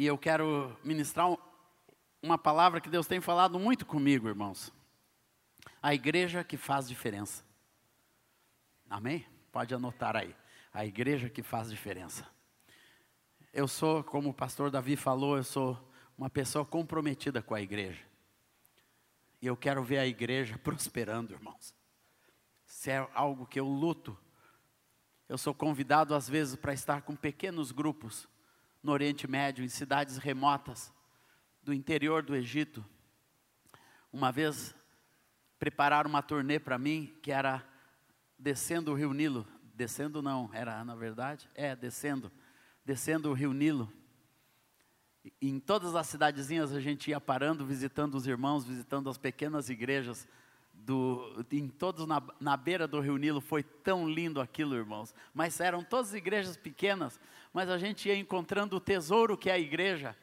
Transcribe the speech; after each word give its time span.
E 0.00 0.06
eu 0.06 0.16
quero 0.16 0.74
ministrar 0.82 1.28
uma 2.22 2.38
palavra 2.38 2.80
que 2.80 2.88
Deus 2.88 3.06
tem 3.06 3.20
falado 3.20 3.58
muito 3.58 3.84
comigo, 3.84 4.28
irmãos. 4.28 4.72
A 5.82 5.92
igreja 5.92 6.42
que 6.42 6.56
faz 6.56 6.88
diferença. 6.88 7.44
Amém? 8.88 9.26
Pode 9.52 9.74
anotar 9.74 10.16
aí. 10.16 10.34
A 10.72 10.86
igreja 10.86 11.28
que 11.28 11.42
faz 11.42 11.68
diferença. 11.68 12.26
Eu 13.52 13.68
sou, 13.68 14.02
como 14.02 14.30
o 14.30 14.32
pastor 14.32 14.70
Davi 14.70 14.96
falou, 14.96 15.36
eu 15.36 15.44
sou 15.44 15.78
uma 16.16 16.30
pessoa 16.30 16.64
comprometida 16.64 17.42
com 17.42 17.54
a 17.54 17.60
igreja. 17.60 18.02
E 19.42 19.46
eu 19.46 19.54
quero 19.54 19.84
ver 19.84 19.98
a 19.98 20.06
igreja 20.06 20.56
prosperando, 20.64 21.34
irmãos. 21.34 21.74
Se 22.64 22.90
é 22.90 23.06
algo 23.12 23.44
que 23.44 23.60
eu 23.60 23.66
luto, 23.66 24.16
eu 25.28 25.36
sou 25.36 25.52
convidado 25.52 26.14
às 26.14 26.26
vezes 26.26 26.56
para 26.56 26.72
estar 26.72 27.02
com 27.02 27.14
pequenos 27.14 27.70
grupos 27.70 28.26
no 28.82 28.92
Oriente 28.92 29.28
Médio, 29.28 29.64
em 29.64 29.68
cidades 29.68 30.16
remotas 30.16 30.92
do 31.62 31.72
interior 31.72 32.22
do 32.22 32.34
Egito. 32.34 32.84
Uma 34.12 34.32
vez 34.32 34.74
prepararam 35.58 36.08
uma 36.08 36.22
turnê 36.22 36.58
para 36.58 36.78
mim 36.78 37.14
que 37.22 37.30
era 37.30 37.62
descendo 38.38 38.90
o 38.90 38.94
Rio 38.94 39.12
Nilo, 39.12 39.46
descendo 39.74 40.22
não, 40.22 40.50
era 40.52 40.82
na 40.84 40.94
verdade, 40.94 41.48
é 41.54 41.76
descendo, 41.76 42.32
descendo 42.84 43.30
o 43.30 43.34
Rio 43.34 43.52
Nilo. 43.52 43.92
Em 45.40 45.60
todas 45.60 45.94
as 45.94 46.06
cidadezinhas 46.06 46.72
a 46.72 46.80
gente 46.80 47.10
ia 47.10 47.20
parando, 47.20 47.66
visitando 47.66 48.14
os 48.14 48.26
irmãos, 48.26 48.64
visitando 48.64 49.10
as 49.10 49.18
pequenas 49.18 49.68
igrejas 49.68 50.26
do, 50.72 51.44
em 51.52 51.68
todos 51.68 52.06
na, 52.06 52.22
na 52.40 52.56
beira 52.56 52.88
do 52.88 53.00
Rio 53.00 53.16
Nilo, 53.16 53.40
foi 53.40 53.62
tão 53.62 54.08
lindo 54.08 54.40
aquilo, 54.40 54.74
irmãos. 54.74 55.14
Mas 55.34 55.60
eram 55.60 55.84
todas 55.84 56.14
igrejas 56.14 56.56
pequenas, 56.56 57.20
mas 57.52 57.68
a 57.68 57.78
gente 57.78 58.08
ia 58.08 58.16
encontrando 58.16 58.76
o 58.76 58.80
tesouro 58.80 59.36
que 59.36 59.50
é 59.50 59.54
a 59.54 59.58
igreja 59.58 60.16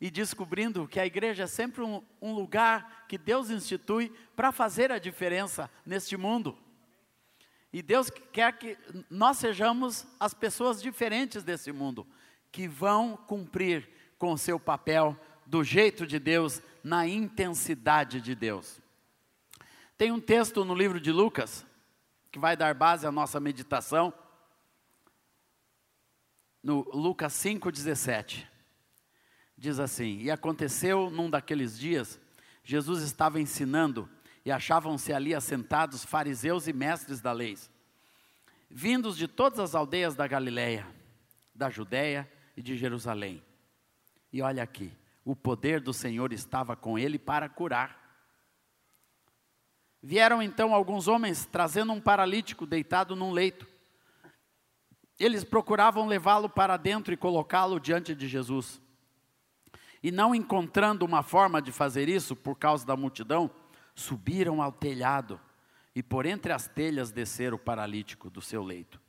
e 0.00 0.10
descobrindo 0.10 0.88
que 0.88 0.98
a 0.98 1.06
igreja 1.06 1.44
é 1.44 1.46
sempre 1.46 1.80
um, 1.80 2.02
um 2.20 2.34
lugar 2.34 3.06
que 3.08 3.16
Deus 3.16 3.50
institui 3.50 4.12
para 4.34 4.50
fazer 4.50 4.90
a 4.90 4.98
diferença 4.98 5.70
neste 5.86 6.16
mundo. 6.16 6.58
E 7.72 7.80
Deus 7.80 8.10
quer 8.10 8.52
que 8.58 8.76
nós 9.08 9.38
sejamos 9.38 10.04
as 10.18 10.34
pessoas 10.34 10.82
diferentes 10.82 11.44
desse 11.44 11.70
mundo, 11.70 12.04
que 12.50 12.66
vão 12.66 13.16
cumprir 13.16 13.88
com 14.18 14.32
o 14.32 14.38
seu 14.38 14.58
papel 14.58 15.16
do 15.46 15.62
jeito 15.62 16.06
de 16.06 16.18
Deus, 16.18 16.60
na 16.82 17.06
intensidade 17.06 18.20
de 18.20 18.34
Deus. 18.34 18.80
Tem 19.96 20.10
um 20.10 20.20
texto 20.20 20.64
no 20.64 20.74
livro 20.74 21.00
de 21.00 21.12
Lucas, 21.12 21.64
que 22.32 22.38
vai 22.38 22.56
dar 22.56 22.74
base 22.74 23.06
à 23.06 23.12
nossa 23.12 23.38
meditação, 23.38 24.12
no 26.62 26.88
Lucas 26.92 27.32
5,17. 27.34 28.46
Diz 29.56 29.78
assim: 29.78 30.18
E 30.20 30.30
aconteceu 30.30 31.10
num 31.10 31.28
daqueles 31.28 31.78
dias, 31.78 32.20
Jesus 32.62 33.02
estava 33.02 33.40
ensinando, 33.40 34.08
e 34.44 34.50
achavam-se 34.50 35.12
ali 35.12 35.34
assentados 35.34 36.04
fariseus 36.04 36.66
e 36.66 36.72
mestres 36.72 37.20
da 37.20 37.32
lei, 37.32 37.56
vindos 38.68 39.16
de 39.16 39.28
todas 39.28 39.58
as 39.60 39.74
aldeias 39.74 40.14
da 40.14 40.26
Galiléia, 40.26 40.86
da 41.54 41.70
Judéia 41.70 42.30
e 42.56 42.62
de 42.62 42.76
Jerusalém. 42.76 43.42
E 44.32 44.42
olha 44.42 44.62
aqui, 44.62 44.92
o 45.24 45.36
poder 45.36 45.80
do 45.80 45.92
Senhor 45.92 46.32
estava 46.32 46.74
com 46.74 46.98
ele 46.98 47.18
para 47.18 47.48
curar. 47.48 48.00
Vieram 50.02 50.42
então 50.42 50.74
alguns 50.74 51.06
homens 51.06 51.46
trazendo 51.46 51.92
um 51.92 52.00
paralítico 52.00 52.66
deitado 52.66 53.14
num 53.14 53.30
leito. 53.30 53.71
Eles 55.18 55.44
procuravam 55.44 56.06
levá-lo 56.06 56.48
para 56.48 56.76
dentro 56.76 57.12
e 57.12 57.16
colocá-lo 57.16 57.78
diante 57.78 58.14
de 58.14 58.26
Jesus. 58.26 58.80
E 60.02 60.10
não 60.10 60.34
encontrando 60.34 61.04
uma 61.04 61.22
forma 61.22 61.62
de 61.62 61.70
fazer 61.70 62.08
isso 62.08 62.34
por 62.34 62.56
causa 62.56 62.84
da 62.84 62.96
multidão, 62.96 63.50
subiram 63.94 64.60
ao 64.60 64.72
telhado 64.72 65.40
e 65.94 66.02
por 66.02 66.26
entre 66.26 66.52
as 66.52 66.66
telhas 66.66 67.12
desceram 67.12 67.56
o 67.56 67.60
paralítico 67.60 68.30
do 68.30 68.40
seu 68.40 68.62
leito, 68.62 69.00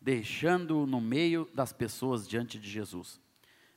deixando-o 0.00 0.86
no 0.86 1.00
meio 1.00 1.48
das 1.52 1.72
pessoas 1.72 2.26
diante 2.26 2.58
de 2.58 2.70
Jesus. 2.70 3.20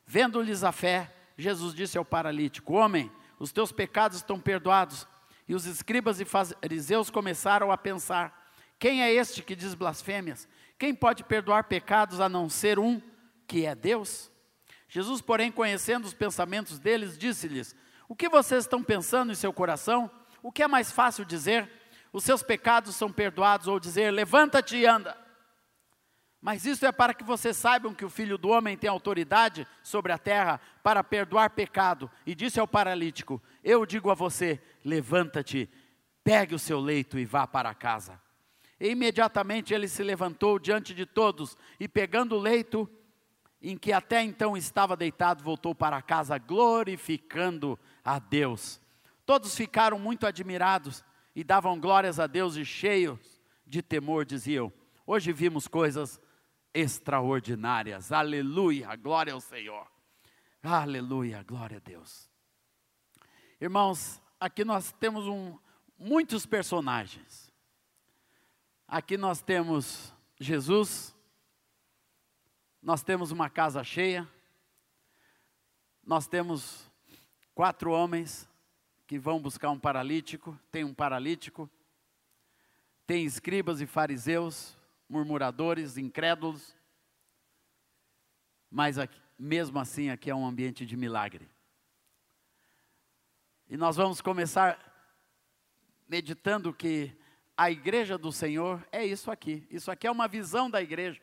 Vendo-lhes 0.06 0.64
a 0.64 0.72
fé, 0.72 1.14
Jesus 1.38 1.74
disse 1.74 1.98
ao 1.98 2.06
paralítico: 2.06 2.74
Homem, 2.74 3.12
os 3.40 3.52
teus 3.52 3.72
pecados 3.72 4.18
estão 4.18 4.40
perdoados. 4.40 5.08
E 5.48 5.56
os 5.56 5.66
escribas 5.66 6.20
e 6.20 6.26
fariseus 6.26 7.10
começaram 7.10 7.72
a 7.72 7.78
pensar: 7.78 8.54
quem 8.78 9.02
é 9.02 9.12
este 9.14 9.42
que 9.42 9.56
diz 9.56 9.74
blasfêmias? 9.74 10.48
Quem 10.80 10.96
pode 10.96 11.26
perdoar 11.26 11.66
pecados 11.66 12.22
a 12.22 12.30
não 12.30 12.48
ser 12.48 12.80
um 12.80 13.02
que 13.46 13.66
é 13.66 13.76
Deus? 13.76 14.32
Jesus, 14.88 15.20
porém, 15.22 15.52
conhecendo 15.52 16.06
os 16.06 16.14
pensamentos 16.14 16.80
deles, 16.80 17.18
disse-lhes: 17.18 17.76
O 18.08 18.16
que 18.16 18.30
vocês 18.30 18.64
estão 18.64 18.82
pensando 18.82 19.34
em 19.34 19.36
seu 19.36 19.52
coração? 19.52 20.10
O 20.42 20.54
que 20.54 20.64
é 20.64 20.68
mais 20.70 20.90
fácil 20.90 21.26
dizer? 21.26 21.70
Os 22.14 22.24
seus 22.24 22.42
pecados 22.42 22.96
são 22.96 23.12
perdoados, 23.12 23.68
ou 23.68 23.78
dizer: 23.78 24.10
Levanta-te 24.10 24.78
e 24.78 24.86
anda. 24.86 25.18
Mas 26.42 26.66
isso 26.66 26.86
é 26.86 26.92
para 26.94 27.14
que 27.14 27.26
vocês 27.26 27.58
saibam 27.58 27.94
que 27.94 28.06
o 28.06 28.10
Filho 28.10 28.38
do 28.38 28.48
Homem 28.48 28.78
tem 28.78 28.90
autoridade 28.90 29.68
sobre 29.84 30.14
a 30.14 30.18
terra 30.18 30.62
para 30.82 31.04
perdoar 31.04 31.50
pecado. 31.50 32.10
E 32.26 32.34
disse 32.34 32.58
ao 32.58 32.68
paralítico: 32.68 33.44
Eu 33.62 33.86
digo 33.86 34.10
a 34.10 34.16
você: 34.16 34.62
levanta-te, 34.86 35.70
pegue 36.24 36.56
o 36.56 36.60
seu 36.60 36.80
leito 36.80 37.20
e 37.20 37.26
vá 37.26 37.46
para 37.46 37.76
casa. 37.76 38.29
E 38.80 38.90
imediatamente 38.90 39.74
ele 39.74 39.88
se 39.88 40.04
levantou 40.04 40.58
diante 40.58 40.94
de 40.94 41.06
todos 41.06 41.58
e, 41.80 41.88
pegando 41.88 42.36
o 42.36 42.40
leito 42.40 42.90
em 43.62 43.78
que 43.78 43.92
até 43.92 44.24
então 44.24 44.56
estava 44.56 44.96
deitado, 44.96 45.44
voltou 45.44 45.76
para 45.76 46.02
casa, 46.02 46.38
glorificando 46.38 47.78
a 48.04 48.18
Deus. 48.18 48.80
Todos 49.26 49.56
ficaram 49.56 50.00
muito 50.00 50.26
admirados 50.26 51.04
e 51.36 51.44
davam 51.44 51.80
glórias 51.80 52.20
a 52.20 52.28
Deus 52.28 52.56
e 52.56 52.64
cheios 52.64 53.20
de 53.66 53.82
temor 53.82 54.26
diziam: 54.26 54.72
Hoje 55.06 55.32
vimos 55.34 55.68
coisas 55.68 56.20
extraordinárias. 56.74 58.12
Aleluia, 58.12 58.96
glória 58.96 59.34
ao 59.34 59.42
Senhor. 59.42 59.88
Aleluia, 60.64 61.44
glória 61.44 61.78
a 61.78 61.80
Deus. 61.80 62.30
Irmãos, 63.60 64.22
aqui 64.40 64.64
nós 64.64 64.92
temos 64.94 65.26
um, 65.28 65.58
muitos 65.98 66.46
personagens. 66.46 67.49
Aqui 68.92 69.18
nós 69.18 69.40
temos 69.40 70.12
Jesus, 70.40 71.16
nós 72.82 73.04
temos 73.04 73.30
uma 73.30 73.48
casa 73.48 73.84
cheia, 73.84 74.28
nós 76.04 76.26
temos 76.26 76.90
quatro 77.54 77.92
homens 77.92 78.50
que 79.06 79.20
vão 79.20 79.40
buscar 79.40 79.70
um 79.70 79.78
paralítico, 79.78 80.60
tem 80.72 80.84
um 80.84 80.94
paralítico, 80.94 81.70
tem 83.06 83.26
escribas 83.26 83.80
e 83.80 83.86
fariseus, 83.86 84.76
murmuradores, 85.08 85.96
incrédulos. 85.96 86.76
Mas 88.72 88.98
aqui, 88.98 89.22
mesmo 89.38 89.78
assim, 89.78 90.10
aqui 90.10 90.32
é 90.32 90.36
um 90.36 90.48
ambiente 90.48 90.84
de 90.84 90.98
milagre. 90.98 91.48
E 93.70 93.78
nós 93.78 93.98
vamos 93.98 94.20
começar 94.20 94.84
meditando 96.08 96.74
que 96.74 97.16
a 97.60 97.70
igreja 97.70 98.18
do 98.18 98.32
Senhor 98.32 98.88
é 98.90 99.06
isso 99.06 99.30
aqui. 99.30 99.68
Isso 99.70 99.92
aqui 99.92 100.08
é 100.08 100.12
uma 100.12 100.30
visão 100.30 100.70
da 100.70 100.82
igreja. 100.82 101.22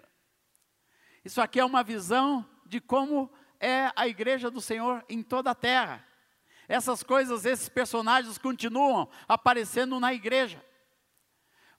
Isso 1.24 1.40
aqui 1.40 1.58
é 1.58 1.64
uma 1.64 1.82
visão 1.82 2.46
de 2.66 2.78
como 2.78 3.32
é 3.58 3.90
a 3.96 4.06
igreja 4.06 4.50
do 4.50 4.60
Senhor 4.60 5.02
em 5.08 5.22
toda 5.22 5.52
a 5.52 5.54
terra. 5.54 6.06
Essas 6.68 7.02
coisas, 7.02 7.46
esses 7.46 7.70
personagens 7.70 8.36
continuam 8.36 9.08
aparecendo 9.26 9.98
na 9.98 10.12
igreja. 10.12 10.62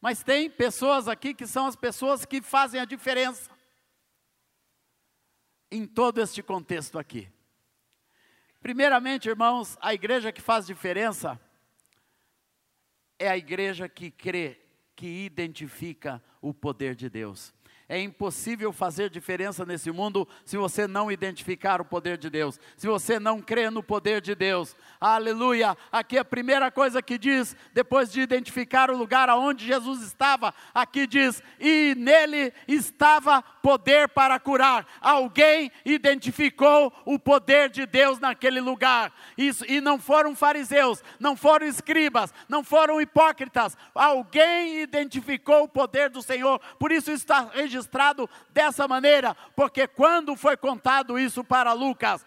Mas 0.01 0.23
tem 0.23 0.50
pessoas 0.50 1.07
aqui 1.07 1.35
que 1.35 1.46
são 1.46 1.67
as 1.67 1.75
pessoas 1.75 2.25
que 2.25 2.41
fazem 2.41 2.81
a 2.81 2.85
diferença 2.85 3.51
em 5.69 5.85
todo 5.85 6.19
este 6.19 6.41
contexto 6.41 6.97
aqui. 6.97 7.31
Primeiramente, 8.59 9.29
irmãos, 9.29 9.78
a 9.79 9.93
igreja 9.93 10.32
que 10.32 10.41
faz 10.41 10.66
diferença 10.66 11.40
é 13.19 13.29
a 13.29 13.37
igreja 13.37 13.87
que 13.90 14.11
crê, 14.11 14.59
que 14.96 15.25
identifica 15.25 16.22
o 16.41 16.53
poder 16.53 16.96
de 16.96 17.09
Deus. 17.09 17.53
É 17.90 18.02
impossível 18.02 18.73
fazer 18.73 19.09
diferença 19.09 19.66
nesse 19.66 19.90
mundo 19.91 20.28
se 20.43 20.58
você 20.58 20.85
não 20.85 21.09
identificar 21.09 21.79
o 21.79 21.85
poder 21.85 22.17
de 22.17 22.29
Deus, 22.29 22.59
se 22.75 22.85
você 22.85 23.17
não 23.17 23.41
crê 23.41 23.69
no 23.69 23.81
poder 23.81 24.19
de 24.19 24.35
Deus. 24.35 24.75
Aleluia! 24.99 25.78
Aqui 25.90 26.17
a 26.17 26.25
primeira 26.25 26.69
coisa 26.69 27.02
que 27.02 27.17
diz, 27.17 27.55
depois 27.73 28.11
de 28.11 28.19
identificar 28.19 28.91
o 28.91 28.97
lugar 28.97 29.29
aonde 29.29 29.66
Jesus 29.66 30.02
estava, 30.02 30.53
aqui 30.73 31.08
diz: 31.08 31.41
"E 31.61 31.96
nele 31.97 32.52
estava 32.67 33.41
poder 33.67 34.08
para 34.08 34.40
curar. 34.40 34.87
Alguém 35.02 35.69
identificou 35.84 36.93
o 37.03 37.19
poder 37.19 37.69
de 37.69 37.85
Deus 37.85 38.17
naquele 38.17 38.61
lugar. 38.61 39.11
Isso, 39.37 39.66
e 39.67 39.81
não 39.81 39.99
foram 39.99 40.34
fariseus, 40.34 41.03
não 41.19 41.35
foram 41.35 41.67
escribas, 41.67 42.34
não 42.47 42.64
foram 42.64 43.02
hipócritas. 43.02 43.75
Alguém 43.93 44.79
identificou 44.79 45.64
o 45.64 45.67
poder 45.67 46.09
do 46.09 46.22
Senhor. 46.22 46.61
Por 46.79 46.93
isso 46.93 47.11
está 47.11 47.49
registrado 47.53 48.29
dessa 48.52 48.87
maneira, 48.87 49.35
porque 49.53 49.85
quando 49.85 50.34
foi 50.37 50.55
contado 50.55 51.20
isso 51.20 51.43
para 51.43 51.73
Lucas, 51.73 52.25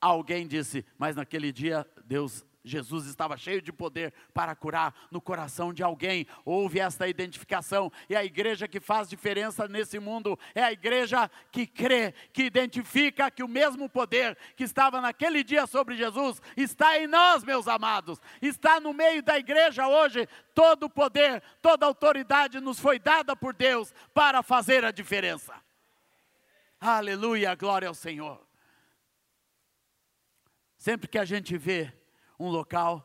alguém 0.00 0.46
disse: 0.46 0.86
Mas 0.96 1.16
naquele 1.16 1.50
dia 1.50 1.84
Deus 2.04 2.44
Jesus 2.68 3.06
estava 3.06 3.36
cheio 3.36 3.62
de 3.62 3.72
poder 3.72 4.12
para 4.32 4.54
curar 4.54 4.94
no 5.10 5.20
coração 5.20 5.72
de 5.72 5.82
alguém. 5.82 6.26
Houve 6.44 6.78
esta 6.78 7.08
identificação. 7.08 7.90
E 8.08 8.14
a 8.14 8.24
igreja 8.24 8.68
que 8.68 8.78
faz 8.78 9.08
diferença 9.08 9.66
nesse 9.66 9.98
mundo 9.98 10.38
é 10.54 10.62
a 10.62 10.72
igreja 10.72 11.30
que 11.50 11.66
crê, 11.66 12.12
que 12.32 12.44
identifica 12.44 13.30
que 13.30 13.42
o 13.42 13.48
mesmo 13.48 13.88
poder 13.88 14.36
que 14.54 14.64
estava 14.64 15.00
naquele 15.00 15.42
dia 15.42 15.66
sobre 15.66 15.96
Jesus 15.96 16.40
está 16.56 16.98
em 16.98 17.06
nós, 17.06 17.42
meus 17.42 17.66
amados. 17.66 18.20
Está 18.40 18.78
no 18.78 18.92
meio 18.92 19.22
da 19.22 19.38
igreja 19.38 19.88
hoje. 19.88 20.28
Todo 20.54 20.84
o 20.84 20.90
poder, 20.90 21.42
toda 21.62 21.86
a 21.86 21.88
autoridade 21.88 22.60
nos 22.60 22.78
foi 22.78 22.98
dada 22.98 23.34
por 23.34 23.54
Deus 23.54 23.92
para 24.12 24.42
fazer 24.42 24.84
a 24.84 24.90
diferença. 24.90 25.54
Aleluia, 26.80 27.54
glória 27.54 27.88
ao 27.88 27.94
Senhor. 27.94 28.46
Sempre 30.76 31.08
que 31.08 31.18
a 31.18 31.24
gente 31.24 31.58
vê 31.58 31.92
um 32.38 32.48
local, 32.48 33.04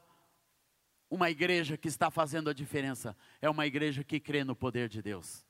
uma 1.09 1.30
igreja 1.30 1.77
que 1.77 1.88
está 1.88 2.09
fazendo 2.09 2.50
a 2.50 2.53
diferença, 2.53 3.15
é 3.41 3.50
uma 3.50 3.65
igreja 3.65 4.03
que 4.03 4.19
crê 4.19 4.44
no 4.44 4.56
poder 4.56 4.89
de 4.89 5.01
Deus. 5.01 5.45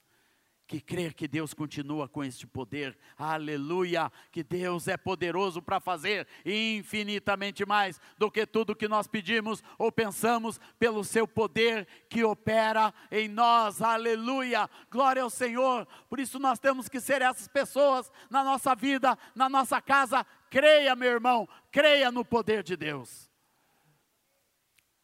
Que 0.65 0.79
crê 0.79 1.11
que 1.11 1.27
Deus 1.27 1.53
continua 1.53 2.07
com 2.07 2.23
este 2.23 2.47
poder, 2.47 2.97
aleluia, 3.17 4.11
que 4.31 4.41
Deus 4.41 4.87
é 4.87 4.95
poderoso 4.95 5.61
para 5.61 5.79
fazer 5.79 6.25
infinitamente 6.45 7.65
mais 7.65 7.99
do 8.17 8.31
que 8.31 8.45
tudo 8.45 8.75
que 8.75 8.87
nós 8.87 9.05
pedimos 9.05 9.61
ou 9.77 9.91
pensamos, 9.91 10.59
pelo 10.79 11.03
seu 11.03 11.27
poder 11.27 11.85
que 12.09 12.23
opera 12.23 12.93
em 13.11 13.27
nós, 13.27 13.81
aleluia, 13.81 14.69
glória 14.89 15.21
ao 15.21 15.29
Senhor. 15.29 15.85
Por 16.09 16.19
isso 16.19 16.39
nós 16.39 16.59
temos 16.59 16.87
que 16.87 17.01
ser 17.01 17.21
essas 17.21 17.47
pessoas 17.47 18.09
na 18.29 18.43
nossa 18.43 18.73
vida, 18.73 19.17
na 19.35 19.49
nossa 19.49 19.81
casa. 19.81 20.25
Creia, 20.49 20.95
meu 20.95 21.11
irmão, 21.11 21.47
creia 21.71 22.09
no 22.09 22.23
poder 22.23 22.63
de 22.63 22.77
Deus. 22.77 23.32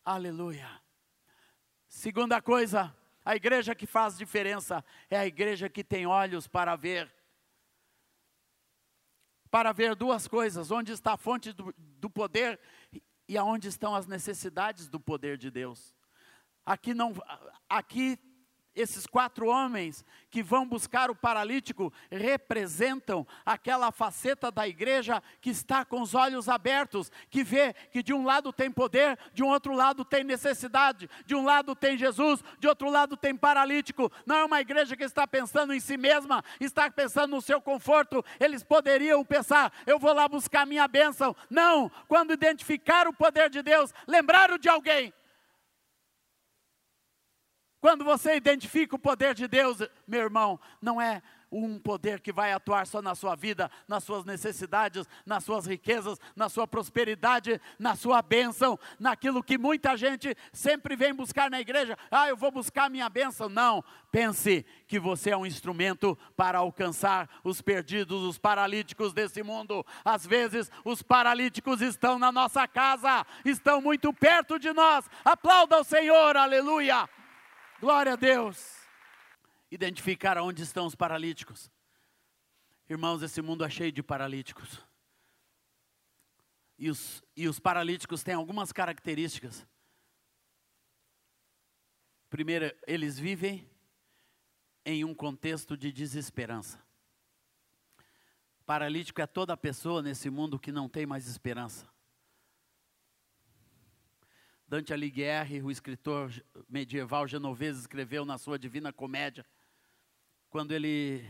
Aleluia. 0.03 0.69
Segunda 1.87 2.41
coisa, 2.41 2.95
a 3.23 3.35
igreja 3.35 3.75
que 3.75 3.85
faz 3.85 4.17
diferença 4.17 4.83
é 5.09 5.17
a 5.17 5.25
igreja 5.25 5.69
que 5.69 5.83
tem 5.83 6.05
olhos 6.05 6.47
para 6.47 6.75
ver. 6.75 7.11
Para 9.51 9.71
ver 9.71 9.95
duas 9.95 10.27
coisas: 10.27 10.71
onde 10.71 10.91
está 10.91 11.13
a 11.13 11.17
fonte 11.17 11.51
do, 11.51 11.73
do 11.77 12.09
poder 12.09 12.59
e 13.27 13.37
aonde 13.37 13.67
estão 13.67 13.95
as 13.95 14.07
necessidades 14.07 14.87
do 14.87 14.99
poder 14.99 15.37
de 15.37 15.51
Deus. 15.51 15.95
Aqui 16.65 16.93
não, 16.93 17.13
aqui 17.67 18.17
esses 18.81 19.05
quatro 19.05 19.47
homens 19.47 20.05
que 20.29 20.41
vão 20.41 20.65
buscar 20.65 21.09
o 21.09 21.15
paralítico 21.15 21.91
representam 22.09 23.27
aquela 23.45 23.91
faceta 23.91 24.51
da 24.51 24.67
igreja 24.67 25.21
que 25.41 25.49
está 25.49 25.83
com 25.83 26.01
os 26.01 26.15
olhos 26.15 26.47
abertos, 26.47 27.11
que 27.29 27.43
vê 27.43 27.73
que 27.91 28.01
de 28.01 28.13
um 28.13 28.23
lado 28.23 28.53
tem 28.53 28.71
poder, 28.71 29.17
de 29.33 29.43
um 29.43 29.47
outro 29.47 29.73
lado 29.73 30.05
tem 30.05 30.23
necessidade, 30.23 31.09
de 31.25 31.35
um 31.35 31.43
lado 31.43 31.75
tem 31.75 31.97
Jesus, 31.97 32.43
de 32.59 32.67
outro 32.67 32.89
lado 32.89 33.17
tem 33.17 33.35
paralítico. 33.35 34.11
Não 34.25 34.37
é 34.37 34.45
uma 34.45 34.61
igreja 34.61 34.95
que 34.95 35.03
está 35.03 35.27
pensando 35.27 35.73
em 35.73 35.79
si 35.79 35.97
mesma, 35.97 36.43
está 36.59 36.89
pensando 36.89 37.31
no 37.35 37.41
seu 37.41 37.59
conforto. 37.59 38.23
Eles 38.39 38.63
poderiam 38.63 39.25
pensar, 39.25 39.73
eu 39.85 39.99
vou 39.99 40.13
lá 40.13 40.27
buscar 40.27 40.65
minha 40.65 40.87
bênção. 40.87 41.35
Não, 41.49 41.91
quando 42.07 42.33
identificar 42.33 43.07
o 43.07 43.13
poder 43.13 43.49
de 43.49 43.61
Deus, 43.61 43.93
lembraram 44.07 44.57
de 44.57 44.69
alguém 44.69 45.13
quando 47.81 48.03
você 48.03 48.35
identifica 48.35 48.95
o 48.95 48.99
poder 48.99 49.33
de 49.33 49.47
Deus, 49.47 49.79
meu 50.07 50.21
irmão, 50.21 50.59
não 50.81 51.01
é 51.01 51.21
um 51.51 51.79
poder 51.79 52.19
que 52.19 52.31
vai 52.31 52.51
atuar 52.53 52.85
só 52.85 53.01
na 53.01 53.15
sua 53.15 53.35
vida, 53.35 53.71
nas 53.87 54.03
suas 54.03 54.23
necessidades, 54.23 55.07
nas 55.25 55.43
suas 55.43 55.65
riquezas, 55.65 56.19
na 56.35 56.47
sua 56.47 56.67
prosperidade, 56.67 57.59
na 57.77 57.95
sua 57.95 58.21
bênção, 58.21 58.77
naquilo 58.99 59.43
que 59.43 59.57
muita 59.57 59.97
gente 59.97 60.35
sempre 60.53 60.95
vem 60.95 61.13
buscar 61.13 61.49
na 61.49 61.59
igreja. 61.59 61.97
Ah, 62.11 62.29
eu 62.29 62.37
vou 62.37 62.51
buscar 62.51 62.89
minha 62.89 63.09
bênção. 63.09 63.49
Não, 63.49 63.83
pense 64.11 64.65
que 64.87 64.99
você 64.99 65.31
é 65.31 65.37
um 65.37 65.45
instrumento 65.45 66.17
para 66.35 66.59
alcançar 66.59 67.29
os 67.43 67.61
perdidos, 67.61 68.21
os 68.21 68.37
paralíticos 68.37 69.13
desse 69.13 69.41
mundo. 69.41 69.85
Às 70.05 70.25
vezes, 70.25 70.71
os 70.85 71.01
paralíticos 71.01 71.81
estão 71.81 72.19
na 72.19 72.31
nossa 72.31 72.67
casa, 72.67 73.25
estão 73.43 73.81
muito 73.81 74.13
perto 74.13 74.59
de 74.59 74.71
nós. 74.71 75.05
Aplauda 75.25 75.79
o 75.79 75.83
Senhor, 75.83 76.37
aleluia. 76.37 77.09
Glória 77.79 78.11
a 78.11 78.15
Deus. 78.17 78.75
Identificar 79.71 80.37
onde 80.37 80.61
estão 80.63 80.85
os 80.85 80.95
paralíticos. 80.95 81.71
Irmãos, 82.89 83.23
esse 83.23 83.41
mundo 83.41 83.63
é 83.63 83.69
cheio 83.69 83.91
de 83.91 84.03
paralíticos. 84.03 84.85
E 86.77 86.89
os, 86.89 87.23
e 87.37 87.47
os 87.47 87.57
paralíticos 87.57 88.21
têm 88.21 88.33
algumas 88.33 88.73
características. 88.73 89.65
Primeiro, 92.29 92.75
eles 92.85 93.17
vivem 93.17 93.69
em 94.85 95.05
um 95.05 95.13
contexto 95.13 95.77
de 95.77 95.91
desesperança. 95.91 96.83
Paralítico 98.65 99.21
é 99.21 99.27
toda 99.27 99.55
pessoa 99.55 100.01
nesse 100.01 100.29
mundo 100.29 100.59
que 100.59 100.71
não 100.71 100.89
tem 100.89 101.05
mais 101.05 101.27
esperança. 101.27 101.87
Dante 104.69 104.93
Alighieri, 104.93 105.63
o 105.63 105.71
escritor 105.71 106.31
medieval 106.69 107.27
genovês, 107.27 107.75
escreveu 107.75 108.23
na 108.23 108.37
sua 108.37 108.59
Divina 108.59 108.93
Comédia, 108.93 109.43
quando 110.47 110.73
ele, 110.73 111.27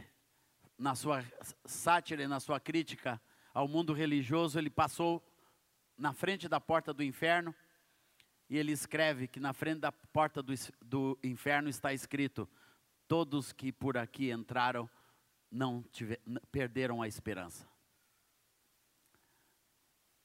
na 0.77 0.93
sua 0.93 1.23
sátira 1.63 2.21
e 2.23 2.27
na 2.27 2.41
sua 2.41 2.59
crítica 2.59 3.19
ao 3.53 3.65
mundo 3.65 3.93
religioso, 3.93 4.59
ele 4.59 4.69
passou 4.69 5.25
na 5.97 6.11
frente 6.11 6.49
da 6.49 6.59
porta 6.59 6.93
do 6.93 7.01
inferno 7.01 7.55
e 8.49 8.57
ele 8.57 8.73
escreve 8.73 9.25
que 9.25 9.39
na 9.39 9.53
frente 9.53 9.79
da 9.79 9.91
porta 9.93 10.43
do, 10.43 10.53
do 10.81 11.17
inferno 11.23 11.69
está 11.69 11.93
escrito: 11.93 12.45
Todos 13.07 13.53
que 13.53 13.71
por 13.71 13.95
aqui 13.95 14.31
entraram 14.31 14.89
não 15.49 15.81
tiver, 15.83 16.19
perderam 16.51 17.01
a 17.01 17.07
esperança. 17.07 17.65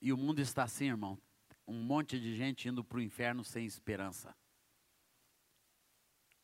E 0.00 0.12
o 0.12 0.16
mundo 0.16 0.40
está 0.40 0.64
assim, 0.64 0.86
irmão 0.86 1.16
um 1.66 1.82
monte 1.82 2.20
de 2.20 2.34
gente 2.36 2.68
indo 2.68 2.84
para 2.84 2.98
o 2.98 3.02
inferno 3.02 3.44
sem 3.44 3.64
esperança. 3.64 4.34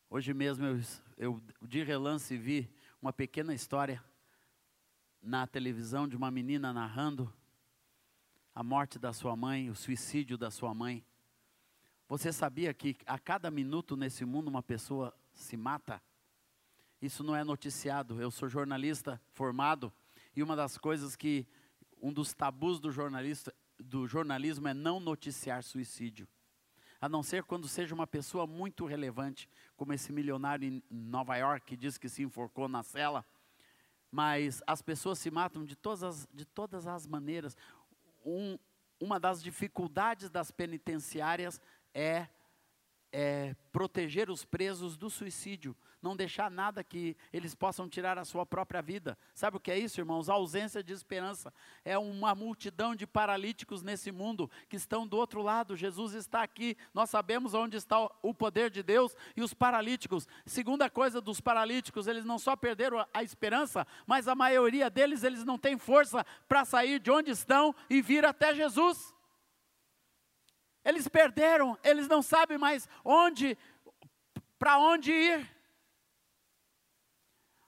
Hoje 0.09 0.33
mesmo 0.33 0.65
eu, 0.65 0.79
eu 1.17 1.41
de 1.61 1.83
relance 1.83 2.35
vi 2.35 2.69
uma 3.01 3.13
pequena 3.13 3.53
história 3.53 4.03
na 5.21 5.45
televisão 5.45 6.07
de 6.07 6.15
uma 6.15 6.31
menina 6.31 6.73
narrando 6.73 7.31
a 8.53 8.63
morte 8.63 8.99
da 8.99 9.13
sua 9.13 9.35
mãe, 9.35 9.69
o 9.69 9.75
suicídio 9.75 10.37
da 10.37 10.51
sua 10.51 10.73
mãe. 10.73 11.05
Você 12.07 12.33
sabia 12.33 12.73
que 12.73 12.97
a 13.05 13.17
cada 13.17 13.49
minuto 13.49 13.95
nesse 13.95 14.25
mundo 14.25 14.49
uma 14.49 14.61
pessoa 14.61 15.15
se 15.33 15.55
mata? 15.55 16.01
Isso 17.01 17.23
não 17.23 17.35
é 17.35 17.43
noticiado. 17.43 18.21
Eu 18.21 18.29
sou 18.29 18.49
jornalista 18.49 19.21
formado 19.31 19.93
e 20.35 20.43
uma 20.43 20.55
das 20.55 20.77
coisas 20.77 21.15
que 21.15 21.47
um 22.01 22.11
dos 22.11 22.33
tabus 22.33 22.79
do 22.79 22.91
jornalista 22.91 23.55
do 23.83 24.07
jornalismo 24.07 24.67
é 24.67 24.73
não 24.73 24.99
noticiar 24.99 25.63
suicídio. 25.63 26.27
A 26.99 27.09
não 27.09 27.23
ser 27.23 27.43
quando 27.43 27.67
seja 27.67 27.95
uma 27.95 28.05
pessoa 28.05 28.45
muito 28.45 28.85
relevante, 28.85 29.49
como 29.75 29.91
esse 29.91 30.13
milionário 30.13 30.67
em 30.67 30.83
Nova 30.89 31.35
York 31.35 31.65
que 31.65 31.75
diz 31.75 31.97
que 31.97 32.07
se 32.07 32.21
enforcou 32.21 32.67
na 32.67 32.83
cela. 32.83 33.25
Mas 34.11 34.61
as 34.67 34.81
pessoas 34.81 35.17
se 35.17 35.31
matam 35.31 35.65
de 35.65 35.75
todas 35.75 36.03
as, 36.03 36.27
de 36.31 36.45
todas 36.45 36.85
as 36.85 37.07
maneiras. 37.07 37.57
Um, 38.23 38.57
uma 38.99 39.19
das 39.19 39.41
dificuldades 39.41 40.29
das 40.29 40.51
penitenciárias 40.51 41.59
é, 41.93 42.27
é 43.11 43.55
proteger 43.71 44.29
os 44.29 44.45
presos 44.45 44.97
do 44.97 45.09
suicídio 45.09 45.75
não 46.01 46.15
deixar 46.15 46.49
nada 46.49 46.83
que 46.83 47.15
eles 47.31 47.53
possam 47.53 47.87
tirar 47.87 48.17
a 48.17 48.25
sua 48.25 48.45
própria 48.45 48.81
vida. 48.81 49.17
Sabe 49.33 49.57
o 49.57 49.59
que 49.59 49.71
é 49.71 49.77
isso, 49.77 49.99
irmãos? 49.99 50.29
A 50.29 50.33
ausência 50.33 50.83
de 50.83 50.91
esperança. 50.91 51.53
É 51.85 51.97
uma 51.97 52.33
multidão 52.33 52.95
de 52.95 53.05
paralíticos 53.05 53.83
nesse 53.83 54.11
mundo 54.11 54.49
que 54.67 54.75
estão 54.75 55.05
do 55.05 55.17
outro 55.17 55.41
lado. 55.41 55.75
Jesus 55.75 56.13
está 56.13 56.41
aqui. 56.41 56.75
Nós 56.93 57.09
sabemos 57.09 57.53
onde 57.53 57.77
está 57.77 57.99
o 58.21 58.33
poder 58.33 58.69
de 58.69 58.81
Deus 58.81 59.15
e 59.35 59.41
os 59.41 59.53
paralíticos. 59.53 60.27
Segunda 60.45 60.89
coisa 60.89 61.21
dos 61.21 61.39
paralíticos, 61.39 62.07
eles 62.07 62.25
não 62.25 62.39
só 62.39 62.55
perderam 62.55 63.05
a 63.13 63.23
esperança, 63.23 63.85
mas 64.07 64.27
a 64.27 64.33
maioria 64.33 64.89
deles 64.89 65.23
eles 65.23 65.45
não 65.45 65.57
têm 65.57 65.77
força 65.77 66.25
para 66.47 66.65
sair 66.65 66.99
de 66.99 67.11
onde 67.11 67.29
estão 67.31 67.75
e 67.89 68.01
vir 68.01 68.25
até 68.25 68.55
Jesus. 68.55 69.13
Eles 70.83 71.07
perderam, 71.07 71.77
eles 71.83 72.07
não 72.07 72.21
sabem 72.21 72.57
mais 72.57 72.87
onde, 73.03 73.57
para 74.57 74.79
onde 74.79 75.11
ir. 75.11 75.49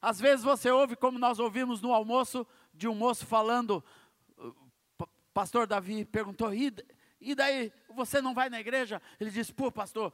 Às 0.01 0.19
vezes 0.19 0.43
você 0.43 0.69
ouve, 0.69 0.95
como 0.95 1.17
nós 1.17 1.39
ouvimos 1.39 1.81
no 1.81 1.93
almoço, 1.93 2.45
de 2.73 2.87
um 2.87 2.95
moço 2.95 3.25
falando, 3.25 3.83
pastor 5.33 5.65
Davi 5.67 6.03
perguntou, 6.03 6.53
e, 6.53 6.73
e 7.21 7.35
daí, 7.35 7.71
você 7.95 8.21
não 8.21 8.33
vai 8.33 8.49
na 8.49 8.59
igreja? 8.59 9.01
Ele 9.19 9.29
disse, 9.29 9.53
pô, 9.53 9.71
pastor, 9.71 10.11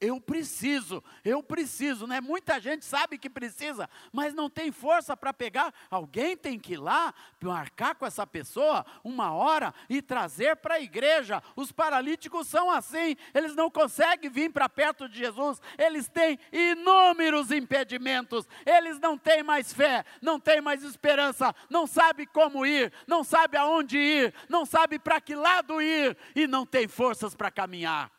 eu 0.00 0.20
preciso, 0.20 1.02
eu 1.24 1.42
preciso, 1.42 2.06
né? 2.06 2.20
Muita 2.20 2.60
gente 2.60 2.84
sabe 2.84 3.18
que 3.18 3.28
precisa, 3.28 3.88
mas 4.12 4.34
não 4.34 4.48
tem 4.48 4.70
força 4.70 5.16
para 5.16 5.32
pegar. 5.32 5.72
Alguém 5.90 6.36
tem 6.36 6.58
que 6.58 6.74
ir 6.74 6.76
lá, 6.76 7.12
marcar 7.40 7.94
com 7.94 8.06
essa 8.06 8.26
pessoa 8.26 8.84
uma 9.02 9.32
hora 9.32 9.74
e 9.88 10.00
trazer 10.00 10.56
para 10.56 10.74
a 10.74 10.80
igreja. 10.80 11.42
Os 11.56 11.72
paralíticos 11.72 12.46
são 12.46 12.70
assim, 12.70 13.16
eles 13.34 13.54
não 13.54 13.70
conseguem 13.70 14.30
vir 14.30 14.50
para 14.50 14.68
perto 14.68 15.08
de 15.08 15.18
Jesus, 15.18 15.60
eles 15.78 16.08
têm 16.08 16.38
inúmeros 16.52 17.50
impedimentos, 17.50 18.46
eles 18.64 18.98
não 18.98 19.18
têm 19.18 19.42
mais 19.42 19.72
fé, 19.72 20.04
não 20.20 20.38
têm 20.38 20.60
mais 20.60 20.82
esperança, 20.82 21.54
não 21.68 21.86
sabem 21.86 22.26
como 22.26 22.64
ir, 22.64 22.92
não 23.06 23.24
sabem 23.24 23.60
aonde 23.60 23.98
ir, 23.98 24.34
não 24.48 24.64
sabem 24.64 24.98
para 24.98 25.20
que 25.20 25.34
lado 25.34 25.80
ir 25.80 26.16
e 26.34 26.46
não 26.46 26.64
tem 26.64 26.81
forças 26.88 27.34
para 27.34 27.50
caminhar. 27.50 28.12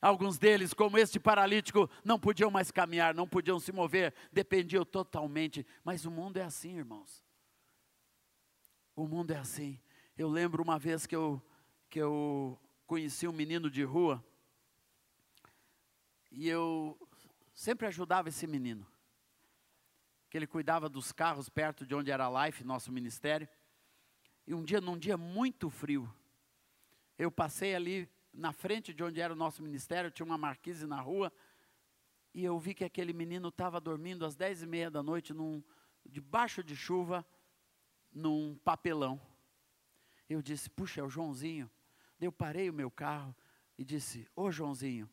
Alguns 0.00 0.36
deles, 0.36 0.74
como 0.74 0.98
este 0.98 1.20
paralítico, 1.20 1.88
não 2.04 2.18
podiam 2.18 2.50
mais 2.50 2.72
caminhar, 2.72 3.14
não 3.14 3.28
podiam 3.28 3.60
se 3.60 3.70
mover, 3.70 4.12
dependiam 4.32 4.84
totalmente. 4.84 5.64
Mas 5.84 6.04
o 6.04 6.10
mundo 6.10 6.38
é 6.38 6.42
assim, 6.42 6.76
irmãos. 6.76 7.22
O 8.96 9.06
mundo 9.06 9.30
é 9.30 9.36
assim. 9.36 9.80
Eu 10.18 10.28
lembro 10.28 10.62
uma 10.62 10.78
vez 10.78 11.06
que 11.06 11.14
eu, 11.14 11.40
que 11.88 12.00
eu 12.00 12.58
conheci 12.84 13.28
um 13.28 13.32
menino 13.32 13.70
de 13.70 13.84
rua, 13.84 14.22
e 16.32 16.48
eu 16.48 16.98
sempre 17.54 17.86
ajudava 17.86 18.28
esse 18.28 18.46
menino. 18.46 18.86
Que 20.28 20.36
ele 20.36 20.46
cuidava 20.46 20.88
dos 20.88 21.12
carros 21.12 21.48
perto 21.48 21.86
de 21.86 21.94
onde 21.94 22.10
era 22.10 22.26
a 22.26 22.46
Life, 22.46 22.64
nosso 22.64 22.90
ministério. 22.90 23.48
E 24.46 24.54
um 24.54 24.64
dia, 24.64 24.80
num 24.80 24.98
dia 24.98 25.16
muito 25.16 25.70
frio, 25.70 26.12
eu 27.18 27.30
passei 27.30 27.74
ali 27.74 28.08
na 28.32 28.52
frente 28.52 28.94
de 28.94 29.02
onde 29.04 29.20
era 29.20 29.32
o 29.32 29.36
nosso 29.36 29.62
ministério, 29.62 30.10
tinha 30.10 30.24
uma 30.24 30.38
marquise 30.38 30.86
na 30.86 31.00
rua, 31.00 31.32
e 32.34 32.44
eu 32.44 32.58
vi 32.58 32.72
que 32.72 32.84
aquele 32.84 33.12
menino 33.12 33.48
estava 33.48 33.80
dormindo 33.80 34.24
às 34.24 34.34
dez 34.34 34.62
e 34.62 34.66
meia 34.66 34.90
da 34.90 35.02
noite, 35.02 35.34
num, 35.34 35.62
debaixo 36.06 36.62
de 36.64 36.74
chuva, 36.74 37.26
num 38.10 38.56
papelão. 38.64 39.20
Eu 40.28 40.40
disse, 40.40 40.70
puxa, 40.70 41.00
é 41.00 41.04
o 41.04 41.10
Joãozinho. 41.10 41.70
Eu 42.18 42.32
parei 42.32 42.70
o 42.70 42.72
meu 42.72 42.90
carro 42.90 43.36
e 43.76 43.84
disse, 43.84 44.26
ô 44.34 44.50
Joãozinho, 44.50 45.10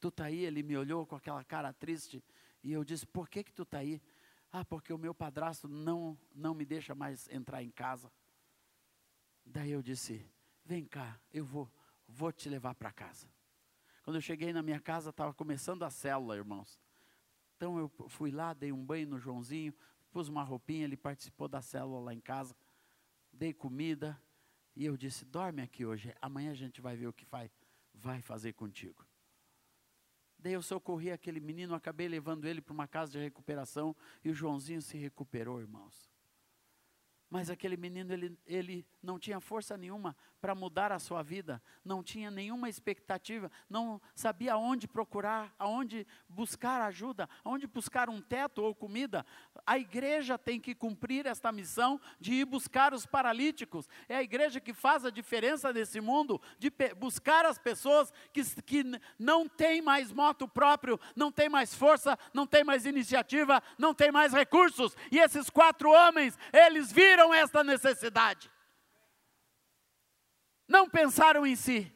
tu 0.00 0.08
está 0.08 0.24
aí? 0.24 0.44
Ele 0.44 0.62
me 0.62 0.76
olhou 0.76 1.06
com 1.06 1.14
aquela 1.14 1.44
cara 1.44 1.72
triste, 1.72 2.22
e 2.62 2.72
eu 2.72 2.82
disse, 2.82 3.06
por 3.06 3.28
que 3.28 3.44
que 3.44 3.52
tu 3.52 3.62
está 3.62 3.78
aí? 3.78 4.02
Ah, 4.50 4.64
porque 4.64 4.92
o 4.92 4.98
meu 4.98 5.14
padrasto 5.14 5.68
não, 5.68 6.18
não 6.34 6.54
me 6.54 6.64
deixa 6.64 6.94
mais 6.94 7.28
entrar 7.28 7.62
em 7.62 7.70
casa. 7.70 8.10
Daí 9.44 9.70
eu 9.70 9.82
disse, 9.82 10.26
vem 10.64 10.84
cá, 10.84 11.20
eu 11.32 11.44
vou 11.44 11.70
vou 12.08 12.32
te 12.32 12.48
levar 12.48 12.74
para 12.74 12.92
casa. 12.92 13.28
Quando 14.02 14.16
eu 14.16 14.22
cheguei 14.22 14.52
na 14.52 14.62
minha 14.62 14.80
casa, 14.80 15.10
estava 15.10 15.32
começando 15.32 15.82
a 15.82 15.90
célula, 15.90 16.36
irmãos. 16.36 16.78
Então 17.56 17.78
eu 17.78 17.88
fui 18.08 18.30
lá, 18.30 18.52
dei 18.52 18.72
um 18.72 18.84
banho 18.84 19.08
no 19.08 19.18
Joãozinho, 19.18 19.74
pus 20.10 20.28
uma 20.28 20.42
roupinha, 20.42 20.84
ele 20.84 20.96
participou 20.96 21.48
da 21.48 21.62
célula 21.62 22.00
lá 22.00 22.14
em 22.14 22.20
casa, 22.20 22.54
dei 23.32 23.52
comida, 23.52 24.20
e 24.76 24.84
eu 24.84 24.96
disse: 24.96 25.24
dorme 25.24 25.62
aqui 25.62 25.86
hoje, 25.86 26.14
amanhã 26.20 26.50
a 26.50 26.54
gente 26.54 26.80
vai 26.80 26.96
ver 26.96 27.06
o 27.06 27.12
que 27.12 27.24
vai, 27.24 27.50
vai 27.94 28.20
fazer 28.20 28.52
contigo. 28.52 29.06
Daí 30.38 30.52
eu 30.52 30.62
socorri 30.62 31.10
aquele 31.10 31.40
menino, 31.40 31.74
acabei 31.74 32.06
levando 32.06 32.44
ele 32.44 32.60
para 32.60 32.74
uma 32.74 32.86
casa 32.86 33.12
de 33.12 33.18
recuperação, 33.18 33.96
e 34.22 34.28
o 34.28 34.34
Joãozinho 34.34 34.82
se 34.82 34.98
recuperou, 34.98 35.58
irmãos. 35.60 36.12
Mas 37.30 37.48
aquele 37.48 37.76
menino, 37.76 38.12
ele, 38.12 38.38
ele 38.44 38.86
não 39.02 39.18
tinha 39.18 39.40
força 39.40 39.76
nenhuma 39.76 40.14
para 40.44 40.54
mudar 40.54 40.92
a 40.92 40.98
sua 40.98 41.22
vida, 41.22 41.62
não 41.82 42.02
tinha 42.02 42.30
nenhuma 42.30 42.68
expectativa, 42.68 43.50
não 43.66 43.98
sabia 44.14 44.52
aonde 44.52 44.86
procurar, 44.86 45.50
aonde 45.58 46.06
buscar 46.28 46.82
ajuda, 46.82 47.26
aonde 47.42 47.66
buscar 47.66 48.10
um 48.10 48.20
teto 48.20 48.62
ou 48.62 48.74
comida. 48.74 49.24
A 49.66 49.78
igreja 49.78 50.36
tem 50.36 50.60
que 50.60 50.74
cumprir 50.74 51.24
esta 51.24 51.50
missão 51.50 51.98
de 52.20 52.34
ir 52.34 52.44
buscar 52.44 52.92
os 52.92 53.06
paralíticos. 53.06 53.88
É 54.06 54.16
a 54.16 54.22
igreja 54.22 54.60
que 54.60 54.74
faz 54.74 55.06
a 55.06 55.10
diferença 55.10 55.72
nesse 55.72 55.98
mundo, 55.98 56.38
de 56.58 56.70
buscar 56.98 57.46
as 57.46 57.58
pessoas 57.58 58.12
que, 58.30 58.44
que 58.60 58.84
não 59.18 59.48
têm 59.48 59.80
mais 59.80 60.12
moto 60.12 60.46
próprio, 60.46 61.00
não 61.16 61.32
têm 61.32 61.48
mais 61.48 61.74
força, 61.74 62.18
não 62.34 62.46
têm 62.46 62.62
mais 62.62 62.84
iniciativa, 62.84 63.62
não 63.78 63.94
têm 63.94 64.12
mais 64.12 64.34
recursos. 64.34 64.94
E 65.10 65.18
esses 65.18 65.48
quatro 65.48 65.90
homens, 65.90 66.38
eles 66.52 66.92
viram 66.92 67.32
esta 67.32 67.64
necessidade 67.64 68.52
não 70.68 70.88
pensaram 70.88 71.46
em 71.46 71.56
si. 71.56 71.92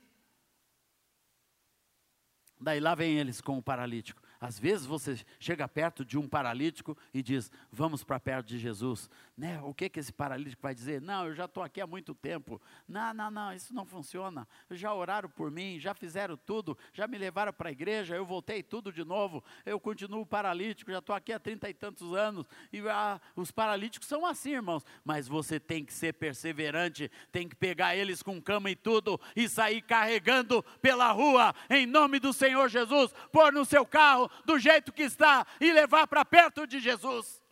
Daí 2.60 2.80
lá 2.80 2.94
vem 2.94 3.18
eles 3.18 3.40
com 3.40 3.56
o 3.58 3.62
paralítico. 3.62 4.20
Às 4.40 4.58
vezes 4.58 4.86
você 4.86 5.18
chega 5.40 5.66
perto 5.66 6.04
de 6.04 6.16
um 6.16 6.28
paralítico 6.28 6.96
e 7.12 7.22
diz: 7.22 7.50
Vamos 7.72 8.04
para 8.04 8.20
perto 8.20 8.46
de 8.46 8.58
Jesus. 8.58 9.10
Né? 9.36 9.60
O 9.62 9.74
que, 9.74 9.88
que 9.88 9.98
esse 9.98 10.12
paralítico 10.12 10.62
vai 10.62 10.74
dizer? 10.74 11.00
Não, 11.00 11.26
eu 11.26 11.34
já 11.34 11.46
estou 11.46 11.62
aqui 11.62 11.80
há 11.80 11.86
muito 11.86 12.14
tempo. 12.14 12.60
Não, 12.86 13.12
não, 13.12 13.30
não, 13.30 13.52
isso 13.52 13.74
não 13.74 13.84
funciona. 13.84 14.46
Já 14.70 14.94
oraram 14.94 15.28
por 15.28 15.50
mim, 15.50 15.80
já 15.80 15.92
fizeram 15.92 16.36
tudo, 16.36 16.78
já 16.92 17.08
me 17.08 17.18
levaram 17.18 17.52
para 17.52 17.68
a 17.68 17.72
igreja, 17.72 18.14
eu 18.14 18.24
voltei 18.24 18.62
tudo 18.62 18.92
de 18.92 19.04
novo. 19.04 19.42
Eu 19.66 19.80
continuo 19.80 20.24
paralítico, 20.24 20.92
já 20.92 20.98
estou 20.98 21.16
aqui 21.16 21.32
há 21.32 21.40
trinta 21.40 21.68
e 21.68 21.74
tantos 21.74 22.14
anos. 22.14 22.46
E 22.72 22.80
ah, 22.88 23.20
os 23.34 23.50
paralíticos 23.50 24.08
são 24.08 24.24
assim, 24.24 24.52
irmãos. 24.52 24.84
Mas 25.04 25.26
você 25.26 25.58
tem 25.58 25.84
que 25.84 25.92
ser 25.92 26.14
perseverante, 26.14 27.10
tem 27.32 27.48
que 27.48 27.56
pegar 27.56 27.96
eles 27.96 28.22
com 28.22 28.40
cama 28.40 28.70
e 28.70 28.76
tudo 28.76 29.20
e 29.34 29.48
sair 29.48 29.82
carregando 29.82 30.62
pela 30.80 31.10
rua, 31.10 31.54
em 31.68 31.86
nome 31.86 32.20
do 32.20 32.32
Senhor 32.32 32.68
Jesus, 32.68 33.12
pôr 33.32 33.52
no 33.52 33.64
seu 33.64 33.84
carro 33.84 34.27
do 34.44 34.58
jeito 34.58 34.92
que 34.92 35.02
está 35.02 35.46
e 35.60 35.72
levar 35.72 36.06
para 36.06 36.24
perto 36.24 36.66
de 36.66 36.80
Jesus. 36.80 37.42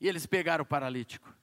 E 0.00 0.08
eles 0.08 0.26
pegaram 0.26 0.62
o 0.62 0.66
paralítico. 0.66 1.34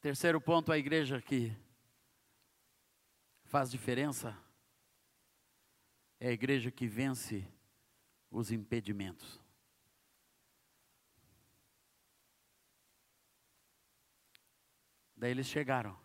Terceiro 0.00 0.40
ponto, 0.40 0.70
a 0.70 0.78
igreja 0.78 1.20
que 1.20 1.52
faz 3.44 3.70
diferença 3.70 4.36
é 6.20 6.28
a 6.28 6.32
igreja 6.32 6.70
que 6.70 6.86
vence 6.86 7.46
os 8.30 8.50
impedimentos. 8.50 9.40
Daí 15.18 15.32
eles 15.32 15.48
chegaram 15.48 15.98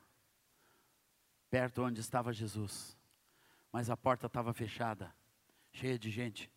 perto 1.49 1.83
onde 1.83 2.01
estava 2.01 2.33
Jesus, 2.33 2.97
mas 3.71 3.91
a 3.91 3.95
porta 3.95 4.25
estava 4.25 4.51
fechada, 4.53 5.13
cheia 5.71 5.99
de 5.99 6.09
gente. 6.09 6.51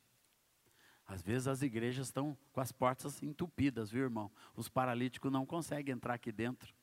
Às 1.06 1.22
vezes 1.22 1.46
as 1.48 1.60
igrejas 1.60 2.06
estão 2.06 2.36
com 2.52 2.60
as 2.60 2.72
portas 2.72 3.22
entupidas, 3.22 3.90
viu, 3.90 4.04
irmão? 4.04 4.32
Os 4.56 4.70
paralíticos 4.70 5.30
não 5.30 5.44
conseguem 5.44 5.94
entrar 5.94 6.14
aqui 6.14 6.32
dentro. 6.32 6.74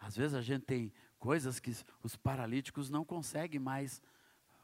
Às 0.00 0.16
vezes 0.16 0.34
a 0.34 0.42
gente 0.42 0.64
tem 0.64 0.92
coisas 1.16 1.60
que 1.60 1.70
os 2.02 2.16
paralíticos 2.16 2.90
não 2.90 3.04
conseguem 3.04 3.60
mais, 3.60 4.02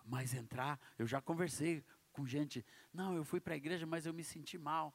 mais 0.05 0.35
entrar. 0.35 0.81
Eu 0.99 1.07
já 1.07 1.21
conversei 1.21 1.85
com 2.12 2.26
gente, 2.26 2.66
não, 2.93 3.14
eu 3.14 3.25
fui 3.25 3.40
para 3.40 3.55
a 3.55 3.57
igreja, 3.57 3.87
mas 3.87 4.05
eu 4.05 4.12
me 4.12 4.25
senti 4.25 4.59
mal. 4.59 4.93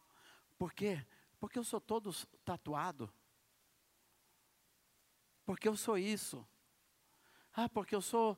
Por 0.58 0.74
quê? 0.74 1.02
Porque 1.40 1.58
eu 1.58 1.64
sou 1.64 1.80
todo 1.80 2.14
tatuado. 2.44 3.10
Porque 5.52 5.68
eu 5.68 5.76
sou 5.76 5.98
isso. 5.98 6.48
Ah, 7.54 7.68
porque 7.68 7.94
eu 7.94 8.00
sou 8.00 8.38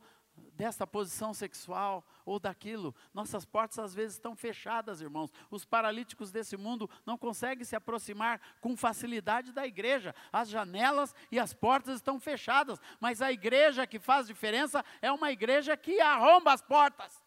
dessa 0.56 0.88
posição 0.88 1.32
sexual 1.32 2.04
ou 2.26 2.40
daquilo. 2.40 2.96
Nossas 3.14 3.46
portas 3.46 3.78
às 3.78 3.94
vezes 3.94 4.16
estão 4.16 4.36
fechadas, 4.36 5.00
irmãos. 5.00 5.32
Os 5.52 5.64
paralíticos 5.64 6.32
desse 6.32 6.58
mundo 6.58 6.90
não 7.06 7.16
conseguem 7.16 7.64
se 7.64 7.76
aproximar 7.76 8.42
com 8.60 8.76
facilidade 8.76 9.52
da 9.52 9.64
igreja. 9.64 10.16
As 10.32 10.50
janelas 10.50 11.14
e 11.32 11.38
as 11.38 11.54
portas 11.54 11.98
estão 11.98 12.20
fechadas, 12.20 12.82
mas 13.00 13.22
a 13.22 13.32
igreja 13.32 13.86
que 13.86 14.00
faz 14.00 14.26
diferença 14.26 14.84
é 15.00 15.12
uma 15.12 15.32
igreja 15.32 15.78
que 15.78 16.02
arromba 16.02 16.52
as 16.52 16.64
portas 16.64 17.23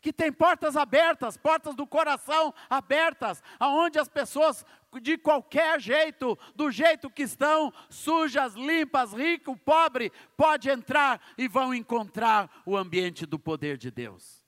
que 0.00 0.12
tem 0.12 0.32
portas 0.32 0.76
abertas, 0.76 1.36
portas 1.36 1.74
do 1.74 1.86
coração 1.86 2.54
abertas, 2.70 3.42
aonde 3.58 3.98
as 3.98 4.08
pessoas 4.08 4.64
de 5.02 5.18
qualquer 5.18 5.80
jeito, 5.80 6.38
do 6.54 6.70
jeito 6.70 7.10
que 7.10 7.22
estão, 7.22 7.72
sujas, 7.90 8.54
limpas, 8.54 9.12
rico, 9.12 9.56
pobre, 9.56 10.12
pode 10.36 10.70
entrar 10.70 11.20
e 11.36 11.48
vão 11.48 11.74
encontrar 11.74 12.62
o 12.64 12.76
ambiente 12.76 13.26
do 13.26 13.38
poder 13.38 13.76
de 13.76 13.90
Deus. 13.90 14.44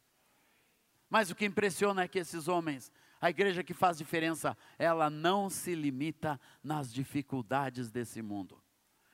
Mas 1.09 1.31
o 1.31 1.35
que 1.35 1.45
impressiona 1.45 2.03
é 2.03 2.09
que 2.09 2.21
esses 2.21 2.47
homens, 2.47 2.93
a 3.21 3.29
igreja 3.29 3.65
que 3.65 3.75
faz 3.75 3.99
diferença, 3.99 4.57
ela 4.79 5.11
não 5.11 5.51
se 5.51 5.75
limita 5.75 6.41
nas 6.63 6.93
dificuldades 6.93 7.91
desse 7.91 8.23
mundo. 8.23 8.63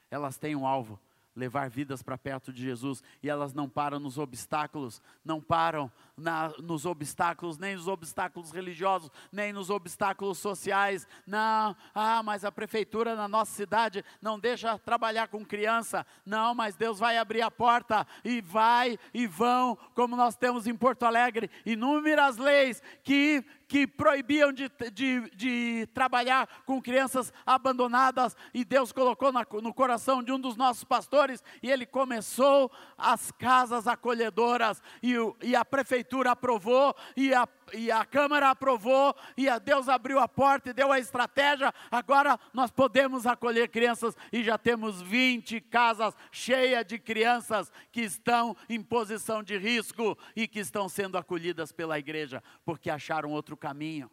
elas 0.09 0.39
têm 0.39 0.55
um 0.55 0.67
alvo, 0.67 1.01
levar 1.35 1.69
vidas 1.69 2.03
para 2.03 2.17
perto 2.17 2.53
de 2.53 2.63
Jesus 2.63 3.03
e 3.23 3.29
elas 3.29 3.53
não 3.53 3.69
param 3.69 3.99
nos 3.99 4.17
obstáculos, 4.17 5.03
não 5.25 5.41
param 5.41 5.93
na, 6.17 6.53
nos 6.63 6.87
obstáculos, 6.87 7.59
nem 7.59 7.77
nos 7.77 7.89
obstáculos 7.89 8.51
religiosos, 8.51 9.11
nem 9.31 9.53
nos 9.53 9.69
obstáculos 9.69 10.39
sociais. 10.39 11.07
Não, 11.27 11.77
ah, 11.95 12.23
mas 12.23 12.45
a 12.45 12.51
prefeitura 12.51 13.15
na 13.15 13.29
nossa 13.29 13.53
cidade 13.53 14.05
não 14.21 14.39
deixa 14.39 14.79
trabalhar 14.79 15.29
com 15.29 15.45
criança. 15.45 16.07
Não, 16.25 16.55
mas 16.55 16.77
Deus 16.77 16.99
vai 16.99 17.19
abrir 17.19 17.43
a 17.43 17.51
porta 17.51 18.07
e 18.25 18.41
vai 18.41 18.99
e 19.13 19.27
vão, 19.27 19.77
como 19.95 20.17
nós 20.17 20.37
temos 20.37 20.67
em 20.67 20.75
Porto 20.75 21.05
Alegre, 21.05 21.51
inúmeras 21.65 22.37
leis 22.37 22.83
que 23.03 23.45
que 23.69 23.87
proibiam 23.87 24.53
de, 24.53 24.71
de, 24.93 25.31
de, 25.35 25.89
trabalhar 25.93 26.49
com 26.65 26.81
crianças 26.81 27.33
abandonadas, 27.45 28.37
e 28.55 28.65
Deus 28.65 28.93
colocou 28.93 29.33
na, 29.33 29.45
no 29.61 29.75
coração 29.75 30.23
de 30.23 30.31
um 30.31 30.39
dos 30.39 30.57
nossos 30.57 30.85
pastores, 30.85 31.43
e 31.63 31.71
ele 31.71 31.85
começou 31.85 32.71
as 32.97 33.33
casas 33.33 33.89
acolhedoras, 33.89 34.81
e, 35.03 35.15
e 35.43 35.57
a 35.57 35.65
prefeitura 35.65 36.06
prefeitura 36.07 36.31
aprovou, 36.31 36.95
e 37.17 37.35
a, 37.35 37.49
e 37.75 37.91
a 37.91 38.05
Câmara 38.05 38.51
aprovou, 38.51 39.15
e 39.37 39.49
a 39.49 39.59
Deus 39.59 39.89
abriu 39.89 40.19
a 40.19 40.29
porta 40.29 40.71
e 40.71 40.73
deu 40.73 40.93
a 40.93 40.99
estratégia. 40.99 41.75
Agora 41.91 42.39
nós 42.55 42.71
podemos 42.71 43.27
acolher 43.27 43.69
crianças 43.69 44.17
e 44.33 44.43
já 44.43 44.57
temos 44.57 45.03
20 45.03 45.61
casas 45.63 46.15
cheias 46.31 46.87
de 46.87 46.99
crianças 46.99 47.71
que 47.91 48.03
estão 48.03 48.57
em 48.69 48.81
posição 48.81 49.43
de 49.43 49.59
risco 49.59 50.17
e 50.35 50.47
que 50.47 50.61
estão 50.61 50.89
sendo 50.89 51.19
acolhidas 51.19 51.73
pela 51.73 51.99
igreja, 51.99 52.43
porque 52.65 52.89
acharam 52.89 53.33
outro 53.33 53.57
caminho. 53.57 54.11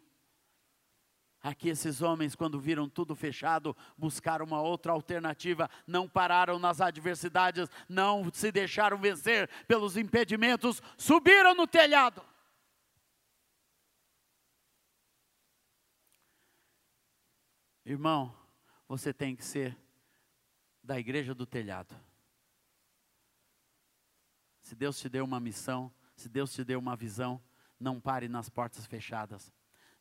Aqui 1.44 1.68
esses 1.68 2.00
homens, 2.00 2.34
quando 2.34 2.58
viram 2.58 2.88
tudo 2.88 3.14
fechado, 3.14 3.76
buscaram 3.98 4.46
uma 4.46 4.62
outra 4.62 4.92
alternativa, 4.92 5.68
não 5.86 6.08
pararam 6.08 6.58
nas 6.58 6.80
adversidades, 6.80 7.68
não 7.86 8.32
se 8.32 8.50
deixaram 8.50 8.96
vencer 8.96 9.46
pelos 9.66 9.98
impedimentos, 9.98 10.80
subiram 10.96 11.54
no 11.54 11.66
telhado. 11.66 12.24
Irmão, 17.84 18.34
você 18.88 19.12
tem 19.12 19.36
que 19.36 19.44
ser 19.44 19.76
da 20.82 20.98
igreja 20.98 21.34
do 21.34 21.44
telhado. 21.44 21.94
Se 24.62 24.74
Deus 24.74 24.98
te 24.98 25.10
deu 25.10 25.26
uma 25.26 25.38
missão, 25.38 25.92
se 26.16 26.26
Deus 26.26 26.54
te 26.54 26.64
deu 26.64 26.78
uma 26.78 26.96
visão, 26.96 27.38
não 27.78 28.00
pare 28.00 28.28
nas 28.28 28.48
portas 28.48 28.86
fechadas 28.86 29.52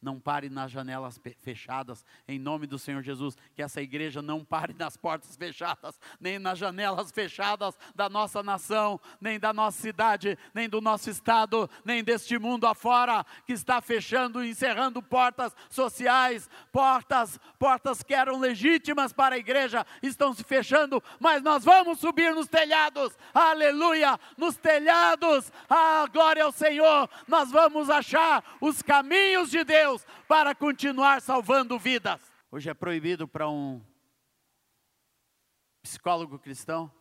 não 0.04 0.20
pare 0.20 0.50
nas 0.50 0.70
janelas 0.70 1.20
fechadas, 1.42 2.06
em 2.28 2.38
nome 2.38 2.68
do 2.68 2.78
Senhor 2.78 3.02
Jesus. 3.02 3.38
Que 3.56 3.64
essa 3.64 3.82
igreja 3.82 4.22
não 4.22 4.44
pare 4.44 4.74
nas 4.74 4.98
portas 4.98 5.36
fechadas, 5.38 6.00
nem 6.20 6.38
nas 6.38 6.60
janelas 6.60 7.10
fechadas 7.12 7.78
da 7.96 8.10
nossa 8.10 8.44
nação, 8.44 9.00
nem 9.22 9.40
da 9.40 9.54
nossa 9.54 9.82
cidade, 9.82 10.38
nem 10.54 10.68
do 10.68 10.82
nosso 10.82 11.10
estado, 11.10 11.70
nem 11.86 12.04
deste 12.04 12.38
mundo 12.38 12.68
afora, 12.68 13.26
que 13.46 13.54
está 13.54 13.82
fechando, 13.82 14.44
encerrando 14.44 15.02
portas 15.02 15.56
sociais, 15.70 16.50
portas, 16.72 17.40
portas 17.58 18.04
que 18.04 18.14
eram 18.14 18.40
legítimas 18.40 19.14
para 19.14 19.36
a 19.36 19.40
igreja, 19.40 19.86
estão 20.02 20.34
se 20.34 20.44
fechando, 20.44 21.02
mas 21.20 21.42
nós 21.42 21.64
vamos 21.64 22.00
subir 22.00 22.36
nos 22.36 22.48
telhados, 22.48 23.18
aleluia, 23.34 24.20
nos 24.38 24.58
telhados, 24.58 25.52
a 25.70 26.06
glória 26.12 26.44
ao 26.44 26.52
Senhor, 26.52 27.10
nós 27.28 27.50
vamos 27.50 27.90
achar 27.90 28.44
os 28.60 28.82
caminhos 28.82 29.50
de 29.50 29.64
Deus 29.64 29.93
Deus 29.94 30.06
para 30.28 30.56
continuar 30.56 31.22
salvando 31.22 31.78
vidas. 31.78 32.20
Hoje 32.50 32.68
é 32.68 32.74
proibido 32.74 33.28
para 33.28 33.48
um 33.48 33.80
psicólogo 35.84 36.40
cristão 36.40 36.92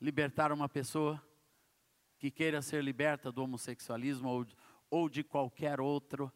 libertar 0.00 0.50
uma 0.50 0.68
pessoa 0.68 1.22
que 2.18 2.32
queira 2.32 2.60
ser 2.62 2.82
liberta 2.82 3.30
do 3.30 3.44
homossexualismo 3.44 4.28
ou, 4.28 4.46
ou 4.90 5.08
de 5.08 5.22
qualquer 5.22 5.80
outro 5.80 6.32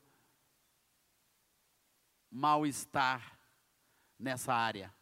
mal-estar 2.30 3.36
nessa 4.16 4.54
área. 4.54 4.94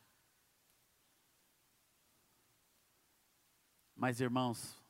Mas, 3.94 4.20
irmãos, 4.20 4.82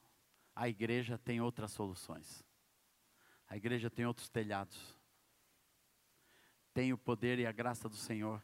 a 0.54 0.68
igreja 0.68 1.18
tem 1.18 1.40
outras 1.40 1.72
soluções. 1.72 2.44
A 3.48 3.56
igreja 3.56 3.90
tem 3.90 4.06
outros 4.06 4.28
telhados 4.28 4.97
tem 6.78 6.92
o 6.92 6.96
poder 6.96 7.40
e 7.40 7.44
a 7.44 7.50
graça 7.50 7.88
do 7.88 7.96
Senhor 7.96 8.40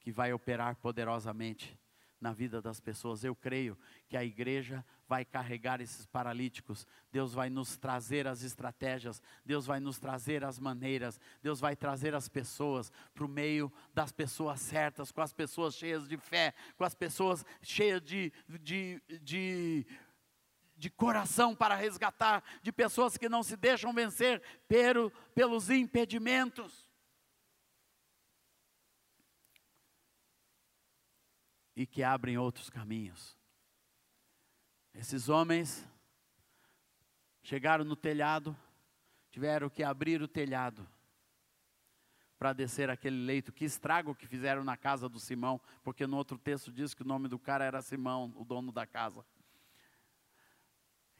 que 0.00 0.12
vai 0.12 0.34
operar 0.34 0.76
poderosamente 0.76 1.80
na 2.20 2.30
vida 2.30 2.60
das 2.60 2.78
pessoas. 2.78 3.24
Eu 3.24 3.34
creio 3.34 3.74
que 4.06 4.18
a 4.18 4.22
igreja 4.22 4.84
vai 5.08 5.24
carregar 5.24 5.80
esses 5.80 6.04
paralíticos, 6.04 6.86
Deus 7.10 7.32
vai 7.32 7.48
nos 7.48 7.78
trazer 7.78 8.26
as 8.26 8.42
estratégias, 8.42 9.22
Deus 9.46 9.64
vai 9.64 9.80
nos 9.80 9.98
trazer 9.98 10.44
as 10.44 10.58
maneiras, 10.58 11.18
Deus 11.42 11.58
vai 11.58 11.74
trazer 11.74 12.14
as 12.14 12.28
pessoas 12.28 12.92
para 13.14 13.24
o 13.24 13.28
meio 13.28 13.72
das 13.94 14.12
pessoas 14.12 14.60
certas, 14.60 15.10
com 15.10 15.22
as 15.22 15.32
pessoas 15.32 15.74
cheias 15.74 16.06
de 16.06 16.18
fé, 16.18 16.52
com 16.76 16.84
as 16.84 16.94
pessoas 16.94 17.46
cheias 17.62 18.02
de, 18.02 18.30
de, 18.60 19.02
de 19.22 19.86
de 20.76 20.88
coração 20.88 21.54
para 21.54 21.74
resgatar, 21.74 22.42
de 22.62 22.72
pessoas 22.72 23.18
que 23.18 23.28
não 23.28 23.42
se 23.42 23.54
deixam 23.54 23.92
vencer 23.92 24.40
pelo, 24.66 25.10
pelos 25.34 25.68
impedimentos. 25.68 26.89
E 31.80 31.86
que 31.86 32.02
abrem 32.02 32.36
outros 32.36 32.68
caminhos. 32.68 33.38
Esses 34.92 35.30
homens 35.30 35.88
chegaram 37.42 37.86
no 37.86 37.96
telhado, 37.96 38.54
tiveram 39.30 39.70
que 39.70 39.82
abrir 39.82 40.20
o 40.20 40.28
telhado 40.28 40.86
para 42.38 42.52
descer 42.52 42.90
aquele 42.90 43.24
leito. 43.24 43.50
Que 43.50 43.64
estrago 43.64 44.14
que 44.14 44.26
fizeram 44.26 44.62
na 44.62 44.76
casa 44.76 45.08
do 45.08 45.18
Simão, 45.18 45.58
porque 45.82 46.06
no 46.06 46.18
outro 46.18 46.36
texto 46.36 46.70
diz 46.70 46.92
que 46.92 47.00
o 47.00 47.06
nome 47.06 47.28
do 47.28 47.38
cara 47.38 47.64
era 47.64 47.80
Simão, 47.80 48.30
o 48.36 48.44
dono 48.44 48.70
da 48.70 48.86
casa. 48.86 49.24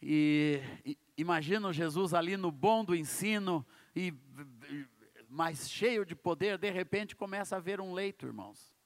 E, 0.03 0.61
e 0.85 0.99
imagina 1.17 1.73
Jesus 1.73 2.13
ali 2.13 2.37
no 2.37 2.53
bom 2.53 2.85
do 2.85 2.95
ensino 2.95 3.67
e 3.97 4.13
mais 5.27 5.71
cheio 5.71 6.05
de 6.05 6.15
poder, 6.15 6.59
de 6.59 6.71
repente 6.71 7.17
começa 7.17 7.57
a 7.57 7.61
ver 7.61 7.81
um 7.81 7.95
leito, 7.95 8.27
irmãos. 8.27 8.79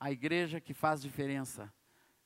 A 0.00 0.10
igreja 0.10 0.60
que 0.60 0.72
faz 0.72 1.02
diferença 1.02 1.70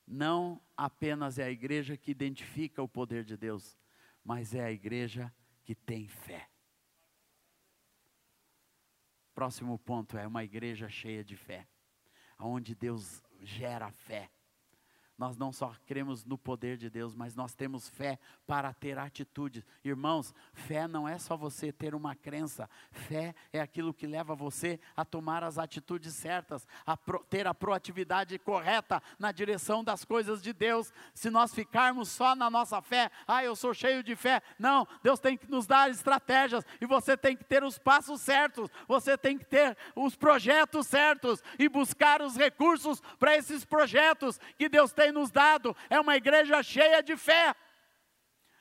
não 0.07 0.61
apenas 0.77 1.37
é 1.37 1.43
a 1.43 1.51
igreja 1.51 1.97
que 1.97 2.09
identifica 2.09 2.81
o 2.81 2.87
poder 2.87 3.25
de 3.25 3.35
Deus, 3.35 3.77
mas 4.23 4.55
é 4.55 4.63
a 4.63 4.71
igreja 4.71 5.33
que 5.65 5.75
tem 5.75 6.07
fé. 6.07 6.49
Próximo 9.33 9.77
ponto 9.77 10.17
é 10.17 10.25
uma 10.25 10.45
igreja 10.45 10.87
cheia 10.87 11.21
de 11.21 11.35
fé, 11.35 11.67
onde 12.39 12.73
Deus 12.73 13.21
gera 13.41 13.91
fé. 13.91 14.31
Nós 15.17 15.37
não 15.37 15.51
só 15.53 15.73
cremos 15.85 16.25
no 16.25 16.37
poder 16.37 16.75
de 16.75 16.89
Deus, 16.89 17.15
mas 17.15 17.35
nós 17.35 17.53
temos 17.53 17.87
fé 17.87 18.19
para 18.45 18.73
ter 18.73 18.97
atitudes. 18.97 19.63
Irmãos, 19.81 20.33
fé 20.53 20.89
não 20.89 21.07
é 21.07 21.17
só 21.17 21.37
você 21.37 21.71
ter 21.71 21.95
uma 21.95 22.13
crença, 22.13 22.69
fé 22.91 23.33
é 23.53 23.61
aquilo 23.61 23.93
que 23.93 24.05
leva 24.05 24.35
você 24.35 24.77
a 24.95 25.05
tomar 25.05 25.41
as 25.41 25.57
atitudes 25.57 26.13
certas, 26.13 26.67
a 26.85 26.97
pro, 26.97 27.23
ter 27.29 27.47
a 27.47 27.53
proatividade 27.53 28.37
correta 28.37 29.01
na 29.17 29.31
direção 29.31 29.85
das 29.85 30.03
coisas 30.03 30.41
de 30.41 30.51
Deus. 30.51 30.91
Se 31.13 31.29
nós 31.29 31.53
ficarmos 31.53 32.09
só 32.09 32.35
na 32.35 32.49
nossa 32.49 32.81
fé, 32.81 33.09
ah, 33.25 33.41
eu 33.41 33.55
sou 33.55 33.73
cheio 33.73 34.03
de 34.03 34.17
fé. 34.17 34.41
Não, 34.59 34.85
Deus 35.01 35.21
tem 35.21 35.37
que 35.37 35.49
nos 35.49 35.65
dar 35.65 35.89
estratégias 35.89 36.65
e 36.81 36.85
você 36.85 37.15
tem 37.15 37.37
que 37.37 37.45
ter 37.45 37.63
os 37.63 37.77
passos 37.77 38.19
certos, 38.19 38.69
você 38.85 39.17
tem 39.17 39.37
que 39.37 39.45
ter 39.45 39.77
os 39.95 40.13
projetos 40.13 40.87
certos 40.87 41.41
e 41.57 41.69
buscar 41.69 42.21
os 42.21 42.35
recursos 42.35 43.01
para 43.17 43.37
esses 43.37 43.63
projetos 43.63 44.37
que 44.57 44.67
Deus 44.67 44.91
tem 44.91 45.04
tem 45.05 45.11
nos 45.11 45.29
dado 45.29 45.75
é 45.89 45.99
uma 45.99 46.15
igreja 46.15 46.63
cheia 46.63 47.03
de 47.03 47.15
fé. 47.15 47.55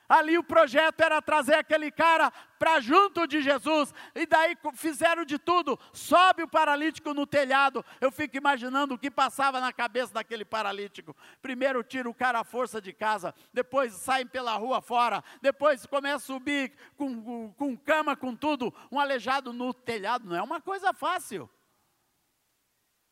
Ali 0.07 0.37
o 0.37 0.45
projeto 0.45 1.01
era 1.01 1.23
trazer 1.23 1.55
aquele 1.55 1.91
cara 1.91 2.31
para 2.59 2.79
junto 2.79 3.27
de 3.27 3.41
Jesus, 3.41 3.95
e 4.15 4.27
daí 4.27 4.55
fizeram 4.75 5.25
de 5.25 5.39
tudo. 5.39 5.81
Sobe 5.95 6.43
o 6.43 6.49
paralítico 6.49 7.15
no 7.15 7.27
telhado. 7.27 7.83
Eu 8.03 8.13
fico 8.13 8.37
imaginando 8.37 8.95
o 8.95 8.99
que 8.99 9.11
passava 9.11 9.61
na 9.61 9.73
cabeça 9.73 10.13
daquele 10.13 10.45
paralítico. 10.45 11.17
Primeiro 11.41 11.83
tira 11.83 12.09
o 12.09 12.15
cara 12.15 12.41
à 12.41 12.45
força 12.45 12.83
de 12.83 12.93
casa, 12.93 13.35
depois 13.51 13.95
saem 13.95 14.27
pela 14.27 14.55
rua 14.57 14.83
fora, 14.83 15.25
depois 15.41 15.87
começa 15.87 16.17
a 16.17 16.19
subir 16.19 16.75
com, 16.97 17.23
com, 17.23 17.53
com 17.55 17.77
cama, 17.77 18.15
com 18.15 18.37
tudo. 18.37 18.75
Um 18.93 19.01
aleijado 19.01 19.55
no 19.55 19.73
telhado 19.73 20.29
não 20.29 20.37
é 20.37 20.43
uma 20.43 20.61
coisa 20.61 20.93
fácil. 20.93 21.49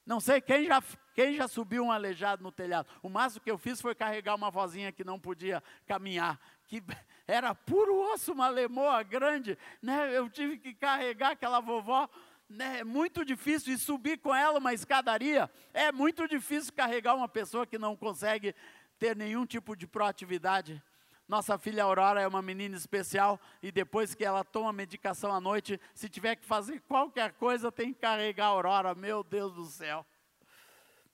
Não 0.05 0.21
sei 0.21 0.43
quem 0.43 0.67
já, 0.67 0.83
quem 1.15 1.35
já 1.35 1.47
subiu 1.47 1.85
um 1.85 1.93
aleijado 1.93 2.43
no 2.43 2.51
telhado. 2.51 2.89
O 3.03 3.09
máximo 3.09 3.43
que 3.43 3.51
eu 3.51 3.59
fiz 3.59 3.81
foi 3.81 3.95
carregar 3.95 4.35
uma 4.35 4.51
vozinha 4.51 4.93
que 4.93 5.05
não 5.05 5.19
podia 5.19 5.63
caminhar, 5.87 6.41
que 6.67 6.83
era 7.27 7.55
puro 7.55 7.95
osso, 8.13 8.33
uma 8.33 8.49
lemoa 8.49 9.03
grande. 9.03 9.59
Né? 9.81 10.17
Eu 10.17 10.29
tive 10.29 10.59
que 10.59 10.75
carregar 10.75 11.33
aquela 11.33 11.61
vovó 11.61 12.09
né, 12.53 12.81
é 12.81 12.85
muito 12.85 13.25
difícil 13.25 13.73
e 13.73 13.79
subir 13.79 14.19
com 14.19 14.35
ela 14.35 14.59
uma 14.59 14.75
escadaria. 14.75 15.51
É 15.73 15.91
muito 15.91 16.29
difícil 16.29 16.73
carregar 16.73 17.15
uma 17.15 17.29
pessoa 17.29 17.67
que 17.67 17.79
não 17.79 17.97
consegue 17.97 18.55
ter 18.99 19.17
nenhum 19.17 19.47
tipo 19.47 19.75
de 19.75 19.87
proatividade. 19.87 20.83
Nossa 21.27 21.57
filha 21.57 21.85
Aurora 21.85 22.21
é 22.21 22.27
uma 22.27 22.43
menina 22.43 22.77
especial 22.77 23.41
e 23.63 23.73
depois 23.73 24.15
que 24.15 24.25
ela 24.25 24.45
toma 24.45 24.73
medicação 24.73 25.33
à 25.33 25.41
noite, 25.41 25.81
se 25.95 26.09
tiver 26.09 26.37
que 26.37 26.45
fazer 26.45 26.81
qualquer 26.83 27.33
coisa, 27.33 27.73
tem 27.73 27.93
que 27.93 28.01
carregar 28.01 28.47
a 28.47 28.49
Aurora. 28.49 28.95
Meu 28.95 29.25
Deus 29.25 29.55
do 29.55 29.65
céu. 29.65 30.05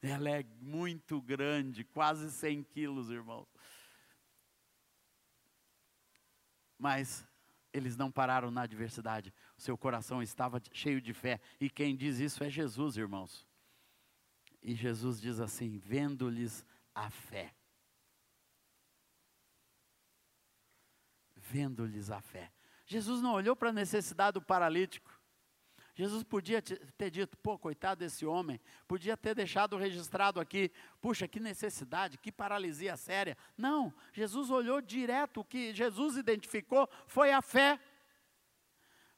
Ela 0.01 0.31
é 0.31 0.45
muito 0.61 1.21
grande, 1.21 1.85
quase 1.85 2.31
100 2.31 2.63
quilos, 2.63 3.11
irmãos. 3.11 3.49
Mas 6.79 7.27
eles 7.73 7.97
não 7.97 8.11
pararam 8.11 8.51
na 8.51 8.63
adversidade. 8.63 9.35
Seu 9.57 9.77
coração 9.77 10.23
estava 10.23 10.63
cheio 10.73 11.01
de 11.01 11.13
fé. 11.13 11.41
E 11.61 11.69
quem 11.69 11.97
diz 11.97 12.19
isso 12.19 12.43
é 12.45 12.51
Jesus, 12.51 12.97
irmãos. 12.97 13.47
E 14.63 14.75
Jesus 14.75 15.21
diz 15.21 15.41
assim: 15.41 15.79
vendo-lhes 15.79 16.65
a 16.95 17.11
fé. 17.11 17.55
Vendo-lhes 21.35 22.11
a 22.11 22.21
fé. 22.21 22.53
Jesus 22.87 23.21
não 23.21 23.33
olhou 23.33 23.55
para 23.55 23.71
a 23.71 23.73
necessidade 23.73 24.35
do 24.35 24.43
paralítico. 24.43 25.11
Jesus 25.99 26.23
podia 26.23 26.63
ter 26.63 27.11
dito, 27.11 27.37
pô, 27.39 27.59
coitado 27.59 27.99
desse 27.99 28.25
homem, 28.25 28.61
podia 28.87 29.17
ter 29.17 29.35
deixado 29.35 29.77
registrado 29.77 30.39
aqui, 30.39 30.71
puxa, 31.01 31.27
que 31.27 31.41
necessidade, 31.41 32.19
que 32.19 32.31
paralisia 32.31 32.97
séria. 32.97 33.37
Não, 33.57 33.93
Jesus 34.13 34.49
olhou 34.49 34.81
direto, 34.81 35.41
o 35.41 35.45
que 35.45 35.75
Jesus 35.75 36.17
identificou 36.17 36.89
foi 37.09 37.33
a 37.33 37.43
fé. 37.43 37.81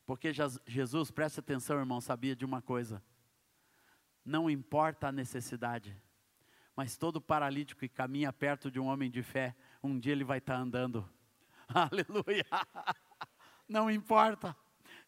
Porque 0.06 0.32
Jesus, 0.66 1.10
preste 1.10 1.38
atenção, 1.40 1.78
irmão, 1.78 2.00
sabia 2.00 2.34
de 2.34 2.46
uma 2.46 2.62
coisa: 2.62 3.04
não 4.24 4.48
importa 4.48 5.08
a 5.08 5.12
necessidade, 5.12 5.94
mas 6.74 6.96
todo 6.96 7.20
paralítico 7.20 7.80
que 7.80 7.90
caminha 7.90 8.32
perto 8.32 8.70
de 8.70 8.80
um 8.80 8.86
homem 8.86 9.10
de 9.10 9.22
fé, 9.22 9.54
um 9.82 9.98
dia 9.98 10.12
ele 10.12 10.24
vai 10.24 10.38
estar 10.38 10.56
andando. 10.56 11.06
Aleluia! 11.68 12.46
Não 13.68 13.88
importa 13.88 14.56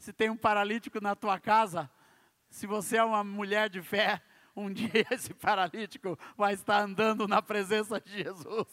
se 0.03 0.13
tem 0.13 0.29
um 0.29 0.37
paralítico 0.37 1.01
na 1.01 1.15
tua 1.15 1.39
casa, 1.39 1.89
se 2.51 2.67
você 2.67 2.97
é 2.97 3.05
uma 3.05 3.23
mulher 3.23 3.71
de 3.71 3.81
fé, 3.81 4.21
um 4.55 4.69
dia 4.75 5.07
esse 5.13 5.33
paralítico 5.33 6.19
vai 6.37 6.55
estar 6.55 6.81
andando 6.81 7.29
na 7.29 7.41
presença 7.41 8.01
de 8.01 8.25
Jesus. 8.25 8.67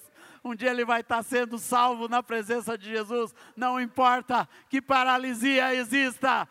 Um 0.44 0.56
dia 0.56 0.72
ele 0.72 0.84
vai 0.84 1.02
estar 1.02 1.22
sendo 1.22 1.60
salvo 1.60 2.08
na 2.08 2.24
presença 2.24 2.76
de 2.76 2.90
Jesus. 2.90 3.32
Não 3.56 3.80
importa 3.80 4.50
que 4.70 4.82
paralisia 4.82 5.76
exista, 5.76 6.50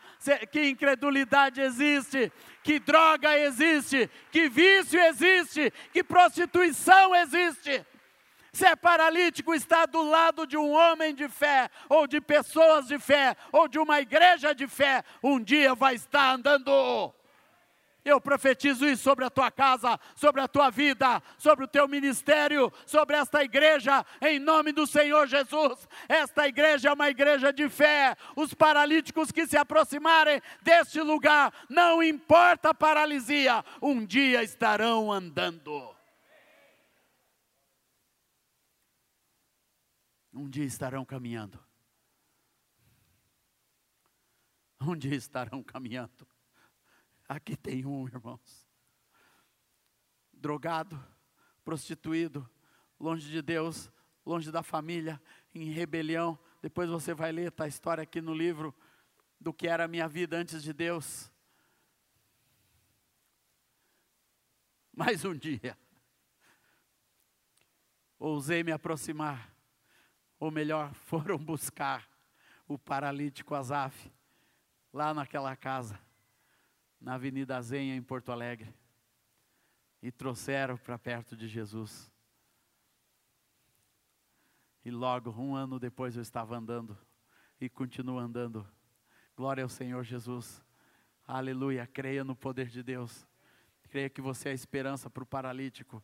que 0.49 0.69
incredulidade 0.69 1.59
existe, 1.59 2.31
que 2.63 2.79
droga 2.79 3.37
existe, 3.37 4.09
que 4.31 4.47
vício 4.47 4.97
existe, 4.97 5.73
que 5.91 6.05
prostituição 6.05 7.13
existe. 7.15 7.85
Se 8.51 8.65
é 8.65 8.75
paralítico, 8.75 9.53
está 9.53 9.85
do 9.85 10.01
lado 10.01 10.47
de 10.47 10.57
um 10.57 10.71
homem 10.71 11.13
de 11.13 11.27
fé, 11.29 11.69
ou 11.87 12.07
de 12.07 12.19
pessoas 12.19 12.87
de 12.87 12.97
fé, 12.97 13.35
ou 13.51 13.67
de 13.67 13.79
uma 13.79 14.01
igreja 14.01 14.53
de 14.53 14.67
fé, 14.67 15.03
um 15.23 15.39
dia 15.39 15.75
vai 15.75 15.95
estar 15.95 16.33
andando. 16.33 17.13
Eu 18.03 18.19
profetizo 18.19 18.87
isso 18.87 19.03
sobre 19.03 19.25
a 19.25 19.29
tua 19.29 19.51
casa, 19.51 19.99
sobre 20.15 20.41
a 20.41 20.47
tua 20.47 20.69
vida, 20.69 21.21
sobre 21.37 21.65
o 21.65 21.67
teu 21.67 21.87
ministério, 21.87 22.71
sobre 22.85 23.17
esta 23.17 23.43
igreja, 23.43 24.05
em 24.21 24.39
nome 24.39 24.71
do 24.71 24.87
Senhor 24.87 25.27
Jesus. 25.27 25.87
Esta 26.07 26.47
igreja 26.47 26.89
é 26.89 26.93
uma 26.93 27.09
igreja 27.09 27.51
de 27.51 27.69
fé. 27.69 28.15
Os 28.35 28.53
paralíticos 28.53 29.31
que 29.31 29.45
se 29.45 29.57
aproximarem 29.57 30.41
deste 30.61 31.01
lugar, 31.01 31.53
não 31.69 32.01
importa 32.01 32.69
a 32.69 32.73
paralisia, 32.73 33.63
um 33.81 34.05
dia 34.05 34.43
estarão 34.43 35.11
andando. 35.11 35.98
Um 40.39 40.49
dia 40.49 40.63
estarão 40.63 41.03
caminhando. 41.03 41.59
Um 44.79 44.95
dia 44.95 45.15
estarão 45.15 45.61
caminhando. 45.61 46.25
Aqui 47.27 47.57
tem 47.57 47.85
um, 47.85 48.07
irmãos. 48.07 48.65
Drogado, 50.31 50.97
prostituído, 51.65 52.49
longe 52.97 53.29
de 53.29 53.41
Deus, 53.41 53.91
longe 54.25 54.49
da 54.49 54.63
família, 54.63 55.21
em 55.53 55.65
rebelião. 55.65 56.39
Depois 56.61 56.89
você 56.89 57.13
vai 57.13 57.33
ler 57.33 57.53
a 57.57 57.67
história 57.67 58.03
aqui 58.03 58.21
no 58.21 58.33
livro 58.33 58.73
do 59.37 59.53
que 59.53 59.67
era 59.67 59.83
a 59.83 59.87
minha 59.89 60.07
vida 60.07 60.37
antes 60.37 60.63
de 60.63 60.71
Deus. 60.71 61.29
Mais 64.95 65.25
um 65.25 65.35
dia, 65.35 65.77
ousei 68.17 68.63
me 68.63 68.71
aproximar 68.71 69.58
ou 70.39 70.49
melhor, 70.49 70.93
foram 71.05 71.37
buscar 71.37 72.07
o 72.67 72.77
paralítico 72.77 73.55
Azaf, 73.55 74.11
lá 74.93 75.13
naquela 75.13 75.55
casa, 75.55 75.99
na 77.01 77.15
Avenida 77.15 77.61
Zenha, 77.61 77.95
em 77.95 78.01
Porto 78.01 78.31
Alegre, 78.31 78.73
e 80.01 80.11
trouxeram 80.11 80.77
para 80.77 80.97
perto 80.97 81.35
de 81.35 81.47
Jesus. 81.47 82.11
E 84.85 84.91
logo, 84.91 85.31
um 85.31 85.55
ano 85.55 85.79
depois, 85.79 86.15
eu 86.15 86.21
estava 86.21 86.55
andando, 86.55 86.97
e 87.59 87.69
continuo 87.69 88.17
andando. 88.17 88.65
Glória 89.35 89.63
ao 89.63 89.69
Senhor 89.69 90.03
Jesus. 90.03 90.63
Aleluia. 91.25 91.87
Creia 91.87 92.23
no 92.23 92.35
poder 92.35 92.67
de 92.67 92.81
Deus. 92.81 93.27
Creia 93.89 94.09
que 94.09 94.21
você 94.21 94.49
é 94.49 94.51
a 94.51 94.55
esperança 94.55 95.09
para 95.09 95.23
o 95.23 95.25
paralítico. 95.25 96.03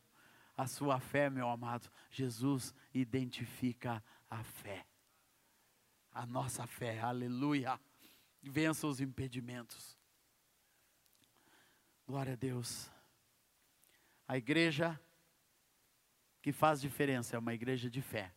A 0.56 0.66
sua 0.66 0.98
fé, 0.98 1.28
meu 1.28 1.48
amado. 1.48 1.90
Jesus 2.10 2.74
identifica 2.94 4.02
a 4.30 4.42
fé. 4.42 4.86
A 6.12 6.26
nossa 6.26 6.66
fé, 6.66 7.00
aleluia. 7.00 7.78
Vença 8.42 8.86
os 8.86 9.00
impedimentos. 9.00 9.98
Glória 12.06 12.34
a 12.34 12.36
Deus. 12.36 12.90
A 14.28 14.36
igreja 14.36 15.00
que 16.40 16.52
faz 16.52 16.80
diferença 16.80 17.36
é 17.36 17.38
uma 17.38 17.54
igreja 17.54 17.90
de 17.90 18.00
fé. 18.00 18.32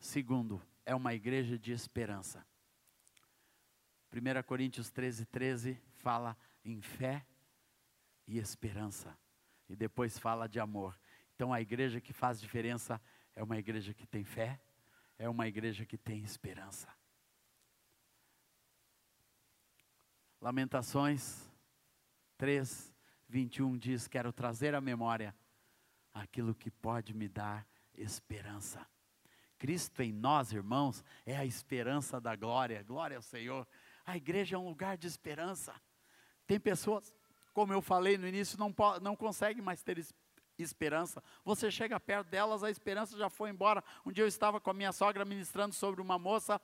Segundo, 0.00 0.60
é 0.84 0.94
uma 0.94 1.14
igreja 1.14 1.58
de 1.58 1.72
esperança. 1.72 2.44
1 4.12 4.42
Coríntios 4.42 4.90
13, 4.90 5.24
13 5.26 5.80
fala 5.98 6.36
em 6.64 6.80
fé 6.80 7.24
e 8.26 8.38
esperança. 8.38 9.16
E 9.68 9.76
depois 9.76 10.18
fala 10.18 10.48
de 10.48 10.58
amor. 10.58 10.98
Então 11.34 11.52
a 11.52 11.60
igreja 11.60 12.00
que 12.00 12.12
faz 12.12 12.40
diferença 12.40 12.94
é 12.94 13.00
uma 13.42 13.58
igreja 13.58 13.94
que 13.94 14.06
tem 14.06 14.24
fé, 14.24 14.60
é 15.18 15.28
uma 15.28 15.46
igreja 15.46 15.84
que 15.84 15.96
tem 15.96 16.22
esperança. 16.22 16.88
Lamentações 20.40 21.48
3, 22.38 22.94
21 23.28 23.76
diz: 23.76 24.08
Quero 24.08 24.32
trazer 24.32 24.74
à 24.74 24.80
memória 24.80 25.34
aquilo 26.12 26.54
que 26.54 26.70
pode 26.70 27.14
me 27.14 27.28
dar 27.28 27.66
esperança. 27.94 28.86
Cristo 29.58 30.02
em 30.02 30.10
nós, 30.10 30.52
irmãos, 30.52 31.04
é 31.26 31.36
a 31.36 31.44
esperança 31.44 32.18
da 32.18 32.34
glória. 32.34 32.82
Glória 32.82 33.18
ao 33.18 33.22
Senhor. 33.22 33.68
A 34.06 34.16
igreja 34.16 34.56
é 34.56 34.58
um 34.58 34.66
lugar 34.66 34.96
de 34.96 35.06
esperança. 35.06 35.74
Tem 36.46 36.58
pessoas, 36.58 37.14
como 37.52 37.72
eu 37.72 37.82
falei 37.82 38.16
no 38.16 38.26
início, 38.26 38.58
não, 38.58 38.74
não 39.02 39.14
conseguem 39.14 39.62
mais 39.62 39.82
ter 39.82 39.98
esperança 39.98 40.29
esperança. 40.62 41.22
Você 41.44 41.70
chega 41.70 41.98
perto 41.98 42.28
delas, 42.28 42.62
a 42.62 42.70
esperança 42.70 43.16
já 43.16 43.28
foi 43.28 43.50
embora. 43.50 43.82
Um 44.04 44.12
dia 44.12 44.24
eu 44.24 44.28
estava 44.28 44.60
com 44.60 44.70
a 44.70 44.74
minha 44.74 44.92
sogra 44.92 45.24
ministrando 45.24 45.74
sobre 45.74 46.00
uma 46.00 46.18
moça 46.18 46.60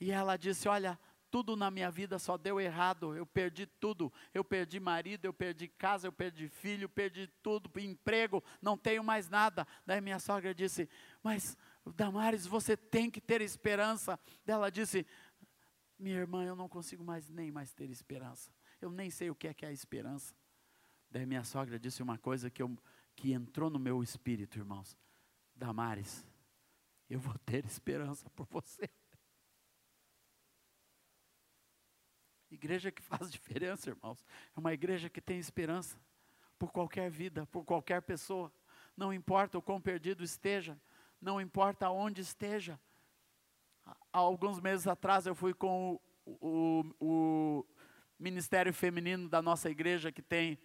e 0.00 0.10
ela 0.10 0.36
disse: 0.36 0.68
Olha, 0.68 0.98
tudo 1.30 1.56
na 1.56 1.70
minha 1.70 1.90
vida 1.90 2.18
só 2.18 2.36
deu 2.36 2.60
errado, 2.60 3.14
eu 3.14 3.26
perdi 3.26 3.66
tudo. 3.66 4.12
Eu 4.32 4.44
perdi 4.44 4.80
marido, 4.80 5.24
eu 5.24 5.32
perdi 5.32 5.68
casa, 5.68 6.06
eu 6.06 6.12
perdi 6.12 6.48
filho, 6.48 6.88
perdi 6.88 7.26
tudo, 7.42 7.70
emprego, 7.78 8.42
não 8.62 8.76
tenho 8.76 9.04
mais 9.04 9.28
nada. 9.28 9.66
Daí 9.84 10.00
minha 10.00 10.18
sogra 10.18 10.54
disse: 10.54 10.88
Mas, 11.22 11.56
Damares, 11.94 12.46
você 12.46 12.76
tem 12.76 13.10
que 13.10 13.20
ter 13.20 13.40
esperança. 13.40 14.18
Ela 14.46 14.70
disse: 14.70 15.06
Minha 15.98 16.16
irmã, 16.16 16.44
eu 16.44 16.56
não 16.56 16.68
consigo 16.68 17.04
mais 17.04 17.28
nem 17.28 17.50
mais 17.50 17.72
ter 17.72 17.90
esperança. 17.90 18.50
Eu 18.80 18.90
nem 18.90 19.10
sei 19.10 19.28
o 19.30 19.34
que 19.34 19.48
é 19.48 19.54
que 19.54 19.64
é 19.64 19.68
a 19.68 19.72
esperança. 19.72 20.34
Daí 21.10 21.26
minha 21.26 21.44
sogra 21.44 21.78
disse 21.78 22.02
uma 22.02 22.18
coisa 22.18 22.50
que 22.50 22.62
eu 22.62 22.76
que 23.18 23.32
entrou 23.32 23.68
no 23.68 23.80
meu 23.80 24.00
espírito, 24.00 24.58
irmãos. 24.58 24.96
Damares, 25.52 26.24
eu 27.10 27.18
vou 27.18 27.36
ter 27.44 27.66
esperança 27.66 28.30
por 28.30 28.46
você. 28.46 28.88
Igreja 32.48 32.92
que 32.92 33.02
faz 33.02 33.28
diferença, 33.32 33.90
irmãos. 33.90 34.24
É 34.56 34.60
uma 34.60 34.72
igreja 34.72 35.10
que 35.10 35.20
tem 35.20 35.36
esperança 35.36 36.00
por 36.56 36.70
qualquer 36.70 37.10
vida, 37.10 37.44
por 37.46 37.64
qualquer 37.64 38.02
pessoa. 38.02 38.52
Não 38.96 39.12
importa 39.12 39.58
o 39.58 39.62
quão 39.62 39.80
perdido 39.80 40.22
esteja, 40.22 40.80
não 41.20 41.40
importa 41.40 41.90
onde 41.90 42.20
esteja. 42.20 42.78
Há 43.84 44.18
alguns 44.18 44.60
meses 44.60 44.86
atrás 44.86 45.26
eu 45.26 45.34
fui 45.34 45.52
com 45.52 46.00
o, 46.24 46.40
o, 46.40 46.94
o 47.00 47.66
ministério 48.16 48.72
feminino 48.72 49.28
da 49.28 49.42
nossa 49.42 49.68
igreja 49.68 50.12
que 50.12 50.22
tem 50.22 50.56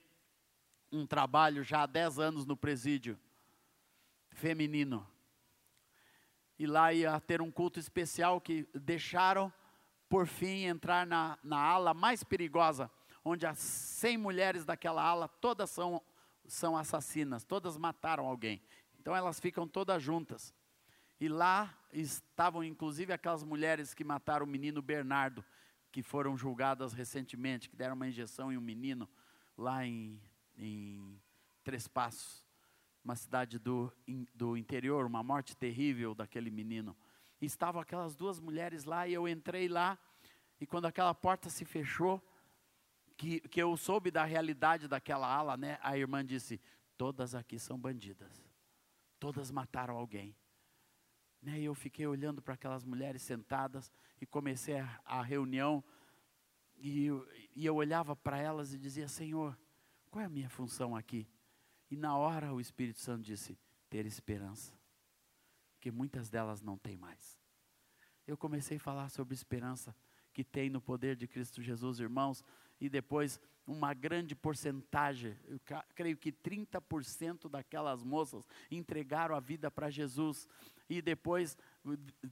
um 0.93 1.07
trabalho 1.07 1.63
já 1.63 1.81
há 1.81 1.85
10 1.87 2.19
anos 2.19 2.45
no 2.45 2.55
presídio 2.55 3.19
feminino. 4.29 5.07
E 6.57 6.67
lá 6.67 6.93
ia 6.93 7.19
ter 7.19 7.41
um 7.41 7.51
culto 7.51 7.79
especial 7.79 8.39
que 8.39 8.67
deixaram, 8.75 9.51
por 10.07 10.27
fim, 10.27 10.65
entrar 10.65 11.05
na, 11.07 11.37
na 11.43 11.59
ala 11.59 11.93
mais 11.93 12.23
perigosa, 12.23 12.91
onde 13.25 13.45
as 13.45 13.57
100 13.57 14.17
mulheres 14.17 14.65
daquela 14.65 15.01
ala, 15.01 15.27
todas 15.27 15.71
são, 15.71 16.01
são 16.45 16.77
assassinas, 16.77 17.43
todas 17.43 17.75
mataram 17.75 18.27
alguém. 18.27 18.61
Então 18.99 19.15
elas 19.15 19.39
ficam 19.39 19.67
todas 19.67 20.01
juntas. 20.01 20.53
E 21.19 21.27
lá 21.27 21.75
estavam 21.91 22.63
inclusive 22.63 23.11
aquelas 23.11 23.43
mulheres 23.43 23.93
que 23.93 24.03
mataram 24.03 24.45
o 24.45 24.49
menino 24.49 24.81
Bernardo, 24.81 25.43
que 25.91 26.03
foram 26.03 26.37
julgadas 26.37 26.93
recentemente, 26.93 27.69
que 27.69 27.75
deram 27.75 27.95
uma 27.95 28.07
injeção 28.07 28.51
em 28.51 28.57
um 28.57 28.61
menino 28.61 29.09
lá 29.57 29.85
em, 29.85 30.19
em 30.57 31.19
Três 31.63 31.87
Passos 31.87 32.43
uma 33.03 33.15
cidade 33.15 33.59
do, 33.59 33.91
do 34.33 34.55
interior, 34.55 35.05
uma 35.05 35.21
morte 35.21 35.57
terrível 35.57 36.15
daquele 36.15 36.49
menino. 36.49 36.95
E 37.41 37.45
estavam 37.45 37.81
aquelas 37.81 38.15
duas 38.15 38.39
mulheres 38.39 38.85
lá, 38.85 39.07
e 39.07 39.13
eu 39.13 39.27
entrei 39.27 39.67
lá, 39.67 39.99
e 40.59 40.65
quando 40.65 40.85
aquela 40.85 41.13
porta 41.13 41.49
se 41.49 41.65
fechou, 41.65 42.23
que, 43.17 43.41
que 43.41 43.61
eu 43.61 43.75
soube 43.75 44.09
da 44.09 44.23
realidade 44.23 44.87
daquela 44.87 45.27
ala, 45.27 45.57
né, 45.57 45.77
a 45.81 45.97
irmã 45.97 46.25
disse: 46.25 46.61
Todas 46.97 47.35
aqui 47.35 47.59
são 47.59 47.77
bandidas, 47.77 48.41
todas 49.19 49.51
mataram 49.51 49.97
alguém. 49.97 50.35
Né, 51.41 51.59
e 51.59 51.65
eu 51.65 51.75
fiquei 51.75 52.07
olhando 52.07 52.41
para 52.41 52.53
aquelas 52.53 52.85
mulheres 52.85 53.21
sentadas, 53.21 53.91
e 54.21 54.25
comecei 54.25 54.79
a, 54.79 55.01
a 55.03 55.21
reunião, 55.21 55.83
e, 56.77 57.09
e 57.53 57.65
eu 57.65 57.75
olhava 57.75 58.15
para 58.15 58.37
elas 58.37 58.73
e 58.73 58.77
dizia: 58.77 59.09
Senhor, 59.09 59.57
qual 60.13 60.21
é 60.21 60.25
a 60.27 60.29
minha 60.29 60.47
função 60.47 60.95
aqui? 60.95 61.27
E 61.89 61.97
na 61.97 62.15
hora 62.15 62.53
o 62.53 62.61
Espírito 62.61 62.99
Santo 62.99 63.23
disse: 63.23 63.57
ter 63.89 64.05
esperança, 64.05 64.71
que 65.81 65.89
muitas 65.89 66.29
delas 66.29 66.61
não 66.61 66.77
têm 66.77 66.95
mais. 66.95 67.39
Eu 68.27 68.37
comecei 68.37 68.77
a 68.77 68.79
falar 68.79 69.09
sobre 69.09 69.33
esperança 69.33 69.95
que 70.31 70.43
tem 70.43 70.69
no 70.69 70.79
poder 70.79 71.15
de 71.15 71.27
Cristo 71.27 71.63
Jesus, 71.63 71.99
irmãos, 71.99 72.43
e 72.79 72.89
depois 72.89 73.39
uma 73.65 73.91
grande 73.91 74.35
porcentagem, 74.35 75.35
eu 75.47 75.59
creio 75.95 76.15
que 76.15 76.31
30% 76.31 77.49
daquelas 77.49 78.03
moças 78.03 78.45
entregaram 78.69 79.35
a 79.35 79.39
vida 79.39 79.71
para 79.71 79.89
Jesus. 79.89 80.47
E 80.97 81.01
depois 81.01 81.57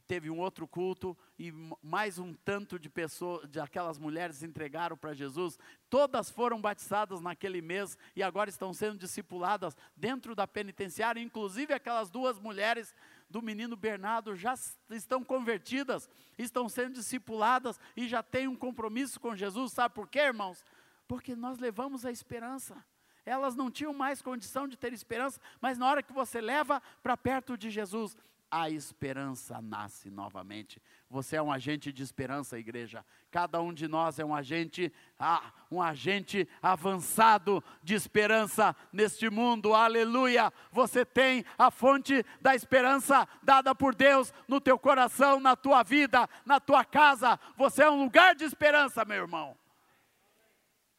teve 0.07 0.29
um 0.29 0.39
outro 0.39 0.67
culto 0.67 1.17
e 1.37 1.51
mais 1.81 2.19
um 2.19 2.31
tanto 2.31 2.77
de 2.77 2.89
pessoas, 2.89 3.49
de 3.49 3.59
aquelas 3.59 3.97
mulheres 3.97 4.43
entregaram 4.43 4.95
para 4.95 5.15
Jesus. 5.15 5.57
Todas 5.89 6.29
foram 6.29 6.61
batizadas 6.61 7.19
naquele 7.21 7.59
mês 7.59 7.97
e 8.15 8.21
agora 8.21 8.51
estão 8.51 8.71
sendo 8.71 8.99
discipuladas 8.99 9.75
dentro 9.97 10.35
da 10.35 10.47
penitenciária, 10.47 11.19
inclusive 11.19 11.73
aquelas 11.73 12.11
duas 12.11 12.37
mulheres 12.37 12.93
do 13.31 13.41
menino 13.41 13.75
Bernardo 13.75 14.35
já 14.35 14.53
estão 14.91 15.23
convertidas, 15.23 16.07
estão 16.37 16.69
sendo 16.69 16.93
discipuladas 16.93 17.79
e 17.97 18.07
já 18.07 18.21
têm 18.21 18.47
um 18.47 18.55
compromisso 18.55 19.19
com 19.19 19.35
Jesus. 19.35 19.71
Sabe 19.73 19.95
por 19.95 20.07
quê, 20.07 20.19
irmãos? 20.19 20.63
Porque 21.07 21.35
nós 21.35 21.57
levamos 21.57 22.05
a 22.05 22.11
esperança. 22.11 22.85
Elas 23.25 23.55
não 23.55 23.69
tinham 23.69 23.93
mais 23.93 24.21
condição 24.21 24.67
de 24.67 24.77
ter 24.77 24.93
esperança, 24.93 25.39
mas 25.59 25.77
na 25.77 25.89
hora 25.89 26.03
que 26.03 26.13
você 26.13 26.41
leva 26.41 26.81
para 27.03 27.15
perto 27.15 27.57
de 27.57 27.69
Jesus, 27.69 28.17
a 28.51 28.69
esperança 28.69 29.61
nasce 29.61 30.11
novamente. 30.11 30.81
Você 31.09 31.37
é 31.37 31.41
um 31.41 31.51
agente 31.51 31.91
de 31.91 32.03
esperança, 32.03 32.59
igreja. 32.59 33.05
Cada 33.31 33.61
um 33.61 33.73
de 33.73 33.87
nós 33.87 34.19
é 34.19 34.25
um 34.25 34.35
agente, 34.35 34.91
ah, 35.17 35.53
um 35.71 35.81
agente 35.81 36.47
avançado 36.61 37.63
de 37.81 37.95
esperança 37.95 38.75
neste 38.91 39.29
mundo. 39.29 39.73
Aleluia! 39.73 40.51
Você 40.69 41.05
tem 41.05 41.45
a 41.57 41.71
fonte 41.71 42.25
da 42.41 42.53
esperança 42.53 43.25
dada 43.41 43.73
por 43.73 43.95
Deus 43.95 44.33
no 44.49 44.59
teu 44.59 44.77
coração, 44.77 45.39
na 45.39 45.55
tua 45.55 45.81
vida, 45.81 46.29
na 46.45 46.59
tua 46.59 46.83
casa. 46.83 47.39
Você 47.55 47.83
é 47.83 47.89
um 47.89 48.03
lugar 48.03 48.35
de 48.35 48.43
esperança, 48.43 49.05
meu 49.05 49.21
irmão. 49.21 49.57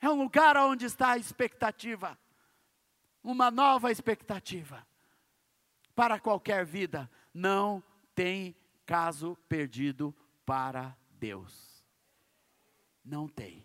É 0.01 0.09
um 0.09 0.23
lugar 0.23 0.57
onde 0.57 0.87
está 0.87 1.11
a 1.12 1.19
expectativa. 1.19 2.19
Uma 3.23 3.51
nova 3.51 3.93
expectativa 3.93 4.85
para 5.95 6.19
qualquer 6.19 6.65
vida 6.65 7.09
não 7.33 7.83
tem 8.14 8.55
caso 8.85 9.37
perdido 9.49 10.14
para 10.45 10.97
Deus. 11.18 11.83
Não 13.05 13.29
tem. 13.29 13.64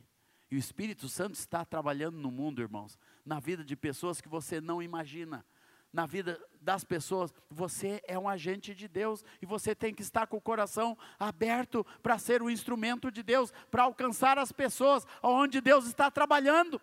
E 0.50 0.56
o 0.56 0.60
Espírito 0.60 1.10
Santo 1.10 1.36
está 1.36 1.66
trabalhando 1.66 2.18
no 2.18 2.32
mundo, 2.32 2.62
irmãos, 2.62 2.98
na 3.26 3.40
vida 3.40 3.64
de 3.64 3.76
pessoas 3.76 4.22
que 4.22 4.30
você 4.30 4.62
não 4.62 4.82
imagina. 4.82 5.46
Na 5.92 6.06
vida 6.06 6.40
das 6.62 6.84
pessoas, 6.84 7.34
você 7.50 8.02
é 8.08 8.18
um 8.18 8.30
agente 8.30 8.74
de 8.74 8.88
Deus 8.88 9.24
e 9.42 9.46
você 9.46 9.74
tem 9.74 9.94
que 9.94 10.02
estar 10.02 10.28
com 10.28 10.38
o 10.38 10.42
coração 10.42 10.98
aberto 11.18 11.86
para 12.02 12.18
ser 12.18 12.42
o 12.42 12.50
instrumento 12.50 13.12
de 13.12 13.24
Deus, 13.24 13.52
para 13.72 13.84
alcançar 13.84 14.38
as 14.38 14.52
pessoas 14.52 15.06
onde 15.22 15.60
Deus 15.60 15.88
está 15.88 16.12
trabalhando. 16.12 16.80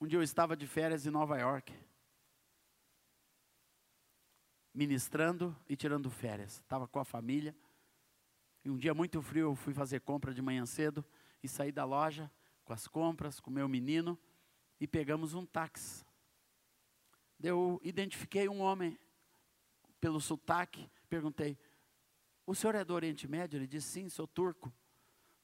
Um 0.00 0.06
dia 0.06 0.18
eu 0.18 0.22
estava 0.22 0.56
de 0.56 0.66
férias 0.66 1.06
em 1.06 1.10
Nova 1.10 1.38
York 1.38 1.87
ministrando 4.78 5.56
e 5.68 5.74
tirando 5.74 6.08
férias. 6.08 6.60
Estava 6.60 6.86
com 6.86 7.00
a 7.00 7.04
família. 7.04 7.52
E 8.64 8.70
um 8.70 8.76
dia 8.76 8.94
muito 8.94 9.20
frio 9.20 9.46
eu 9.46 9.56
fui 9.56 9.74
fazer 9.74 10.00
compra 10.02 10.32
de 10.32 10.40
manhã 10.40 10.64
cedo 10.64 11.04
e 11.42 11.48
saí 11.48 11.72
da 11.72 11.84
loja 11.84 12.30
com 12.64 12.72
as 12.72 12.86
compras, 12.86 13.40
com 13.40 13.50
meu 13.50 13.68
menino 13.68 14.16
e 14.78 14.86
pegamos 14.86 15.34
um 15.34 15.44
táxi. 15.44 16.04
Eu 17.42 17.80
identifiquei 17.82 18.48
um 18.48 18.60
homem 18.60 18.96
pelo 20.00 20.20
sotaque, 20.20 20.88
perguntei: 21.08 21.58
"O 22.46 22.54
senhor 22.54 22.76
é 22.76 22.84
do 22.84 22.94
Oriente 22.94 23.26
Médio?" 23.26 23.58
Ele 23.58 23.66
disse: 23.66 23.88
"Sim, 23.88 24.08
sou 24.08 24.28
turco." 24.28 24.72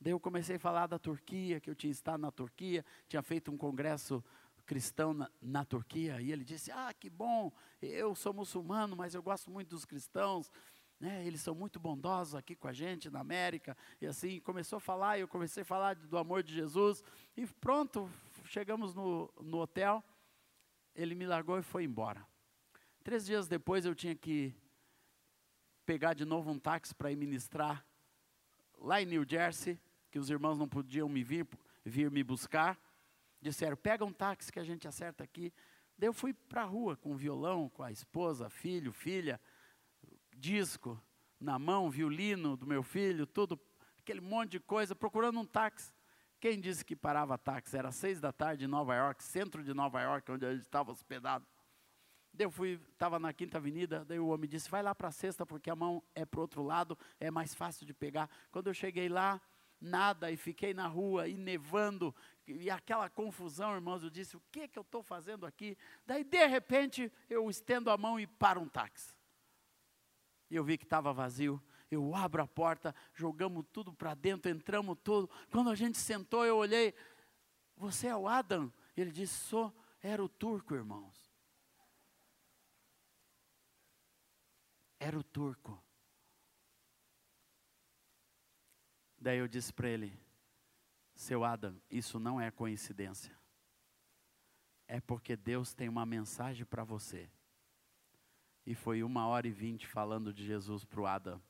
Daí 0.00 0.12
eu 0.12 0.20
comecei 0.20 0.56
a 0.56 0.60
falar 0.60 0.86
da 0.86 0.98
Turquia, 0.98 1.58
que 1.58 1.68
eu 1.68 1.74
tinha 1.74 1.90
estado 1.90 2.20
na 2.20 2.30
Turquia, 2.30 2.84
tinha 3.08 3.22
feito 3.22 3.50
um 3.50 3.56
congresso 3.56 4.22
cristão 4.66 5.12
na, 5.12 5.30
na, 5.40 5.64
Turquia, 5.64 6.20
e 6.20 6.32
ele 6.32 6.44
disse: 6.44 6.70
Ah, 6.70 6.92
que 6.92 7.10
bom, 7.10 7.52
eu 7.80 8.14
sou 8.14 8.32
muçulmano, 8.32 8.96
mas 8.96 9.14
eu 9.14 9.22
gosto 9.22 9.50
muito 9.50 9.70
dos 9.70 9.84
cristãos, 9.84 10.50
né, 10.98 11.26
eles 11.26 11.40
são 11.40 11.54
muito 11.54 11.78
bondosos 11.78 12.34
aqui 12.34 12.54
com 12.54 12.68
a 12.68 12.72
gente 12.72 13.10
na 13.10 13.20
América, 13.20 13.76
e 14.00 14.06
assim, 14.06 14.40
começou 14.40 14.78
a 14.78 14.80
falar, 14.80 15.18
e 15.18 15.20
eu 15.20 15.28
comecei 15.28 15.62
a 15.62 15.66
falar 15.66 15.94
do 15.94 16.16
amor 16.16 16.42
de 16.42 16.54
Jesus, 16.54 17.02
e 17.36 17.46
pronto, 17.46 18.10
chegamos 18.44 18.94
no, 18.94 19.32
no 19.40 19.58
hotel, 19.58 20.02
ele 20.94 21.14
me 21.14 21.26
largou 21.26 21.58
e 21.58 21.62
foi 21.62 21.84
embora. 21.84 22.26
Três 23.02 23.26
dias 23.26 23.46
depois 23.46 23.84
eu 23.84 23.94
tinha 23.94 24.14
que 24.14 24.54
pegar 25.84 26.14
de 26.14 26.24
novo 26.24 26.50
um 26.50 26.58
táxi 26.58 26.94
para 26.94 27.12
ir 27.12 27.16
ministrar 27.16 27.84
lá 28.78 29.02
em 29.02 29.06
New 29.06 29.26
Jersey, 29.28 29.78
que 30.10 30.18
os 30.18 30.30
irmãos 30.30 30.58
não 30.58 30.68
podiam 30.68 31.08
me 31.08 31.22
vir, 31.22 31.46
vir 31.84 32.10
me 32.10 32.22
buscar, 32.22 32.78
disseram: 33.44 33.76
pega 33.76 34.04
um 34.04 34.12
táxi 34.12 34.50
que 34.50 34.58
a 34.58 34.64
gente 34.64 34.88
acerta 34.88 35.22
aqui. 35.22 35.52
Daí 35.96 36.08
eu 36.08 36.12
fui 36.12 36.32
para 36.34 36.62
a 36.62 36.64
rua 36.64 36.96
com 36.96 37.12
o 37.12 37.16
violão, 37.16 37.68
com 37.68 37.82
a 37.82 37.92
esposa, 37.92 38.48
filho, 38.48 38.92
filha, 38.92 39.40
disco 40.36 41.00
na 41.38 41.58
mão, 41.58 41.90
violino 41.90 42.56
do 42.56 42.66
meu 42.66 42.82
filho, 42.82 43.26
tudo, 43.26 43.60
aquele 43.98 44.20
monte 44.20 44.52
de 44.52 44.60
coisa, 44.60 44.96
procurando 44.96 45.38
um 45.38 45.44
táxi. 45.44 45.92
Quem 46.40 46.60
disse 46.60 46.84
que 46.84 46.96
parava 46.96 47.38
táxi? 47.38 47.76
Era 47.76 47.92
seis 47.92 48.20
da 48.20 48.32
tarde 48.32 48.64
em 48.64 48.68
Nova 48.68 48.94
York, 48.94 49.22
centro 49.22 49.62
de 49.62 49.72
Nova 49.72 50.00
York, 50.00 50.30
onde 50.32 50.44
a 50.44 50.52
gente 50.52 50.62
estava 50.62 50.90
hospedado. 50.90 51.46
Daí 52.32 52.46
eu 52.46 52.50
fui, 52.50 52.80
estava 52.92 53.18
na 53.18 53.32
Quinta 53.32 53.58
Avenida, 53.58 54.04
daí 54.04 54.18
o 54.18 54.26
homem 54.26 54.48
disse, 54.48 54.68
vai 54.68 54.82
lá 54.82 54.94
para 54.94 55.08
a 55.08 55.12
sexta, 55.12 55.46
porque 55.46 55.70
a 55.70 55.76
mão 55.76 56.02
é 56.14 56.24
para 56.24 56.38
o 56.38 56.42
outro 56.42 56.62
lado, 56.62 56.98
é 57.20 57.30
mais 57.30 57.54
fácil 57.54 57.86
de 57.86 57.94
pegar. 57.94 58.28
Quando 58.50 58.66
eu 58.66 58.74
cheguei 58.74 59.08
lá, 59.08 59.40
nada, 59.80 60.30
e 60.30 60.36
fiquei 60.36 60.72
na 60.72 60.86
rua, 60.86 61.28
e 61.28 61.36
nevando, 61.36 62.14
e 62.46 62.70
aquela 62.70 63.08
confusão, 63.08 63.74
irmãos, 63.74 64.02
eu 64.02 64.10
disse, 64.10 64.36
o 64.36 64.42
que, 64.50 64.68
que 64.68 64.78
eu 64.78 64.82
estou 64.82 65.02
fazendo 65.02 65.46
aqui? 65.46 65.76
Daí, 66.06 66.24
de 66.24 66.46
repente, 66.46 67.12
eu 67.28 67.48
estendo 67.48 67.90
a 67.90 67.96
mão 67.96 68.18
e 68.20 68.26
paro 68.26 68.60
um 68.60 68.68
táxi. 68.68 69.14
E 70.50 70.56
eu 70.56 70.64
vi 70.64 70.76
que 70.76 70.84
estava 70.84 71.12
vazio, 71.12 71.62
eu 71.90 72.14
abro 72.14 72.42
a 72.42 72.46
porta, 72.46 72.94
jogamos 73.14 73.64
tudo 73.72 73.92
para 73.92 74.14
dentro, 74.14 74.50
entramos 74.50 74.96
tudo. 75.02 75.28
Quando 75.50 75.70
a 75.70 75.74
gente 75.74 75.98
sentou, 75.98 76.44
eu 76.44 76.56
olhei, 76.56 76.94
você 77.76 78.08
é 78.08 78.16
o 78.16 78.28
Adam? 78.28 78.72
Ele 78.96 79.10
disse, 79.10 79.34
sou, 79.34 79.74
era 80.02 80.22
o 80.22 80.28
turco, 80.28 80.74
irmãos. 80.74 81.32
Era 84.98 85.18
o 85.18 85.22
turco. 85.22 85.83
Daí 89.24 89.38
eu 89.38 89.48
disse 89.48 89.72
para 89.72 89.88
ele, 89.88 90.12
seu 91.14 91.44
Adam, 91.44 91.80
isso 91.90 92.20
não 92.20 92.38
é 92.38 92.50
coincidência. 92.50 93.34
É 94.86 95.00
porque 95.00 95.34
Deus 95.34 95.72
tem 95.72 95.88
uma 95.88 96.04
mensagem 96.04 96.66
para 96.66 96.84
você. 96.84 97.30
E 98.66 98.74
foi 98.74 99.02
uma 99.02 99.26
hora 99.26 99.48
e 99.48 99.50
vinte 99.50 99.86
falando 99.86 100.30
de 100.30 100.44
Jesus 100.44 100.84
para 100.84 101.00
o 101.00 101.06
Adam. 101.06 101.40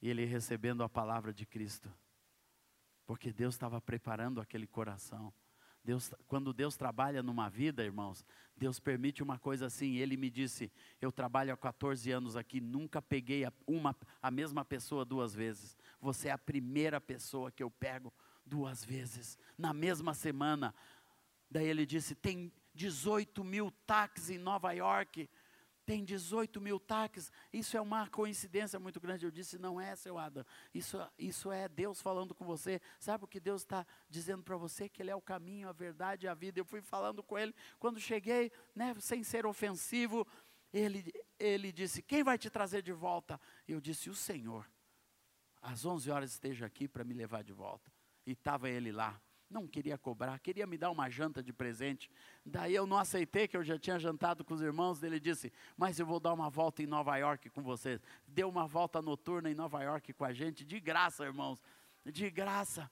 E 0.00 0.08
ele 0.08 0.24
recebendo 0.24 0.84
a 0.84 0.88
palavra 0.88 1.34
de 1.34 1.44
Cristo. 1.44 1.92
Porque 3.06 3.32
Deus 3.32 3.56
estava 3.56 3.80
preparando 3.80 4.40
aquele 4.40 4.68
coração. 4.68 5.34
Deus, 5.84 6.12
quando 6.28 6.52
Deus 6.52 6.76
trabalha 6.76 7.22
numa 7.22 7.48
vida, 7.48 7.84
irmãos, 7.84 8.24
Deus 8.56 8.78
permite 8.78 9.22
uma 9.22 9.38
coisa 9.38 9.66
assim. 9.66 9.96
Ele 9.96 10.16
me 10.16 10.30
disse: 10.30 10.70
Eu 11.00 11.10
trabalho 11.10 11.52
há 11.52 11.56
14 11.56 12.10
anos 12.12 12.36
aqui, 12.36 12.60
nunca 12.60 13.02
peguei 13.02 13.44
uma, 13.66 13.96
a 14.20 14.30
mesma 14.30 14.64
pessoa 14.64 15.04
duas 15.04 15.34
vezes. 15.34 15.76
Você 16.00 16.28
é 16.28 16.32
a 16.32 16.38
primeira 16.38 17.00
pessoa 17.00 17.50
que 17.50 17.62
eu 17.62 17.70
pego 17.70 18.12
duas 18.46 18.84
vezes, 18.84 19.36
na 19.58 19.72
mesma 19.72 20.14
semana. 20.14 20.74
Daí 21.50 21.66
ele 21.66 21.84
disse: 21.84 22.14
Tem 22.14 22.52
18 22.74 23.42
mil 23.42 23.70
táxis 23.86 24.30
em 24.30 24.38
Nova 24.38 24.72
York 24.72 25.28
tem 25.92 26.02
18 26.02 26.58
mil 26.58 26.80
taques, 26.80 27.30
isso 27.52 27.76
é 27.76 27.80
uma 27.80 28.08
coincidência 28.08 28.80
muito 28.80 28.98
grande. 28.98 29.26
Eu 29.26 29.30
disse, 29.30 29.58
não 29.58 29.78
é, 29.78 29.94
seu 29.94 30.16
Adam, 30.16 30.42
isso, 30.72 30.96
isso 31.18 31.52
é 31.52 31.68
Deus 31.68 32.00
falando 32.00 32.34
com 32.34 32.46
você. 32.46 32.80
Sabe 32.98 33.24
o 33.24 33.28
que 33.28 33.38
Deus 33.38 33.60
está 33.60 33.86
dizendo 34.08 34.42
para 34.42 34.56
você? 34.56 34.88
Que 34.88 35.02
Ele 35.02 35.10
é 35.10 35.14
o 35.14 35.20
caminho, 35.20 35.68
a 35.68 35.72
verdade 35.72 36.24
e 36.24 36.28
a 36.30 36.32
vida. 36.32 36.58
Eu 36.58 36.64
fui 36.64 36.80
falando 36.80 37.22
com 37.22 37.38
Ele, 37.38 37.54
quando 37.78 38.00
cheguei, 38.00 38.50
né, 38.74 38.96
sem 39.00 39.22
ser 39.22 39.44
ofensivo, 39.44 40.26
ele, 40.72 41.12
ele 41.38 41.70
disse, 41.70 42.00
quem 42.00 42.24
vai 42.24 42.38
te 42.38 42.48
trazer 42.48 42.80
de 42.80 42.92
volta? 42.94 43.38
Eu 43.68 43.78
disse, 43.78 44.08
o 44.08 44.14
Senhor. 44.14 44.66
Às 45.60 45.84
11 45.84 46.10
horas 46.10 46.32
esteja 46.32 46.64
aqui 46.64 46.88
para 46.88 47.04
me 47.04 47.12
levar 47.12 47.44
de 47.44 47.52
volta. 47.52 47.92
E 48.24 48.32
estava 48.32 48.70
ele 48.70 48.90
lá 48.90 49.20
não 49.52 49.68
queria 49.68 49.98
cobrar, 49.98 50.38
queria 50.40 50.66
me 50.66 50.78
dar 50.78 50.90
uma 50.90 51.08
janta 51.08 51.42
de 51.42 51.52
presente. 51.52 52.10
Daí 52.44 52.74
eu 52.74 52.86
não 52.86 52.96
aceitei 52.96 53.46
que 53.46 53.56
eu 53.56 53.62
já 53.62 53.78
tinha 53.78 53.98
jantado 53.98 54.44
com 54.44 54.54
os 54.54 54.62
irmãos. 54.62 55.02
Ele 55.02 55.20
disse: 55.20 55.52
Mas 55.76 55.98
eu 55.98 56.06
vou 56.06 56.18
dar 56.18 56.32
uma 56.32 56.48
volta 56.48 56.82
em 56.82 56.86
Nova 56.86 57.16
York 57.16 57.50
com 57.50 57.62
vocês. 57.62 58.00
Deu 58.26 58.48
uma 58.48 58.66
volta 58.66 59.02
noturna 59.02 59.50
em 59.50 59.54
Nova 59.54 59.82
York 59.82 60.12
com 60.14 60.24
a 60.24 60.32
gente, 60.32 60.64
de 60.64 60.80
graça, 60.80 61.24
irmãos, 61.24 61.60
de 62.04 62.30
graça. 62.30 62.90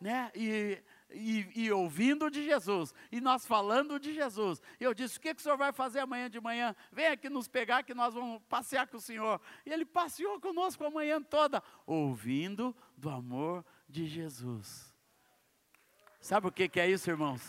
Né? 0.00 0.30
E, 0.32 0.80
e, 1.10 1.64
e, 1.64 1.72
ouvindo 1.72 2.30
de 2.30 2.44
Jesus, 2.44 2.94
e 3.10 3.20
nós 3.20 3.44
falando 3.44 3.98
de 3.98 4.14
Jesus. 4.14 4.62
Eu 4.78 4.94
disse: 4.94 5.18
O 5.18 5.20
que, 5.20 5.34
que 5.34 5.40
o 5.40 5.42
senhor 5.42 5.58
vai 5.58 5.72
fazer 5.72 5.98
amanhã 5.98 6.30
de 6.30 6.40
manhã? 6.40 6.74
Vem 6.92 7.08
aqui 7.08 7.28
nos 7.28 7.48
pegar 7.48 7.82
que 7.82 7.94
nós 7.94 8.14
vamos 8.14 8.40
passear 8.48 8.86
com 8.86 8.96
o 8.96 9.00
senhor. 9.00 9.40
E 9.66 9.72
ele 9.72 9.84
passeou 9.84 10.40
conosco 10.40 10.84
a 10.84 10.90
manhã 10.90 11.20
toda, 11.20 11.60
ouvindo 11.84 12.74
do 12.96 13.10
amor 13.10 13.64
de 13.88 14.06
Jesus. 14.06 14.96
Sabe 16.20 16.48
o 16.48 16.52
que, 16.52 16.68
que 16.68 16.80
é 16.80 16.90
isso, 16.90 17.08
irmãos? 17.08 17.42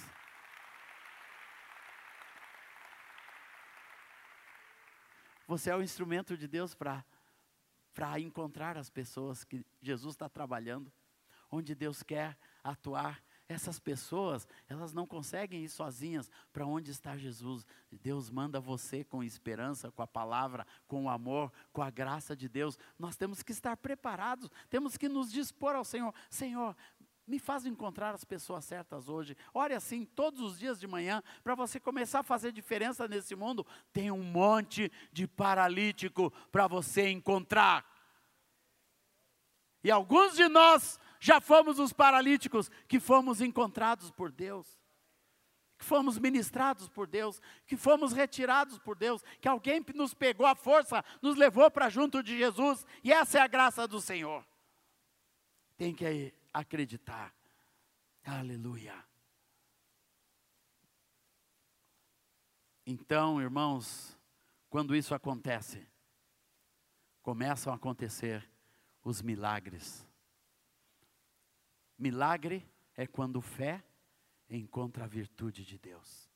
Você 5.48 5.72
é 5.72 5.76
o 5.76 5.82
instrumento 5.82 6.38
de 6.38 6.48
Deus 6.48 6.76
para 6.76 7.04
encontrar 8.20 8.78
as 8.78 8.90
pessoas 8.90 9.44
que 9.44 9.66
Jesus 9.82 10.14
está 10.14 10.30
trabalhando, 10.30 10.92
onde 11.52 11.74
Deus 11.74 12.04
quer 12.04 12.38
atuar. 12.64 13.22
Essas 13.52 13.80
pessoas, 13.80 14.48
elas 14.68 14.94
não 14.94 15.08
conseguem 15.08 15.64
ir 15.64 15.70
sozinhas 15.70 16.30
para 16.54 16.68
onde 16.68 16.92
está 16.92 17.18
Jesus. 17.18 17.66
Deus 17.92 18.30
manda 18.30 18.60
você 18.60 19.04
com 19.04 19.24
esperança, 19.24 19.90
com 19.90 20.04
a 20.04 20.08
palavra, 20.08 20.68
com 20.88 21.06
o 21.06 21.10
amor, 21.10 21.52
com 21.74 21.82
a 21.82 21.90
graça 21.90 22.36
de 22.36 22.48
Deus. 22.48 22.78
Nós 23.00 23.16
temos 23.16 23.42
que 23.42 23.52
estar 23.52 23.76
preparados, 23.76 24.52
temos 24.70 24.98
que 24.98 25.10
nos 25.10 25.32
dispor 25.32 25.74
ao 25.74 25.84
Senhor. 25.84 26.14
Senhor, 26.30 26.76
me 27.30 27.38
faz 27.38 27.66
encontrar 27.66 28.16
as 28.16 28.24
pessoas 28.24 28.66
certas 28.66 29.08
hoje. 29.08 29.38
Ore 29.54 29.76
assim 29.76 30.04
todos 30.04 30.42
os 30.42 30.58
dias 30.58 30.80
de 30.80 30.88
manhã 30.88 31.22
para 31.44 31.54
você 31.54 31.80
começar 31.80 32.22
a 32.22 32.24
fazer 32.24 32.52
diferença 32.52 33.08
nesse 33.08 33.36
mundo. 33.36 33.66
Tem 33.94 34.10
um 34.10 34.24
monte 34.24 34.92
de 35.14 35.28
paralítico 35.28 36.32
para 36.52 36.68
você 36.68 37.08
encontrar. 37.10 37.86
E 39.84 39.92
alguns 39.92 40.36
de 40.36 40.48
nós 40.48 41.00
já 41.20 41.40
fomos 41.40 41.78
os 41.78 41.94
paralíticos 41.94 42.70
que 42.88 43.00
fomos 43.00 43.42
encontrados 43.42 44.10
por 44.10 44.32
Deus. 44.32 44.68
Que 45.78 45.86
fomos 45.86 46.18
ministrados 46.18 46.90
por 46.90 47.08
Deus, 47.08 47.40
que 47.66 47.78
fomos 47.78 48.12
retirados 48.12 48.80
por 48.80 48.98
Deus, 48.98 49.24
que 49.40 49.48
alguém 49.48 49.86
nos 49.96 50.14
pegou 50.14 50.46
a 50.46 50.54
força, 50.54 51.06
nos 51.22 51.38
levou 51.38 51.72
para 51.72 51.90
junto 51.90 52.22
de 52.22 52.38
Jesus, 52.38 52.86
e 53.02 53.14
essa 53.14 53.38
é 53.38 53.42
a 53.42 53.48
graça 53.48 53.88
do 53.88 54.02
Senhor. 54.02 54.46
Tem 55.78 55.96
que 55.96 56.34
acreditar. 56.54 57.34
Aleluia. 58.24 58.94
Então, 62.86 63.42
irmãos, 63.42 64.18
quando 64.70 64.96
isso 64.96 65.14
acontece, 65.14 65.88
começam 67.22 67.72
a 67.72 67.76
acontecer 67.76 68.50
os 69.04 69.22
milagres. 69.22 70.06
Milagre 71.98 72.68
é 72.96 73.06
quando 73.06 73.42
fé 73.42 73.84
encontra 74.50 75.04
a 75.04 75.08
virtude 75.08 75.64
de 75.64 75.78
Deus. 75.78 76.30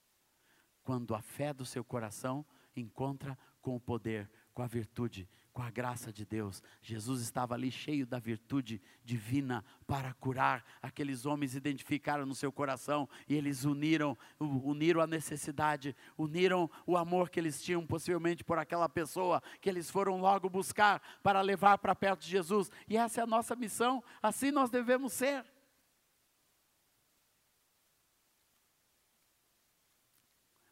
Quando 0.84 1.16
a 1.16 1.22
fé 1.22 1.54
do 1.54 1.66
seu 1.66 1.84
coração 1.84 2.46
encontra 2.76 3.38
com 3.62 3.76
o 3.76 3.80
poder, 3.80 4.30
com 4.54 4.62
a 4.62 4.68
virtude 4.68 5.28
com 5.54 5.62
a 5.62 5.70
graça 5.70 6.12
de 6.12 6.26
Deus. 6.26 6.64
Jesus 6.82 7.22
estava 7.22 7.54
ali 7.54 7.72
cheio 7.72 8.08
da 8.08 8.18
virtude 8.18 8.82
divina 9.06 9.64
para 9.86 10.12
curar. 10.16 10.66
Aqueles 10.82 11.26
homens 11.26 11.56
identificaram 11.56 12.26
no 12.26 12.34
seu 12.34 12.52
coração 12.52 13.08
e 13.30 13.36
eles 13.36 13.64
uniram, 13.64 14.18
uniram 14.40 15.00
a 15.00 15.08
necessidade, 15.08 15.96
uniram 16.18 16.70
o 16.88 16.98
amor 16.98 17.30
que 17.30 17.40
eles 17.40 17.62
tinham 17.62 17.86
possivelmente 17.86 18.44
por 18.44 18.58
aquela 18.58 18.90
pessoa 18.90 19.42
que 19.62 19.70
eles 19.70 19.90
foram 19.92 20.20
logo 20.20 20.50
buscar 20.50 21.02
para 21.22 21.40
levar 21.42 21.78
para 21.78 21.96
perto 21.96 22.22
de 22.22 22.30
Jesus. 22.30 22.72
E 22.88 22.98
essa 22.98 23.22
é 23.22 23.24
a 23.24 23.28
nossa 23.28 23.56
missão, 23.56 24.04
assim 24.22 24.50
nós 24.50 24.72
devemos 24.72 25.14
ser. 25.14 25.46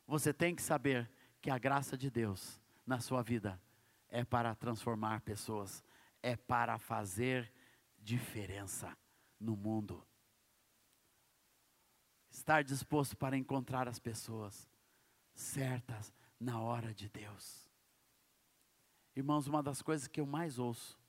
Você 0.07 0.33
tem 0.33 0.55
que 0.55 0.61
saber 0.61 1.09
que 1.39 1.49
a 1.49 1.57
graça 1.57 1.95
de 1.95 2.09
Deus 2.09 2.59
na 2.85 2.99
sua 2.99 3.21
vida 3.21 3.61
é 4.12 4.26
para 4.26 4.54
transformar 4.54 5.21
pessoas, 5.21 5.84
é 6.21 6.36
para 6.36 6.78
fazer 6.78 7.52
diferença 7.97 8.95
no 9.39 9.56
mundo. 9.56 10.06
Estar 12.30 12.63
disposto 12.63 13.15
para 13.15 13.38
encontrar 13.38 13.88
as 13.88 13.97
pessoas 13.97 14.69
certas 15.34 16.13
na 16.39 16.60
hora 16.60 16.93
de 16.93 17.10
Deus. 17.10 17.69
Irmãos, 19.15 19.47
uma 19.47 19.63
das 19.63 19.82
coisas 19.82 20.08
que 20.08 20.19
eu 20.19 20.26
mais 20.26 20.60
ouço 20.60 21.00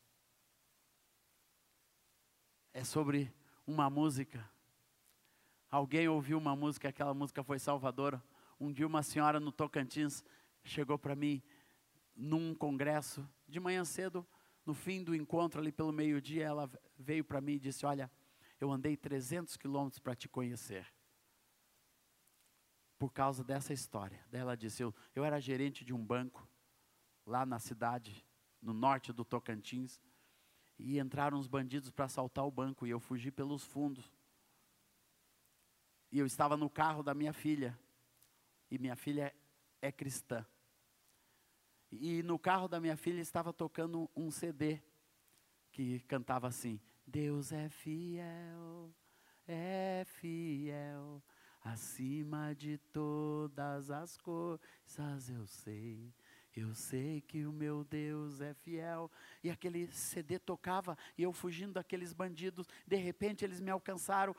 é 2.73 2.85
sobre 2.85 3.33
uma 3.67 3.91
música. 3.91 4.49
Alguém 5.71 6.09
ouviu 6.09 6.39
uma 6.39 6.55
música, 6.55 6.89
aquela 6.89 7.15
música 7.15 7.43
foi 7.43 7.59
salvadora. 7.59 8.23
Um 8.61 8.73
dia 8.73 8.87
uma 8.87 9.03
senhora 9.03 9.41
no 9.41 9.51
Tocantins 9.51 10.25
chegou 10.65 10.99
para 10.99 11.17
mim 11.17 11.43
num 12.15 12.55
congresso, 12.55 13.29
de 13.49 13.59
manhã 13.59 13.85
cedo, 13.85 14.27
no 14.65 14.75
fim 14.75 15.03
do 15.03 15.15
encontro, 15.15 15.61
ali 15.61 15.73
pelo 15.73 15.93
meio-dia, 15.93 16.45
ela 16.45 16.71
veio 16.97 17.25
para 17.25 17.41
mim 17.41 17.55
e 17.55 17.61
disse: 17.61 17.85
Olha, 17.85 18.11
eu 18.61 18.71
andei 18.71 18.97
300 18.97 19.57
quilômetros 19.57 19.99
para 19.99 20.15
te 20.15 20.29
conhecer. 20.29 20.87
Por 22.97 23.13
causa 23.13 23.43
dessa 23.43 23.73
história. 23.73 24.25
Daí 24.31 24.41
ela 24.41 24.57
disse: 24.57 24.83
eu, 24.83 24.95
eu 25.15 25.25
era 25.25 25.41
gerente 25.41 25.85
de 25.85 25.93
um 25.93 26.05
banco, 26.05 26.49
lá 27.27 27.45
na 27.45 27.59
cidade, 27.59 28.25
no 28.61 28.73
norte 28.73 29.13
do 29.13 29.25
Tocantins, 29.25 30.01
e 30.79 30.99
entraram 30.99 31.39
os 31.39 31.49
bandidos 31.49 31.91
para 31.91 32.05
assaltar 32.05 32.47
o 32.47 32.51
banco, 32.51 32.87
e 32.87 32.91
eu 32.91 33.01
fugi 33.01 33.33
pelos 33.33 33.65
fundos. 33.65 34.13
E 36.13 36.19
eu 36.19 36.27
estava 36.27 36.57
no 36.57 36.71
carro 36.71 37.03
da 37.03 37.15
minha 37.15 37.33
filha, 37.33 37.77
e 38.71 38.79
minha 38.79 38.95
filha 38.95 39.35
é 39.81 39.91
cristã. 39.91 40.47
E 41.93 42.23
no 42.23 42.39
carro 42.39 42.69
da 42.69 42.81
minha 42.81 42.97
filha 42.97 43.21
estava 43.21 43.53
tocando 43.53 44.11
um 44.17 44.31
CD 44.31 44.81
que 45.71 46.01
cantava 46.01 46.49
assim: 46.49 46.81
Deus 47.07 47.53
é 47.53 47.69
fiel, 47.69 48.91
é 49.47 50.03
fiel, 50.07 51.23
acima 51.61 52.55
de 52.55 52.79
todas 52.93 53.91
as 53.91 54.17
coisas 54.17 55.29
eu 55.29 55.47
sei. 55.47 56.15
Eu 56.55 56.75
sei 56.75 57.23
que 57.23 57.47
o 57.47 57.53
meu 57.53 57.83
Deus 57.83 58.43
é 58.43 58.53
fiel. 58.53 59.11
E 59.43 59.51
aquele 59.51 59.87
CD 59.91 60.39
tocava 60.39 60.99
e 61.17 61.23
eu 61.23 61.33
fugindo 61.33 61.75
daqueles 61.75 62.13
bandidos. 62.13 62.67
De 62.87 62.97
repente 62.97 63.43
eles 63.43 63.59
me 63.59 63.71
alcançaram, 63.71 64.37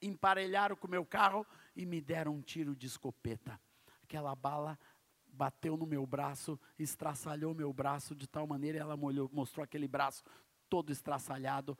emparelharam 0.00 0.76
com 0.76 0.86
o 0.86 0.90
meu 0.90 1.04
carro 1.04 1.44
e 1.74 1.84
me 1.84 2.00
deram 2.00 2.34
um 2.34 2.42
tiro 2.42 2.76
de 2.76 2.86
escopeta 2.86 3.60
aquela 4.06 4.36
bala 4.36 4.78
bateu 5.26 5.76
no 5.76 5.84
meu 5.84 6.06
braço, 6.06 6.58
estraçalhou 6.78 7.52
meu 7.54 7.72
braço 7.72 8.14
de 8.14 8.26
tal 8.28 8.46
maneira, 8.46 8.78
ela 8.78 8.96
molhou, 8.96 9.28
mostrou 9.32 9.64
aquele 9.64 9.88
braço 9.88 10.22
todo 10.70 10.92
estraçalhado 10.92 11.76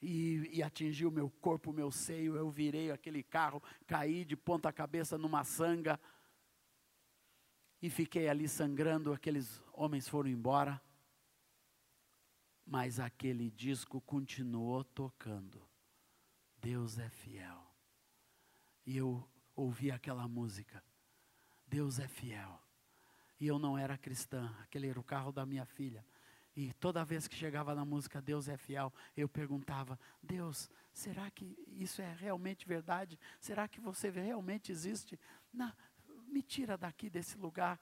e, 0.00 0.48
e 0.52 0.62
atingiu 0.62 1.10
meu 1.10 1.28
corpo, 1.28 1.72
meu 1.72 1.90
seio. 1.90 2.36
Eu 2.36 2.48
virei 2.50 2.90
aquele 2.92 3.22
carro, 3.22 3.62
caí 3.86 4.24
de 4.24 4.36
ponta 4.36 4.72
cabeça 4.72 5.18
numa 5.18 5.44
sanga. 5.44 6.00
e 7.82 7.90
fiquei 7.90 8.28
ali 8.28 8.48
sangrando. 8.48 9.12
Aqueles 9.12 9.60
homens 9.72 10.08
foram 10.08 10.30
embora, 10.30 10.80
mas 12.64 13.00
aquele 13.00 13.50
disco 13.50 14.00
continuou 14.00 14.84
tocando. 14.84 15.62
Deus 16.58 16.98
é 16.98 17.08
fiel. 17.10 17.66
E 18.86 18.96
eu 18.96 19.28
ouvi 19.54 19.90
aquela 19.90 20.28
música. 20.28 20.82
Deus 21.66 21.98
é 21.98 22.08
fiel. 22.08 22.60
E 23.38 23.46
eu 23.46 23.58
não 23.58 23.76
era 23.76 23.98
cristã, 23.98 24.54
aquele 24.62 24.88
era 24.88 24.98
o 24.98 25.04
carro 25.04 25.32
da 25.32 25.44
minha 25.44 25.66
filha. 25.66 26.04
E 26.56 26.72
toda 26.74 27.04
vez 27.04 27.28
que 27.28 27.36
chegava 27.36 27.74
na 27.74 27.84
música 27.84 28.22
Deus 28.22 28.48
é 28.48 28.56
fiel, 28.56 28.92
eu 29.14 29.28
perguntava: 29.28 29.98
Deus, 30.22 30.70
será 30.90 31.30
que 31.30 31.54
isso 31.68 32.00
é 32.00 32.14
realmente 32.14 32.66
verdade? 32.66 33.18
Será 33.38 33.68
que 33.68 33.78
você 33.78 34.08
realmente 34.08 34.72
existe? 34.72 35.20
Não, 35.52 35.70
me 36.28 36.42
tira 36.42 36.78
daqui 36.78 37.10
desse 37.10 37.36
lugar. 37.36 37.78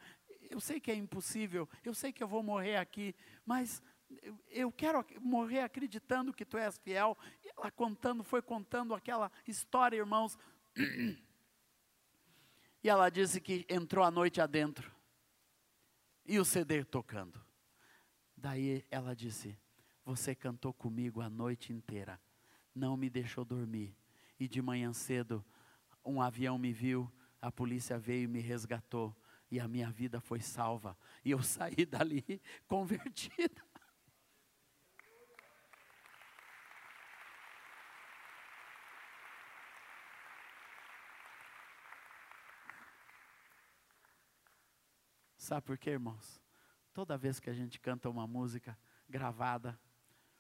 Eu 0.51 0.59
sei 0.61 0.81
que 0.81 0.91
é 0.91 0.95
impossível, 0.95 1.69
eu 1.85 1.95
sei 1.95 2.13
que 2.13 2.23
eu 2.23 2.29
vou 2.29 2.43
morrer 2.43 2.77
aqui, 2.77 3.15
mas 3.47 3.81
eu, 4.23 4.39
eu 4.51 4.73
quero 4.73 5.05
morrer 5.21 5.61
acreditando 5.61 6.33
que 6.33 6.45
tu 6.45 6.59
és 6.59 6.77
fiel. 6.79 7.17
E 7.45 7.49
ela 7.57 7.71
contando, 7.71 8.25
foi 8.25 8.43
contando 8.43 8.93
aquela 8.93 9.31
história, 9.47 9.97
irmãos. 9.97 10.37
E 12.85 12.89
ela 12.91 13.09
disse 13.09 13.41
que 13.41 13.65
entrou 13.67 14.05
a 14.05 14.11
noite 14.11 14.43
adentro. 14.43 14.93
E 16.27 16.39
o 16.39 16.45
CD 16.45 16.85
tocando. 16.85 17.41
Daí 18.37 18.85
ela 18.91 19.17
disse: 19.17 19.59
Você 20.05 20.35
cantou 20.35 20.75
comigo 20.75 21.23
a 21.23 21.31
noite 21.31 21.73
inteira, 21.73 22.21
não 22.75 22.95
me 22.95 23.09
deixou 23.09 23.43
dormir. 23.43 23.97
E 24.39 24.47
de 24.47 24.61
manhã 24.61 24.93
cedo, 24.93 25.43
um 26.05 26.21
avião 26.21 26.59
me 26.59 26.75
viu, 26.75 27.11
a 27.41 27.51
polícia 27.51 27.99
veio 27.99 28.25
e 28.25 28.29
me 28.29 28.41
resgatou. 28.41 29.17
E 29.51 29.59
a 29.59 29.67
minha 29.67 29.91
vida 29.91 30.21
foi 30.21 30.41
salva. 30.41 30.95
E 31.25 31.31
eu 31.31 31.41
saí 31.43 31.87
dali 31.87 32.43
convertida. 32.67 33.65
Sabe 45.45 45.61
por 45.61 45.77
quê, 45.77 45.91
irmãos? 45.91 46.41
Toda 46.95 47.19
vez 47.19 47.39
que 47.39 47.51
a 47.51 47.53
gente 47.53 47.79
canta 47.79 48.09
uma 48.09 48.27
música 48.27 48.79
gravada 49.07 49.79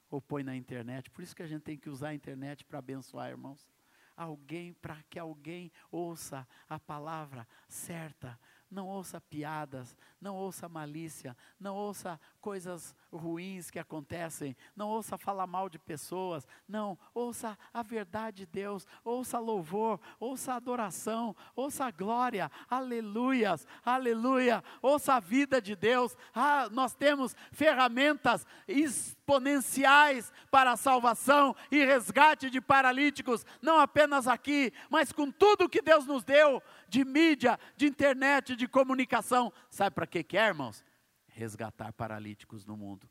ou 0.08 0.18
põe 0.18 0.42
na 0.42 0.56
internet, 0.56 1.10
por 1.10 1.22
isso 1.22 1.36
que 1.36 1.42
a 1.42 1.46
gente 1.46 1.60
tem 1.60 1.76
que 1.76 1.90
usar 1.90 2.08
a 2.08 2.14
internet 2.14 2.64
para 2.64 2.78
abençoar, 2.78 3.28
irmãos. 3.28 3.68
Alguém, 4.16 4.72
para 4.72 5.02
que 5.10 5.18
alguém 5.18 5.70
ouça 5.90 6.48
a 6.66 6.80
palavra 6.80 7.46
certa, 7.68 8.40
não 8.70 8.88
ouça 8.88 9.20
piadas, 9.20 9.96
não 10.20 10.36
ouça 10.36 10.68
malícia, 10.68 11.36
não 11.60 11.76
ouça 11.76 12.18
coisas 12.40 12.94
ruins 13.12 13.70
que 13.70 13.78
acontecem, 13.78 14.56
não 14.74 14.88
ouça 14.88 15.16
falar 15.16 15.46
mal 15.46 15.68
de 15.68 15.78
pessoas, 15.78 16.46
não, 16.68 16.98
ouça 17.14 17.56
a 17.72 17.82
verdade 17.82 18.38
de 18.38 18.46
Deus, 18.46 18.86
ouça 19.04 19.38
louvor, 19.38 20.00
ouça 20.18 20.54
adoração, 20.54 21.34
ouça 21.54 21.90
glória, 21.90 22.50
aleluias, 22.68 23.66
aleluia, 23.84 24.62
ouça 24.82 25.14
a 25.14 25.20
vida 25.20 25.60
de 25.60 25.76
Deus. 25.76 26.16
Ah, 26.34 26.68
nós 26.70 26.94
temos 26.94 27.36
ferramentas 27.52 28.46
exponenciais 28.66 30.32
para 30.50 30.72
a 30.72 30.76
salvação 30.76 31.54
e 31.70 31.84
resgate 31.84 32.50
de 32.50 32.60
paralíticos, 32.60 33.46
não 33.62 33.78
apenas 33.78 34.26
aqui, 34.26 34.72
mas 34.90 35.12
com 35.12 35.30
tudo 35.30 35.68
que 35.68 35.80
Deus 35.80 36.06
nos 36.06 36.24
deu 36.24 36.62
de 36.94 37.04
mídia, 37.04 37.58
de 37.76 37.86
internet, 37.86 38.54
de 38.54 38.68
comunicação. 38.68 39.52
Sabe 39.68 39.96
para 39.96 40.06
que 40.06 40.38
é, 40.38 40.46
irmãos? 40.46 40.84
Resgatar 41.26 41.92
paralíticos 41.92 42.64
no 42.64 42.76
mundo. 42.76 43.10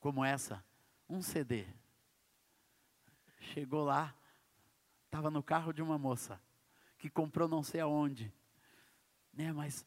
Como 0.00 0.24
essa, 0.24 0.64
um 1.08 1.22
CD. 1.22 1.64
Chegou 3.38 3.84
lá, 3.84 4.12
estava 5.04 5.30
no 5.30 5.44
carro 5.44 5.72
de 5.72 5.80
uma 5.80 5.96
moça 5.96 6.40
que 6.98 7.08
comprou 7.08 7.46
não 7.46 7.62
sei 7.62 7.80
aonde, 7.80 8.34
né? 9.32 9.52
Mas 9.52 9.86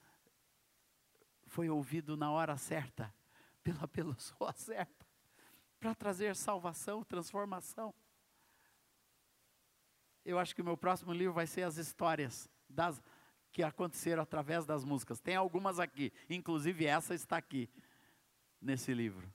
foi 1.47 1.69
ouvido 1.69 2.15
na 2.15 2.31
hora 2.31 2.55
certa, 2.55 3.13
pela 3.61 3.85
pessoa 3.89 4.53
certa, 4.55 5.05
para 5.77 5.93
trazer 5.93 6.33
salvação, 6.33 7.03
transformação. 7.03 7.93
Eu 10.29 10.37
acho 10.37 10.53
que 10.53 10.61
o 10.61 10.63
meu 10.63 10.77
próximo 10.77 11.11
livro 11.11 11.33
vai 11.33 11.47
ser 11.47 11.63
as 11.63 11.77
histórias 11.77 12.47
das, 12.69 13.01
que 13.51 13.63
aconteceram 13.63 14.21
através 14.21 14.63
das 14.63 14.83
músicas. 14.83 15.19
Tem 15.19 15.35
algumas 15.35 15.79
aqui, 15.79 16.13
inclusive 16.29 16.85
essa 16.85 17.15
está 17.15 17.35
aqui, 17.35 17.67
nesse 18.61 18.93
livro. 18.93 19.27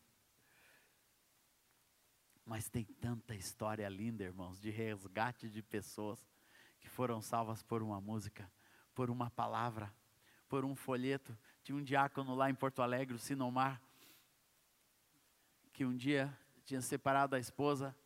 Mas 2.47 2.69
tem 2.69 2.85
tanta 2.85 3.35
história 3.35 3.89
linda, 3.89 4.23
irmãos, 4.23 4.61
de 4.61 4.71
resgate 4.71 5.51
de 5.51 5.65
pessoas 5.65 6.25
que 6.79 6.89
foram 6.89 7.21
salvas 7.21 7.61
por 7.61 7.83
uma 7.83 8.01
música, 8.01 8.49
por 8.95 9.11
uma 9.11 9.29
palavra, 9.31 9.93
por 10.49 10.65
um 10.65 10.77
folheto. 10.77 11.37
Tinha 11.65 11.75
um 11.75 11.83
diácono 11.83 12.37
lá 12.37 12.49
em 12.49 12.55
Porto 12.55 12.83
Alegre, 12.83 13.17
o 13.17 13.19
Sinomar, 13.19 13.83
que 15.73 15.85
um 15.85 15.97
dia 15.97 16.33
tinha 16.65 16.81
separado 16.81 17.35
a 17.35 17.41
esposa, 17.41 17.97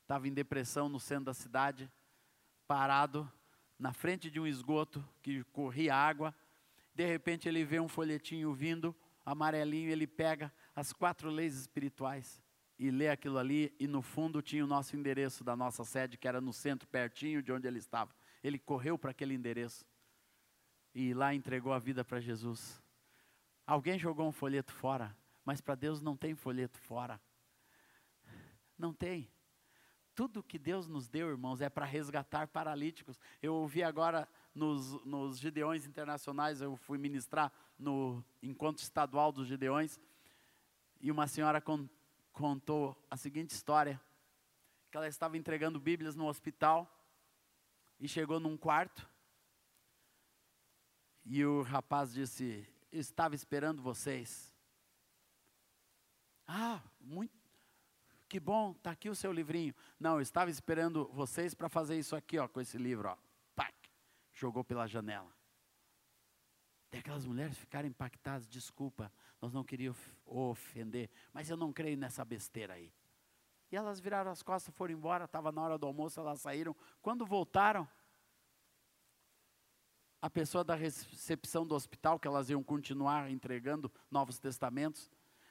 estava 0.00 0.26
em 0.26 0.32
depressão 0.32 0.88
no 0.88 0.98
centro 0.98 1.26
da 1.26 1.34
cidade, 1.34 1.92
parado 2.68 3.30
na 3.78 3.94
frente 3.94 4.30
de 4.30 4.38
um 4.38 4.46
esgoto 4.46 5.02
que 5.22 5.42
corria 5.44 5.96
água. 5.96 6.34
De 6.94 7.06
repente 7.06 7.48
ele 7.48 7.64
vê 7.64 7.80
um 7.80 7.88
folhetinho 7.88 8.52
vindo, 8.52 8.94
amarelinho, 9.24 9.90
ele 9.90 10.06
pega 10.06 10.52
as 10.76 10.92
quatro 10.92 11.30
leis 11.30 11.54
espirituais 11.54 12.42
e 12.78 12.90
lê 12.90 13.08
aquilo 13.08 13.38
ali, 13.38 13.74
e 13.80 13.88
no 13.88 14.02
fundo 14.02 14.40
tinha 14.40 14.64
o 14.64 14.68
nosso 14.68 14.94
endereço 14.94 15.42
da 15.42 15.56
nossa 15.56 15.84
sede, 15.84 16.16
que 16.16 16.28
era 16.28 16.40
no 16.40 16.52
centro, 16.52 16.86
pertinho 16.86 17.42
de 17.42 17.50
onde 17.50 17.66
ele 17.66 17.78
estava. 17.78 18.14
Ele 18.44 18.58
correu 18.58 18.96
para 18.96 19.10
aquele 19.10 19.34
endereço 19.34 19.84
e 20.94 21.12
lá 21.12 21.34
entregou 21.34 21.72
a 21.72 21.78
vida 21.78 22.04
para 22.04 22.20
Jesus. 22.20 22.80
Alguém 23.66 23.98
jogou 23.98 24.28
um 24.28 24.32
folheto 24.32 24.72
fora, 24.72 25.16
mas 25.44 25.60
para 25.60 25.74
Deus 25.74 26.00
não 26.00 26.16
tem 26.16 26.34
folheto 26.34 26.78
fora. 26.78 27.20
Não 28.78 28.92
tem. 28.92 29.28
Tudo 30.18 30.42
que 30.42 30.58
Deus 30.58 30.88
nos 30.88 31.06
deu, 31.06 31.30
irmãos, 31.30 31.60
é 31.60 31.68
para 31.68 31.86
resgatar 31.86 32.48
paralíticos. 32.48 33.20
Eu 33.40 33.54
ouvi 33.54 33.84
agora 33.84 34.28
nos, 34.52 35.00
nos 35.04 35.38
Gideões 35.38 35.86
Internacionais, 35.86 36.60
eu 36.60 36.76
fui 36.76 36.98
ministrar 36.98 37.52
no 37.78 38.24
encontro 38.42 38.82
estadual 38.82 39.30
dos 39.30 39.46
Gideões, 39.46 40.00
e 41.00 41.12
uma 41.12 41.28
senhora 41.28 41.60
con, 41.60 41.88
contou 42.32 43.00
a 43.08 43.16
seguinte 43.16 43.52
história: 43.52 44.00
que 44.90 44.96
ela 44.96 45.06
estava 45.06 45.38
entregando 45.38 45.78
Bíblias 45.78 46.16
no 46.16 46.26
hospital 46.26 46.92
e 48.00 48.08
chegou 48.08 48.40
num 48.40 48.56
quarto, 48.56 49.08
e 51.24 51.44
o 51.44 51.62
rapaz 51.62 52.12
disse: 52.12 52.66
Estava 52.90 53.36
esperando 53.36 53.80
vocês. 53.80 54.52
Ah, 56.44 56.82
muito 56.98 57.37
que 58.28 58.38
bom, 58.38 58.72
está 58.72 58.90
aqui 58.90 59.08
o 59.08 59.14
seu 59.14 59.32
livrinho. 59.32 59.74
Não, 59.98 60.16
eu 60.16 60.20
estava 60.20 60.50
esperando 60.50 61.08
vocês 61.12 61.54
para 61.54 61.68
fazer 61.68 61.98
isso 61.98 62.14
aqui, 62.14 62.38
ó, 62.38 62.46
com 62.46 62.60
esse 62.60 62.76
livro, 62.76 63.08
ó. 63.08 63.16
Pac, 63.56 63.74
jogou 64.32 64.62
pela 64.62 64.86
janela. 64.86 65.32
Tem 66.90 67.00
aquelas 67.00 67.24
mulheres 67.24 67.56
ficaram 67.56 67.88
impactadas, 67.88 68.48
desculpa, 68.48 69.12
nós 69.40 69.52
não 69.52 69.64
queríamos 69.64 69.98
ofender, 70.24 71.10
mas 71.32 71.50
eu 71.50 71.56
não 71.56 71.72
creio 71.72 71.96
nessa 71.96 72.24
besteira 72.24 72.74
aí. 72.74 72.92
E 73.70 73.76
elas 73.76 74.00
viraram 74.00 74.30
as 74.30 74.42
costas, 74.42 74.74
foram 74.74 74.94
embora, 74.94 75.24
estava 75.24 75.52
na 75.52 75.62
hora 75.62 75.78
do 75.78 75.86
almoço, 75.86 76.18
elas 76.18 76.40
saíram. 76.40 76.74
Quando 77.02 77.26
voltaram, 77.26 77.86
a 80.20 80.28
pessoa 80.30 80.64
da 80.64 80.74
recepção 80.74 81.66
do 81.66 81.74
hospital, 81.74 82.18
que 82.18 82.26
elas 82.26 82.50
iam 82.50 82.62
continuar 82.62 83.30
entregando 83.30 83.92
Novos 84.10 84.38
Testamentos, 84.38 85.10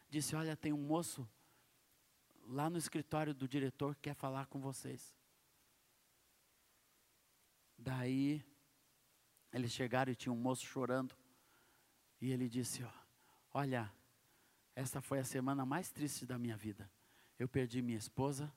disse: 0.10 0.36
Olha, 0.36 0.58
tem 0.58 0.74
um 0.74 0.82
moço 0.82 1.28
lá 2.48 2.70
no 2.70 2.78
escritório 2.78 3.34
do 3.34 3.48
diretor 3.48 3.96
quer 3.96 4.14
falar 4.14 4.48
com 4.48 4.60
vocês. 4.60 5.16
Daí, 7.78 8.44
eles 9.54 9.72
chegaram 9.72 10.12
e 10.12 10.16
tinha 10.16 10.32
um 10.32 10.38
moço 10.38 10.66
chorando. 10.66 11.16
E 12.20 12.32
ele 12.32 12.50
disse: 12.50 12.84
ó, 12.84 12.92
Olha, 13.54 13.92
essa 14.76 15.02
foi 15.02 15.20
a 15.20 15.24
semana 15.24 15.66
mais 15.66 15.92
triste 15.92 16.26
da 16.26 16.38
minha 16.38 16.58
vida. 16.58 16.90
Eu 17.38 17.48
perdi 17.48 17.82
minha 17.82 17.98
esposa, 17.98 18.52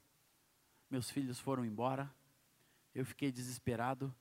meus 0.90 1.10
filhos 1.10 1.38
foram 1.38 1.64
embora, 1.64 2.12
eu 2.94 3.04
fiquei 3.04 3.30
desesperado, 3.30 4.14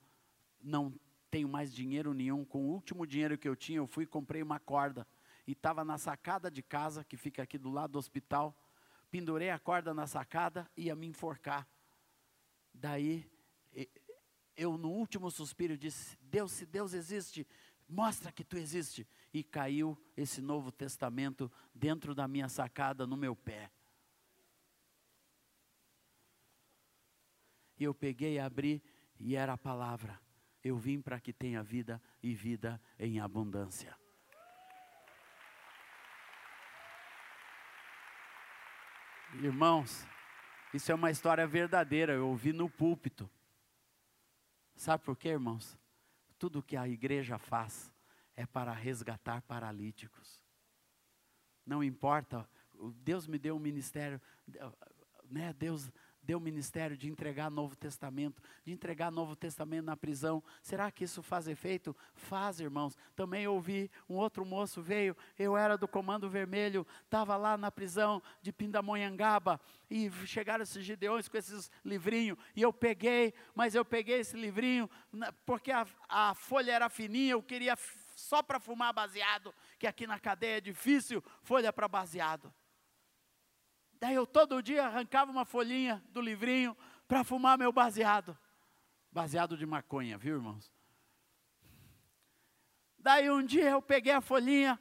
não 0.61 0.93
tenho 1.31 1.47
mais 1.47 1.73
dinheiro 1.73 2.13
nenhum. 2.13 2.43
Com 2.43 2.65
o 2.65 2.71
último 2.71 3.07
dinheiro 3.07 3.37
que 3.37 3.47
eu 3.47 3.55
tinha, 3.55 3.77
eu 3.77 3.87
fui 3.87 4.03
e 4.03 4.07
comprei 4.07 4.41
uma 4.43 4.59
corda. 4.59 5.07
E 5.47 5.53
estava 5.53 5.83
na 5.85 5.97
sacada 5.97 6.51
de 6.51 6.61
casa, 6.61 7.03
que 7.03 7.15
fica 7.15 7.41
aqui 7.41 7.57
do 7.57 7.69
lado 7.69 7.91
do 7.91 7.99
hospital 7.99 8.55
pendurei 9.09 9.49
a 9.49 9.59
corda 9.59 9.93
na 9.93 10.07
sacada 10.07 10.69
e 10.75 10.83
ia 10.83 10.95
me 10.95 11.07
enforcar. 11.07 11.67
Daí 12.73 13.29
eu 14.55 14.77
no 14.77 14.89
último 14.91 15.31
suspiro 15.31 15.77
disse: 15.77 16.17
Deus, 16.21 16.51
se 16.51 16.65
Deus 16.65 16.93
existe, 16.93 17.47
mostra 17.87 18.31
que 18.31 18.43
tu 18.43 18.57
existe. 18.57 19.07
E 19.33 19.43
caiu 19.43 19.97
esse 20.17 20.41
Novo 20.41 20.71
Testamento 20.71 21.51
dentro 21.73 22.15
da 22.15 22.27
minha 22.27 22.49
sacada, 22.49 23.05
no 23.05 23.15
meu 23.15 23.35
pé. 23.35 23.71
E 27.77 27.83
eu 27.83 27.93
peguei 27.93 28.35
e 28.35 28.39
abri, 28.39 28.83
e 29.19 29.35
era 29.35 29.53
a 29.53 29.57
palavra. 29.57 30.19
Eu 30.63 30.77
vim 30.77 30.99
para 30.99 31.19
que 31.19 31.31
tenha 31.31 31.63
vida 31.63 32.01
e 32.21 32.33
vida 32.33 32.81
em 32.97 33.19
abundância. 33.19 33.97
Irmãos, 39.35 40.05
isso 40.73 40.91
é 40.91 40.95
uma 40.95 41.11
história 41.11 41.45
verdadeira, 41.45 42.13
eu 42.13 42.27
ouvi 42.27 42.51
no 42.51 42.69
púlpito. 42.69 43.29
Sabe 44.75 45.03
por 45.03 45.15
quê, 45.15 45.29
irmãos? 45.29 45.77
Tudo 46.37 46.63
que 46.63 46.75
a 46.75 46.87
igreja 46.87 47.37
faz 47.37 47.91
é 48.35 48.45
para 48.45 48.71
resgatar 48.71 49.41
paralíticos. 49.43 50.41
Não 51.65 51.83
importa, 51.83 52.49
Deus 52.95 53.27
me 53.27 53.37
deu 53.37 53.55
um 53.55 53.59
ministério, 53.59 54.19
né? 55.29 55.53
Deus 55.53 55.91
deu 56.21 56.39
ministério 56.39 56.97
de 56.97 57.09
entregar 57.09 57.49
Novo 57.49 57.75
Testamento, 57.75 58.41
de 58.65 58.71
entregar 58.71 59.11
Novo 59.11 59.35
Testamento 59.35 59.85
na 59.85 59.97
prisão. 59.97 60.43
Será 60.61 60.91
que 60.91 61.03
isso 61.03 61.21
faz 61.21 61.47
efeito? 61.47 61.95
Faz, 62.13 62.59
irmãos. 62.59 62.97
Também 63.15 63.47
ouvi 63.47 63.89
um 64.07 64.15
outro 64.15 64.45
moço 64.45 64.81
veio, 64.81 65.15
eu 65.37 65.57
era 65.57 65.77
do 65.77 65.87
Comando 65.87 66.29
Vermelho, 66.29 66.85
estava 67.03 67.35
lá 67.35 67.57
na 67.57 67.71
prisão 67.71 68.21
de 68.41 68.51
Pindamonhangaba 68.51 69.59
e 69.89 70.11
chegaram 70.25 70.63
esses 70.63 70.85
gideões 70.85 71.27
com 71.27 71.37
esses 71.37 71.71
livrinhos 71.83 72.37
e 72.55 72.61
eu 72.61 72.71
peguei, 72.71 73.33
mas 73.55 73.75
eu 73.75 73.83
peguei 73.83 74.19
esse 74.19 74.37
livrinho 74.37 74.89
porque 75.45 75.71
a, 75.71 75.85
a 76.07 76.35
folha 76.35 76.71
era 76.71 76.89
fininha, 76.89 77.31
eu 77.31 77.43
queria 77.43 77.75
só 78.15 78.43
para 78.43 78.59
fumar 78.59 78.93
baseado, 78.93 79.53
que 79.77 79.87
aqui 79.87 80.05
na 80.05 80.19
cadeia 80.19 80.57
é 80.57 80.61
difícil 80.61 81.23
folha 81.41 81.71
para 81.71 81.87
baseado. 81.87 82.53
Daí 83.99 84.15
eu 84.15 84.25
todo 84.25 84.63
dia 84.63 84.85
arrancava 84.85 85.31
uma 85.31 85.45
folhinha 85.45 86.03
do 86.09 86.21
livrinho 86.21 86.75
para 87.07 87.23
fumar 87.23 87.57
meu 87.57 87.71
baseado. 87.71 88.37
Baseado 89.11 89.57
de 89.57 89.65
maconha, 89.65 90.17
viu, 90.17 90.35
irmãos? 90.35 90.71
Daí 92.97 93.29
um 93.29 93.43
dia 93.43 93.69
eu 93.69 93.81
peguei 93.81 94.13
a 94.13 94.21
folhinha 94.21 94.79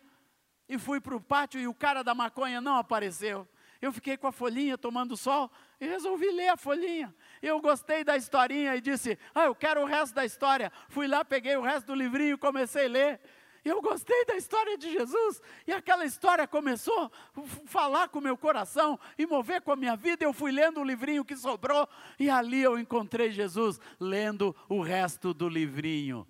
e 0.68 0.78
fui 0.78 1.00
para 1.00 1.16
o 1.16 1.20
pátio 1.20 1.60
e 1.60 1.66
o 1.66 1.74
cara 1.74 2.02
da 2.02 2.14
maconha 2.14 2.60
não 2.60 2.76
apareceu. 2.76 3.48
Eu 3.80 3.92
fiquei 3.92 4.16
com 4.16 4.26
a 4.26 4.32
folhinha 4.32 4.76
tomando 4.76 5.16
sol 5.16 5.50
e 5.80 5.86
resolvi 5.86 6.30
ler 6.30 6.48
a 6.48 6.56
folhinha. 6.56 7.14
Eu 7.40 7.60
gostei 7.60 8.02
da 8.02 8.16
historinha 8.16 8.74
e 8.74 8.80
disse: 8.80 9.16
Ah, 9.32 9.44
eu 9.44 9.54
quero 9.54 9.82
o 9.82 9.86
resto 9.86 10.14
da 10.14 10.24
história. 10.24 10.72
Fui 10.88 11.06
lá, 11.06 11.24
peguei 11.24 11.56
o 11.56 11.62
resto 11.62 11.86
do 11.86 11.94
livrinho 11.94 12.34
e 12.34 12.38
comecei 12.38 12.86
a 12.86 12.88
ler. 12.88 13.20
Eu 13.64 13.82
gostei 13.82 14.24
da 14.24 14.36
história 14.36 14.78
de 14.78 14.90
Jesus, 14.90 15.42
e 15.66 15.72
aquela 15.72 16.04
história 16.04 16.46
começou 16.46 17.10
a 17.36 17.42
falar 17.66 18.08
com 18.08 18.18
o 18.18 18.22
meu 18.22 18.36
coração 18.36 18.98
e 19.18 19.26
mover 19.26 19.62
com 19.62 19.72
a 19.72 19.76
minha 19.76 19.96
vida. 19.96 20.24
Eu 20.24 20.32
fui 20.32 20.50
lendo 20.50 20.80
o 20.80 20.84
livrinho 20.84 21.24
que 21.24 21.36
sobrou, 21.36 21.88
e 22.18 22.30
ali 22.30 22.62
eu 22.62 22.78
encontrei 22.78 23.30
Jesus 23.30 23.80
lendo 23.98 24.54
o 24.68 24.80
resto 24.80 25.34
do 25.34 25.48
livrinho. 25.48 26.26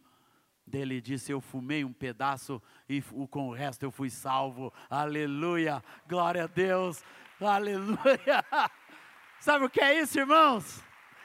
Dele 0.66 1.00
disse: 1.00 1.32
Eu 1.32 1.40
fumei 1.40 1.84
um 1.84 1.92
pedaço 1.92 2.62
e 2.88 3.00
com 3.30 3.48
o 3.48 3.52
resto 3.52 3.84
eu 3.84 3.90
fui 3.90 4.10
salvo. 4.10 4.72
Aleluia, 4.90 5.82
glória 6.06 6.44
a 6.44 6.46
Deus, 6.46 7.02
aleluia. 7.40 8.44
Sabe 9.40 9.64
o 9.64 9.70
que 9.70 9.80
é 9.80 10.00
isso, 10.00 10.18
irmãos? 10.18 10.82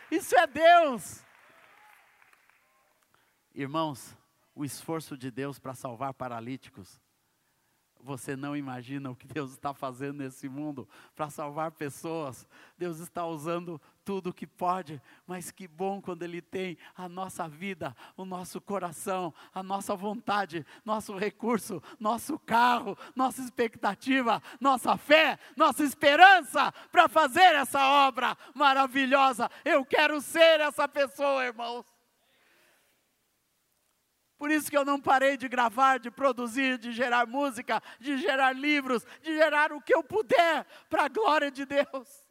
Isso 0.10 0.38
é 0.38 0.48
Deus. 0.48 1.26
Irmãos, 3.54 4.16
o 4.56 4.64
esforço 4.64 5.18
de 5.18 5.32
Deus 5.32 5.60
para 5.60 5.74
salvar 5.74 6.14
paralíticos. 6.14 7.00
Você 8.04 8.36
não 8.36 8.56
imagina 8.56 9.10
o 9.10 9.16
que 9.16 9.26
Deus 9.26 9.52
está 9.52 9.74
fazendo 9.74 10.18
nesse 10.18 10.50
mundo 10.50 10.88
para 11.16 11.30
salvar 11.30 11.72
pessoas. 11.72 12.46
Deus 12.78 13.00
está 13.00 13.26
usando 13.26 13.82
tudo 14.04 14.30
o 14.30 14.34
que 14.34 14.46
pode, 14.46 15.02
mas 15.26 15.52
que 15.52 15.66
bom 15.70 16.02
quando 16.02 16.24
Ele 16.24 16.42
tem 16.42 16.78
a 16.98 17.08
nossa 17.08 17.48
vida, 17.48 17.96
o 18.18 18.26
nosso 18.26 18.60
coração, 18.60 19.34
a 19.54 19.64
nossa 19.64 19.96
vontade, 19.96 20.66
nosso 20.84 21.18
recurso, 21.18 21.82
nosso 21.98 22.38
carro, 22.38 22.98
nossa 23.16 23.42
expectativa, 23.42 24.44
nossa 24.60 24.98
fé, 24.98 25.40
nossa 25.56 25.82
esperança 25.86 26.74
para 26.92 27.08
fazer 27.08 27.56
essa 27.56 28.06
obra 28.06 28.38
maravilhosa. 28.54 29.50
Eu 29.64 29.86
quero 29.86 30.20
ser 30.20 30.60
essa 30.60 30.90
pessoa, 30.90 31.46
irmãos. 31.46 31.93
Por 34.44 34.52
isso 34.52 34.70
que 34.70 34.78
eu 34.78 34.84
não 34.84 35.00
parei 35.00 35.38
de 35.38 35.48
gravar, 35.48 36.00
de 36.00 36.12
produzir, 36.12 36.78
de 36.78 36.92
gerar 36.92 37.26
música, 37.26 37.82
de 37.98 38.18
gerar 38.18 38.52
livros, 38.52 39.06
de 39.22 39.34
gerar 39.34 39.72
o 39.72 39.80
que 39.80 39.96
eu 39.96 40.04
puder 40.04 40.66
para 40.90 41.06
a 41.06 41.08
glória 41.08 41.50
de 41.50 41.66
Deus. 41.66 42.28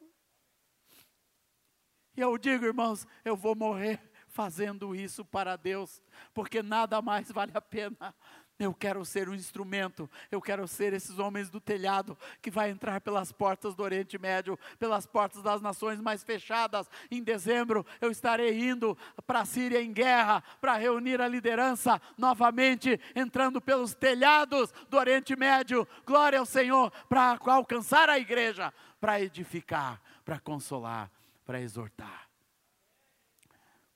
E 2.15 2.21
eu 2.21 2.37
digo, 2.37 2.65
irmãos, 2.65 3.07
eu 3.25 3.35
vou 3.35 3.55
morrer 3.55 3.99
fazendo 4.27 4.95
isso 4.95 5.25
para 5.25 5.55
Deus, 5.55 6.03
porque 6.35 6.61
nada 6.61 7.01
mais 7.01 7.31
vale 7.31 7.51
a 7.55 7.61
pena 7.61 8.13
eu 8.63 8.73
quero 8.73 9.03
ser 9.03 9.29
um 9.29 9.33
instrumento, 9.33 10.09
eu 10.31 10.41
quero 10.41 10.67
ser 10.67 10.93
esses 10.93 11.19
homens 11.19 11.49
do 11.49 11.59
telhado 11.59 12.17
que 12.41 12.49
vai 12.49 12.69
entrar 12.69 13.01
pelas 13.01 13.31
portas 13.31 13.75
do 13.75 13.83
Oriente 13.83 14.17
Médio, 14.17 14.57
pelas 14.79 15.05
portas 15.05 15.41
das 15.41 15.61
nações 15.61 15.99
mais 15.99 16.23
fechadas. 16.23 16.89
Em 17.11 17.21
dezembro 17.21 17.85
eu 17.99 18.09
estarei 18.09 18.69
indo 18.69 18.97
para 19.27 19.41
a 19.41 19.45
Síria 19.45 19.81
em 19.81 19.91
guerra 19.91 20.43
para 20.61 20.75
reunir 20.75 21.21
a 21.21 21.27
liderança 21.27 22.01
novamente, 22.17 22.99
entrando 23.15 23.59
pelos 23.59 23.93
telhados 23.93 24.73
do 24.89 24.97
Oriente 24.97 25.35
Médio. 25.35 25.87
Glória 26.05 26.39
ao 26.39 26.45
Senhor 26.45 26.91
para 27.09 27.37
alcançar 27.45 28.09
a 28.09 28.19
igreja, 28.19 28.73
para 28.99 29.21
edificar, 29.21 30.01
para 30.23 30.39
consolar, 30.39 31.11
para 31.45 31.59
exortar. 31.59 32.29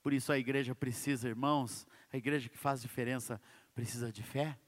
Por 0.02 0.12
isso 0.12 0.32
a 0.32 0.38
igreja 0.38 0.74
precisa, 0.74 1.28
irmãos, 1.28 1.86
a 2.12 2.16
igreja 2.16 2.48
que 2.48 2.56
faz 2.56 2.80
diferença 2.80 3.40
precisa 3.78 4.10
de 4.10 4.24
fé, 4.24 4.58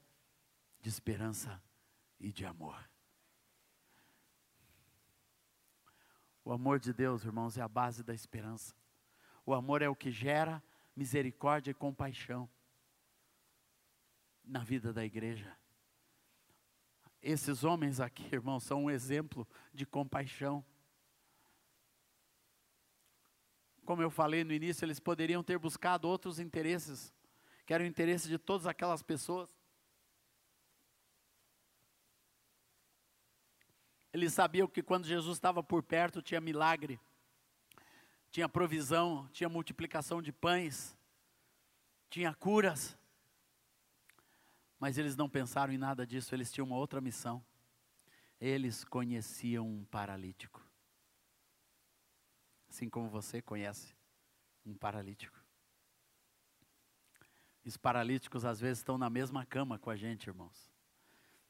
de 0.79 0.87
esperança 0.87 1.61
e 2.17 2.31
de 2.31 2.45
amor. 2.45 2.89
O 6.45 6.53
amor 6.53 6.79
de 6.79 6.93
Deus, 6.93 7.25
irmãos, 7.25 7.57
é 7.57 7.61
a 7.61 7.67
base 7.67 8.03
da 8.03 8.13
esperança. 8.13 8.73
O 9.45 9.53
amor 9.53 9.81
é 9.81 9.89
o 9.89 9.95
que 9.97 10.11
gera 10.11 10.63
misericórdia 10.95 11.71
e 11.71 11.73
compaixão 11.73 12.49
na 14.45 14.63
vida 14.63 14.93
da 14.93 15.03
igreja. 15.03 15.57
Esses 17.21 17.65
homens 17.65 17.99
aqui, 17.99 18.23
irmãos, 18.33 18.63
são 18.63 18.85
um 18.85 18.89
exemplo 18.89 19.45
de 19.73 19.85
compaixão. 19.85 20.63
Como 23.83 24.01
eu 24.01 24.09
falei 24.09 24.45
no 24.45 24.53
início, 24.53 24.85
eles 24.85 25.01
poderiam 25.01 25.43
ter 25.43 25.59
buscado 25.59 26.07
outros 26.07 26.39
interesses, 26.39 27.13
era 27.73 27.83
o 27.83 27.85
interesse 27.85 28.27
de 28.27 28.37
todas 28.37 28.67
aquelas 28.67 29.01
pessoas. 29.01 29.49
Eles 34.13 34.33
sabiam 34.33 34.67
que 34.67 34.83
quando 34.83 35.05
Jesus 35.05 35.37
estava 35.37 35.63
por 35.63 35.81
perto 35.81 36.21
tinha 36.21 36.41
milagre, 36.41 36.99
tinha 38.29 38.49
provisão, 38.49 39.27
tinha 39.31 39.47
multiplicação 39.47 40.21
de 40.21 40.31
pães, 40.31 40.97
tinha 42.09 42.33
curas. 42.33 42.97
Mas 44.79 44.97
eles 44.97 45.15
não 45.15 45.29
pensaram 45.29 45.71
em 45.71 45.77
nada 45.77 46.05
disso, 46.05 46.35
eles 46.35 46.51
tinham 46.51 46.65
uma 46.65 46.77
outra 46.77 46.99
missão. 46.99 47.43
Eles 48.39 48.83
conheciam 48.83 49.67
um 49.67 49.85
paralítico. 49.85 50.65
Assim 52.69 52.89
como 52.89 53.09
você 53.09 53.41
conhece 53.41 53.95
um 54.65 54.73
paralítico. 54.73 55.40
Os 57.63 57.77
paralíticos 57.77 58.43
às 58.43 58.59
vezes 58.59 58.79
estão 58.79 58.97
na 58.97 59.09
mesma 59.09 59.45
cama 59.45 59.77
com 59.77 59.89
a 59.89 59.95
gente, 59.95 60.27
irmãos. 60.27 60.71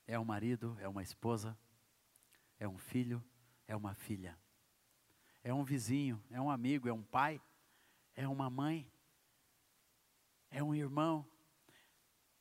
É 0.05 0.19
um 0.19 0.25
marido, 0.25 0.77
é 0.79 0.87
uma 0.87 1.01
esposa, 1.01 1.57
é 2.59 2.67
um 2.67 2.77
filho, 2.77 3.23
é 3.67 3.75
uma 3.75 3.93
filha. 3.93 4.37
É 5.43 5.53
um 5.53 5.63
vizinho, 5.63 6.21
é 6.29 6.39
um 6.39 6.49
amigo, 6.49 6.87
é 6.87 6.93
um 6.93 7.01
pai, 7.01 7.41
é 8.13 8.27
uma 8.27 8.49
mãe, 8.49 8.91
é 10.51 10.61
um 10.61 10.75
irmão, 10.75 11.25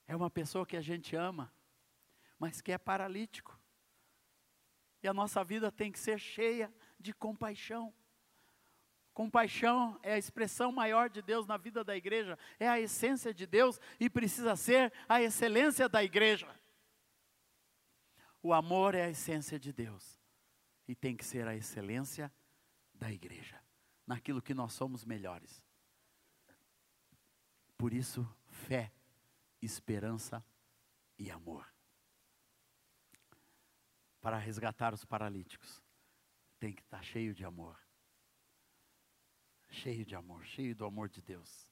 é 0.07 0.15
uma 0.17 0.29
pessoa 0.29 0.67
que 0.67 0.77
a 0.77 0.81
gente 0.81 1.15
ama, 1.15 1.53
mas 2.39 2.61
que 2.61 2.73
é 2.73 2.79
paralítico. 2.79 3.59
E 5.03 5.09
a 5.09 5.15
nossa 5.15 5.43
vida 5.45 5.71
tem 5.71 5.91
que 5.91 5.99
ser 5.99 6.19
cheia 6.19 6.73
de 6.99 7.15
compaixão. 7.15 7.95
Compaixão 9.13 9.99
é 10.03 10.15
a 10.15 10.19
expressão 10.19 10.71
maior 10.71 11.11
de 11.11 11.21
Deus 11.21 11.47
na 11.47 11.57
vida 11.57 11.83
da 11.83 11.97
igreja, 11.97 12.39
é 12.59 12.69
a 12.69 12.81
essência 12.81 13.35
de 13.35 13.47
Deus 13.47 13.81
e 13.99 14.09
precisa 14.09 14.55
ser 14.57 14.93
a 15.09 15.21
excelência 15.21 15.89
da 15.89 16.03
igreja. 16.03 16.49
O 18.43 18.53
amor 18.53 18.95
é 18.95 19.05
a 19.05 19.11
essência 19.11 19.59
de 19.59 19.73
Deus 19.73 20.19
e 20.89 20.95
tem 20.95 21.17
que 21.17 21.25
ser 21.25 21.47
a 21.47 21.55
excelência 21.55 22.33
da 22.95 23.11
igreja, 23.11 23.61
naquilo 24.07 24.41
que 24.41 24.55
nós 24.55 24.73
somos 24.73 25.05
melhores. 25.05 25.63
Por 27.77 27.93
isso, 27.93 28.29
fé, 28.47 28.93
esperança 29.61 30.45
e 31.19 31.31
amor. 31.31 31.67
Para 34.21 34.37
resgatar 34.37 34.93
os 34.93 35.05
paralíticos, 35.05 35.83
tem 36.59 36.73
que 36.73 36.83
estar 36.83 37.03
cheio 37.03 37.35
de 37.35 37.45
amor. 37.45 37.79
Cheio 39.71 40.05
de 40.05 40.15
amor, 40.15 40.45
cheio 40.45 40.75
do 40.75 40.85
amor 40.85 41.09
de 41.09 41.23
Deus. 41.23 41.71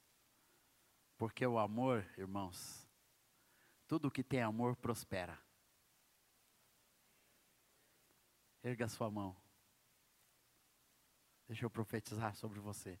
Porque 1.17 1.45
o 1.45 1.59
amor, 1.59 2.09
irmãos, 2.17 2.87
tudo 3.87 4.09
que 4.09 4.23
tem 4.23 4.41
amor 4.41 4.75
prospera. 4.75 5.37
Erga 8.63 8.87
sua 8.87 9.11
mão. 9.11 9.35
Deixa 11.47 11.65
eu 11.65 11.69
profetizar 11.69 12.35
sobre 12.35 12.59
você. 12.59 12.99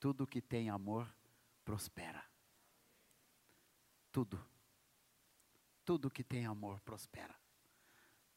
Tudo 0.00 0.26
que 0.26 0.42
tem 0.42 0.68
amor 0.68 1.08
prospera. 1.64 2.24
Tudo. 4.10 4.44
Tudo 5.84 6.10
que 6.10 6.24
tem 6.24 6.44
amor 6.44 6.80
prospera. 6.80 7.34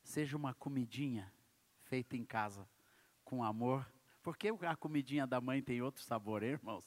Seja 0.04 0.38
uma 0.38 0.54
comidinha 0.54 1.34
feita 1.82 2.16
em 2.16 2.24
casa 2.24 2.70
com 3.24 3.44
amor. 3.44 3.86
Por 4.22 4.38
que 4.38 4.50
a 4.50 4.76
comidinha 4.76 5.26
da 5.26 5.42
mãe 5.42 5.62
tem 5.62 5.82
outro 5.82 6.04
sabor, 6.04 6.44
hein, 6.44 6.52
irmãos? 6.52 6.86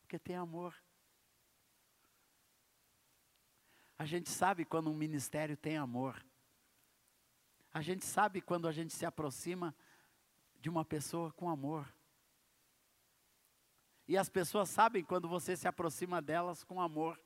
Porque 0.00 0.18
tem 0.18 0.36
amor. 0.36 0.74
A 3.96 4.04
gente 4.04 4.28
sabe 4.28 4.64
quando 4.64 4.90
um 4.90 4.94
ministério 4.94 5.56
tem 5.56 5.76
amor. 5.76 6.24
A 7.72 7.80
gente 7.80 8.04
sabe 8.04 8.40
quando 8.40 8.66
a 8.66 8.72
gente 8.72 8.92
se 8.92 9.06
aproxima 9.06 9.74
de 10.60 10.68
uma 10.68 10.84
pessoa 10.84 11.32
com 11.32 11.48
amor. 11.48 11.92
E 14.06 14.18
as 14.18 14.28
pessoas 14.28 14.68
sabem 14.68 15.02
quando 15.02 15.28
você 15.28 15.56
se 15.56 15.66
aproxima 15.66 16.20
delas 16.20 16.62
com 16.62 16.80
amor, 16.80 17.18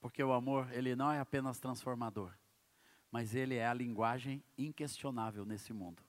porque 0.00 0.22
o 0.22 0.32
amor, 0.32 0.70
ele 0.72 0.94
não 0.94 1.10
é 1.10 1.18
apenas 1.18 1.58
transformador, 1.58 2.32
mas 3.10 3.34
ele 3.34 3.54
é 3.54 3.66
a 3.66 3.74
linguagem 3.74 4.44
inquestionável 4.58 5.44
nesse 5.44 5.72
mundo. 5.72 6.05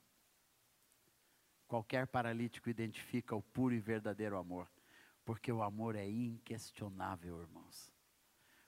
Qualquer 1.68 2.08
paralítico 2.08 2.70
identifica 2.70 3.36
o 3.36 3.42
puro 3.42 3.74
e 3.74 3.80
verdadeiro 3.80 4.38
amor, 4.38 4.70
porque 5.26 5.52
o 5.52 5.62
amor 5.62 5.96
é 5.96 6.08
inquestionável, 6.08 7.42
irmãos. 7.42 7.92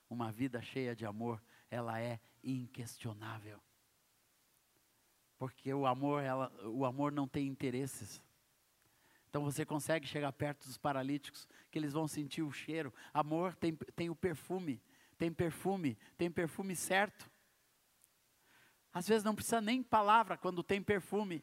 Uma 0.08 0.30
vida 0.30 0.60
cheia 0.60 0.94
de 0.94 1.06
amor, 1.06 1.42
ela 1.70 2.00
é 2.00 2.20
inquestionável 2.42 3.60
porque 5.40 5.72
o 5.72 5.86
amor, 5.86 6.22
ela, 6.22 6.52
o 6.66 6.84
amor 6.84 7.10
não 7.10 7.26
tem 7.26 7.46
interesses. 7.46 8.22
Então 9.30 9.42
você 9.42 9.64
consegue 9.64 10.06
chegar 10.06 10.30
perto 10.34 10.66
dos 10.66 10.76
paralíticos, 10.76 11.48
que 11.70 11.78
eles 11.78 11.94
vão 11.94 12.06
sentir 12.06 12.42
o 12.42 12.52
cheiro. 12.52 12.92
Amor 13.14 13.56
tem, 13.56 13.74
tem 13.96 14.10
o 14.10 14.14
perfume, 14.14 14.82
tem 15.16 15.32
perfume, 15.32 15.96
tem 16.18 16.30
perfume 16.30 16.76
certo. 16.76 17.30
Às 18.92 19.08
vezes 19.08 19.24
não 19.24 19.34
precisa 19.34 19.62
nem 19.62 19.82
palavra 19.82 20.36
quando 20.36 20.62
tem 20.62 20.82
perfume. 20.82 21.42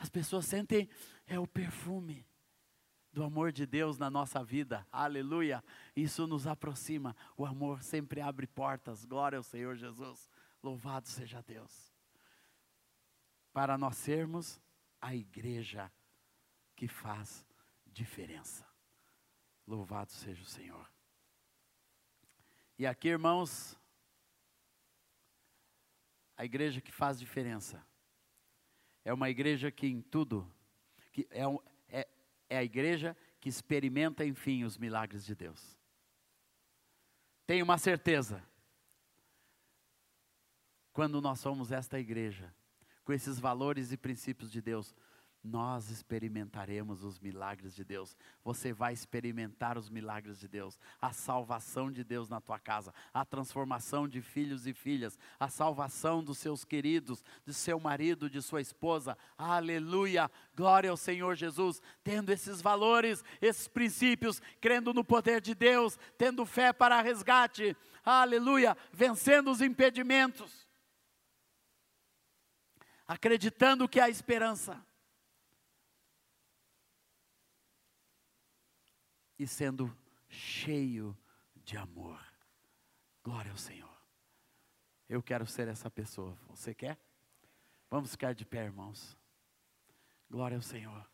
As 0.00 0.08
pessoas 0.08 0.46
sentem, 0.46 0.88
é 1.26 1.38
o 1.38 1.46
perfume 1.46 2.26
do 3.12 3.22
amor 3.22 3.52
de 3.52 3.66
Deus 3.66 3.98
na 3.98 4.08
nossa 4.08 4.42
vida. 4.42 4.86
Aleluia. 4.90 5.62
Isso 5.94 6.26
nos 6.26 6.46
aproxima. 6.46 7.14
O 7.36 7.44
amor 7.44 7.82
sempre 7.82 8.22
abre 8.22 8.46
portas. 8.46 9.04
Glória 9.04 9.36
ao 9.36 9.42
Senhor 9.42 9.76
Jesus. 9.76 10.30
Louvado 10.62 11.06
seja 11.06 11.42
Deus 11.42 11.90
para 13.52 13.76
nós 13.76 13.96
sermos 13.96 14.58
a 15.00 15.14
igreja 15.14 15.92
que 16.74 16.88
faz 16.88 17.44
diferença. 17.84 18.66
Louvado 19.66 20.12
seja 20.12 20.42
o 20.42 20.46
Senhor. 20.46 20.90
E 22.78 22.86
aqui, 22.86 23.08
irmãos, 23.08 23.76
a 26.38 26.44
igreja 26.44 26.80
que 26.80 26.90
faz 26.90 27.18
diferença 27.18 27.86
é 29.04 29.12
uma 29.12 29.30
igreja 29.30 29.70
que 29.70 29.86
em 29.86 30.00
tudo, 30.00 30.50
que 31.12 31.26
é, 31.30 31.46
um, 31.46 31.58
é, 31.88 32.06
é 32.48 32.58
a 32.58 32.64
igreja 32.64 33.16
que 33.40 33.48
experimenta, 33.48 34.24
enfim, 34.24 34.64
os 34.64 34.76
milagres 34.76 35.24
de 35.24 35.34
Deus. 35.34 35.76
Tenho 37.46 37.64
uma 37.64 37.78
certeza, 37.78 38.42
quando 40.92 41.20
nós 41.20 41.40
somos 41.40 41.72
esta 41.72 41.98
igreja, 41.98 42.54
com 43.04 43.12
esses 43.12 43.38
valores 43.38 43.90
e 43.90 43.96
princípios 43.96 44.52
de 44.52 44.60
Deus, 44.60 44.94
nós 45.42 45.90
experimentaremos 45.90 47.02
os 47.02 47.18
milagres 47.18 47.74
de 47.74 47.82
Deus. 47.82 48.16
Você 48.44 48.72
vai 48.72 48.92
experimentar 48.92 49.78
os 49.78 49.88
milagres 49.88 50.38
de 50.38 50.46
Deus, 50.46 50.78
a 51.00 51.12
salvação 51.12 51.90
de 51.90 52.04
Deus 52.04 52.28
na 52.28 52.40
tua 52.40 52.58
casa, 52.58 52.92
a 53.12 53.24
transformação 53.24 54.06
de 54.06 54.20
filhos 54.20 54.66
e 54.66 54.74
filhas, 54.74 55.18
a 55.38 55.48
salvação 55.48 56.22
dos 56.22 56.38
seus 56.38 56.64
queridos, 56.64 57.24
de 57.46 57.54
seu 57.54 57.80
marido, 57.80 58.28
de 58.28 58.42
sua 58.42 58.60
esposa. 58.60 59.16
Aleluia! 59.38 60.30
Glória 60.54 60.90
ao 60.90 60.96
Senhor 60.96 61.34
Jesus. 61.34 61.80
Tendo 62.04 62.30
esses 62.30 62.60
valores, 62.60 63.24
esses 63.40 63.66
princípios, 63.66 64.42
crendo 64.60 64.92
no 64.92 65.04
poder 65.04 65.40
de 65.40 65.54
Deus, 65.54 65.98
tendo 66.18 66.44
fé 66.44 66.72
para 66.72 67.00
resgate. 67.00 67.74
Aleluia! 68.04 68.76
Vencendo 68.92 69.50
os 69.50 69.60
impedimentos 69.60 70.68
acreditando 73.10 73.88
que 73.88 73.98
há 73.98 74.08
esperança. 74.08 74.80
E 79.40 79.46
sendo 79.46 79.90
cheio 80.28 81.16
de 81.64 81.74
amor. 81.74 82.22
Glória 83.24 83.50
ao 83.50 83.56
Senhor. 83.56 83.88
Eu 85.08 85.22
quero 85.22 85.46
ser 85.46 85.66
essa 85.66 85.90
pessoa. 85.90 86.36
Você 86.50 86.74
quer? 86.74 86.98
Vamos 87.88 88.10
ficar 88.10 88.34
de 88.34 88.44
pé, 88.44 88.64
irmãos. 88.64 89.16
Glória 90.28 90.58
ao 90.58 90.62
Senhor. 90.62 91.10